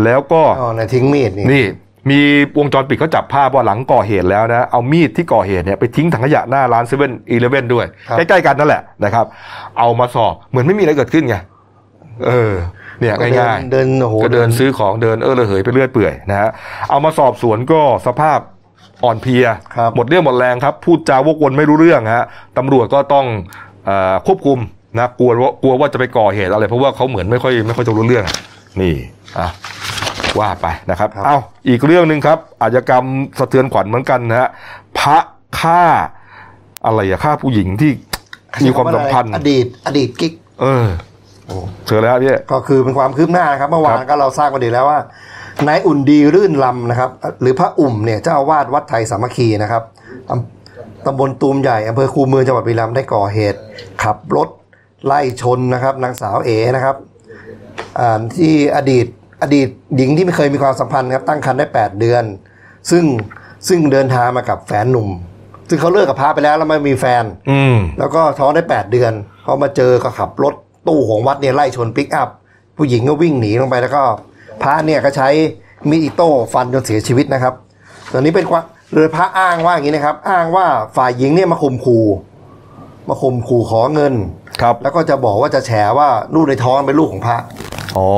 [0.05, 1.65] แล้วก็อ๋อในทิ้งมีดนี่นี่
[2.11, 2.21] มี
[2.59, 9.27] วงจรปิดเขาจับภาพว่าหลังก่อเหตุแล้วนะเอามีดที่ก่อเหตุเนี่ยไปทิ้งถังขยะหน้าร้านเซเว่นอีเลฟเว่นด้วยครับใกล้ๆกันนั่นแหละนะครับ
[9.79, 11.37] เอามาสอบเหมือนไม่มีอะไรเกิดขึ้นไง
[12.27, 12.55] เออ
[13.01, 16.51] เนี่ยก็เดินง่ายเดินโอ้โหก็เดินซื้อของเดินเออระเหยไปเรื่อยเปื่อยนะฮะ
[16.91, 18.39] เอามาสอบสวนก็สภาพ
[19.05, 19.47] อ่อนเพลีย
[19.77, 22.25] ครับหมดเรี่ยวหมดแรงครับ พูดจาวกวนไม่รู้เรื่องฮะ
[22.59, 23.27] ตำรวจก็ต้อง
[23.87, 24.59] เออควบคุม
[24.99, 28.37] นะกลัวว่ากลัวว่าจะไปก่อเหตุอะไร เพราะว่าเขาเหมือนไม่ค่อยไม่ค่อยจะรู้เรื่องอะ
[28.81, 28.95] นี่
[29.39, 29.49] อะ
[30.41, 33.05] ว่าไปนะครับเอาอีกเรื่องหนึ่งครับอาชญากรรม
[33.39, 34.49] สะเทือนขวัญเหมือนกันนะฮะ
[34.99, 35.19] พระ
[35.61, 35.83] ฆ่า
[36.85, 37.93] อะไรอะฆ่าผู้หญิงที่
[38.65, 40.87] มีความสัมพันธ์อดีต อดีตกิ๊ก เออ
[41.87, 45.01] เชิญแล้วพี่ก็คือเป็นความคืบหน้านะครับเมื่อวานก็เราทราบกันดีแล้วว่า
[45.69, 47.11] นายอุ่นดีรื่นลำนะครับ
[47.43, 49.83] หรือพระอุ่มเนี่ยเจ้าอาวาสวัดไทยสามัคคีนะครับ
[50.31, 53.61] อำตำบลตูมใหญ่อำเภอคูเมืองจังหวัดบุรีรัมย์ได้ก่อเหตุ
[54.03, 54.49] ขับรถ
[55.07, 56.97] ไล่ชนนะครับ นางสาวเอนะครับ
[57.99, 59.07] อ่าที่อดีต
[59.43, 62.25] อดีตหญิงที่ไม่เคยมีความสัมพันธ์ครับตั้งครรภ์ได้ 8 เดือน
[62.91, 63.05] ซึ่ง
[63.69, 65.09] ซึ่งเดินทางมากับแฟนหนุ่ม
[65.69, 69.13] ซึ่งเขาเลิกกับพระไปแล้วแล้วไม่มีแฟน อืมแล้วก็ท้องได้ 8 เดือน
[69.45, 70.55] พอมาเจอก็ขับรถ
[70.89, 72.29] ตู้ของวัดเนี่ยไล่ชนปิกอัพ
[72.77, 74.03] ผู้หญิงก็วิ่งหนีลงไปแล้วก็
[74.63, 75.29] พระเนี่ยก็ใช้
[75.89, 77.55] มีดอิโต้ฟันจนเสียชีวิตนะครับ
[78.13, 80.67] ตอนนี้เป็นความเลยพระอ้างว่าอย่างนี้นะครับ อ้างว่า
[80.97, 82.05] ฝ่ายหญิงเนี่ยมาข่มขู่
[83.09, 84.15] มาข่มขู่ขอเงิน
[84.63, 87.39] ครับ แล้วก็จะบอกว่าจะแฉว่าลูกในท้องเป็นลูกของพระ
[87.99, 88.11] อ๋อ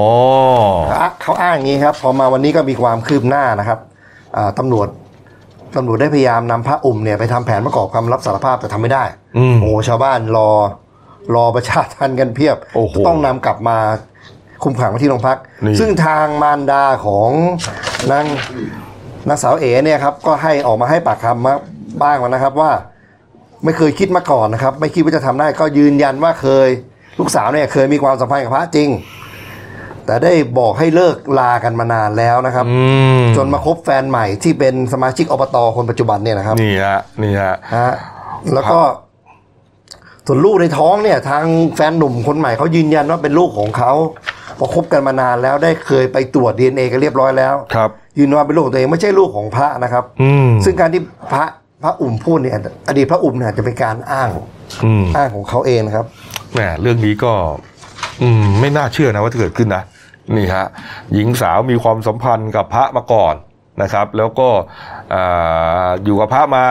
[1.23, 3.79] เขาอ้างอย่างนี้ครับ พอมาวันนี้ก็มีความคืบหน้านะครับ
[4.37, 4.89] อ่าตำรวจ
[5.77, 9.05] ตำรวจได้พยายามนำพระอุ่มเนี่ยไปทำแผนประกอบคำรับสารภาพแต่ทำไม่ได้
[9.39, 10.51] อืมโอ้ชาวบ้านรอ
[11.35, 13.77] รอประชาทันกันเพียบโอ้โหต้องนำกลับมา
[14.63, 17.31] คุมขังไว้ที่โรงพักนี่ซึ่งทางมารดาของ
[18.11, 18.25] นาง
[19.29, 21.55] นางสาวเอเนี่ยครับ ก็ให้ออกมาให้ปากคำมา
[22.03, 22.71] บ้างแล้วนะครับว่า
[23.65, 26.69] ไม่เคยคิดมาก่อนนะครับ ไม่คิดว่าจะทำได้ก็ยืนยันว่าเคย
[27.19, 28.89] ลูกสาวเนี่ยเคยมีความสัมพันธ์กับพระจริง
[30.07, 32.83] แต่ได้บอกให้เลิกลากันมานานแล้วนะครับอื
[33.21, 37.93] มจนมาคบแฟนใหม่ที่เป็นสมาชิกอบตคนปัจจุบันเนี่ยนะครับนี่ฮะนี่ฮะฮะ
[38.55, 38.79] แล้วก็
[40.27, 41.45] ส่วนลูกในท้องเนี่ย ทาง
[41.77, 43.93] แฟนหนุ่มคนใหม่เขายืนยันว่าเป็นลูกของเขา
[44.59, 51.01] พอคบกันมานานแล้วได้เคยไปตรวจดีเอ็นเอกันเรียบร้อยแล้ว ครับยืนยันว่าเป็นลูกของตัวเองไม่ใช่ลูกของพระนะครับอืมซึ่งการที่
[51.33, 51.45] พระ
[51.83, 52.55] พระอุ่มพูดเนี่ย
[52.89, 54.29] อดีตพระอุ่มเนี่ยอาจจะเป็นการอ้าง
[54.85, 56.07] อืมอ้างของเขาเองนะครับ
[56.53, 57.33] แหมเรื่องนี้ก็
[58.23, 59.83] อืม ไม่น่าเชื่อนะว่าจะเกิดขึ้นนะ
[60.37, 60.67] นี่ฮะ
[61.15, 63.35] หญิงสาวมีความสัมพันธ์กับพระมาก่อน
[63.83, 64.49] นะครับ แล้วก็
[65.15, 66.67] อ่าอยู่กับพระมา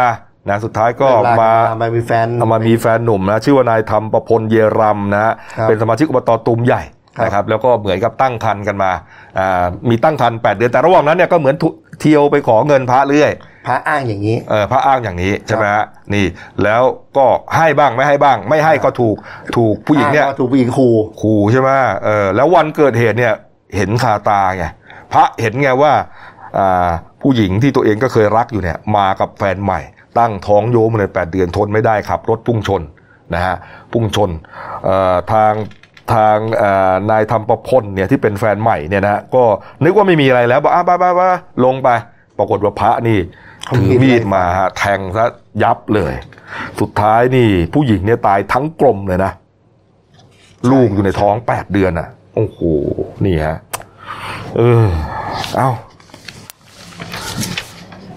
[0.50, 1.52] นะสุดท้ายก็เลิกลากันมา
[1.82, 6.82] มามีแฟนเอามามีแฟนหนุ่มนะชื่อว่านายธรรมประพลเยรำนะฮะครับเป็นสมาชิกอบตตุมใหญ่
[7.18, 8.92] ครับนะครับ แล้วก็เหมือนกับตั้งคันกันมา
[9.38, 11.70] อ่ามีตั้งคันแปดเดือนแต่ระหว่างนั้นเนี่ยก็เหมือนทุ
[12.02, 13.32] เที่ยวไปขอเงินพระเรื่อย
[13.68, 16.26] พระอ้างอย่างนี้เออพระอ้างอย่างนี้ใช่ไหมฮะนี่
[16.64, 16.84] แล้ว
[17.18, 17.26] ก็
[17.56, 19.16] ให้บ้างไม่ให้บ้าง ไม่ให้ก็ถูก
[19.58, 21.70] ถูกผู้หญิงเนี่ยอ้าว่าถูกผู้หญิงขู่ขู่ใช่ไหม
[22.06, 23.34] เออแล้ววันเกิดเหตุเนี่ย
[23.76, 24.66] เห็นคาตาไง
[25.14, 25.94] พระเห็นไงว่า
[26.58, 26.90] อ่า
[27.22, 29.80] ผู้หญิงที่ตัวเองก็เคยรักอยู่เนี่ย มากับแฟนใหม่
[30.20, 32.82] ตั้งท้องโยมเลยแปดเดือนทนไม่ได้ขับ รถพุ่งชน
[33.34, 33.56] นะฮะ
[33.94, 34.30] พุ่งชน
[34.86, 35.52] เอ่อทาง
[36.14, 39.44] ทางเอ่อนายธรรมประพลเนี่ยที่เป็นแฟนใหม่เนี่ยนะก็
[39.84, 41.22] นึกว่าไม่มีอะไรแล้วบอกอะไปไปไป
[41.66, 41.90] ลงไป
[42.38, 43.20] ปรากฏว่าพระนี่
[43.76, 45.26] ถือมีดมาฮะแทงซะ
[45.64, 46.14] ยับเลย
[46.80, 49.32] สุดท้ายนี่ผู้หญิงเนี่ยตายทั้งกลมเลยนะ
[50.72, 52.60] ลูกอยู่ในท้องแปดเดือนอะโอ้โห
[53.26, 53.58] นี่ฮะ
[54.58, 54.88] เออ
[55.58, 55.70] เอา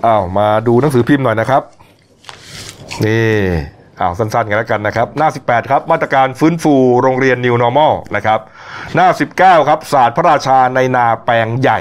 [0.02, 1.62] เอามาดูหนังสือพิมพ์หน่อยนะครับ
[3.04, 3.30] นี่
[3.98, 8.40] เอาสั้นๆกันแล้วกันนะครับ หน้า 18 ครับ มาตรการฟื้นฟูโรงเรียน New Normal นะครับ
[8.94, 11.80] หน้า 19 ครับศาสตร์พระราชาในนาแปลงใหญ่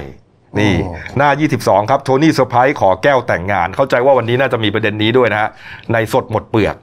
[0.59, 0.74] นี่
[1.18, 1.30] หน้า
[1.62, 5.49] 22 ครับโทนี่เซอร์ไพรส์ขอแก้วแต่งงาน เข้าใจว่าวันนี้น่าจะมีประเด็นนี้ด้วยนะฮะ
[5.93, 6.76] ในสดหมดเปลือก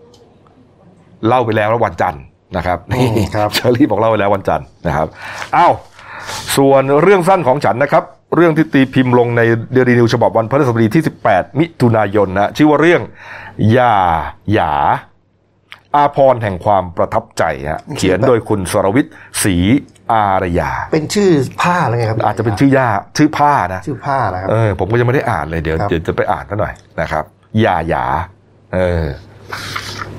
[1.26, 2.22] เล่าไปแล้ววันจันทร์
[2.56, 5.06] นะครับนี่ครับเชอรี่บอกเล่าไปแล้ววันจันทร์นะครับ
[5.56, 5.72] อ้าว
[6.56, 8.04] ส่วนเรื่องสั้นของฉันนะครับ
[8.36, 13.02] เรื่องที่ตีพิมพ์ลงในเดลินิวส์ฉบับวันพฤหัสบดีที่ 18 มิถุนายนนะชื่อว่าเรื่อง
[13.72, 13.96] อย่า
[14.52, 14.74] หยา
[15.96, 19.12] อาพรแห่งความประทับใจฮะเขียนโดยคุณสรวิทย์
[19.42, 19.56] ศรี
[20.12, 21.30] อารยา เป็นชื่อ
[21.62, 27.24] ผ้าอะไรไงครับ อาจจะเป็นชื่อย่าชื่อผ้านะ ชื่อผ้านะครับเออผมก็ยังไม่ได้อ่านเลยเดี๋ยวครับเดี๋ยวจะไปอ่านซะหน่อยนะครับ
[27.60, 28.04] อย่าหยา
[28.74, 29.06] เออ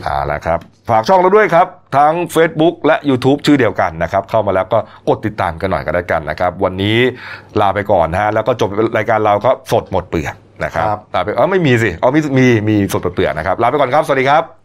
[0.03, 0.59] เอาละครับ
[0.89, 1.67] ฝากช่องเราด้วยครับ
[1.97, 6.97] ทั้ง Facebook และ YouTube ชื่อเดียวกันนะครับ เข้ามาแล้วก็กดติดตามกันหน่อยก็ได้กันนะครับ วันนี้
[7.61, 14.43] ลาไปก่อนนะฮะแล้วก็จบรายการเราก็สดหมดเปลือกนะครับครับลาไปเออไม่มีสิอ๋อมีมีมีสดหมดเปลือกนะครับ ลาไปก่อนครับ สวัสดีครับ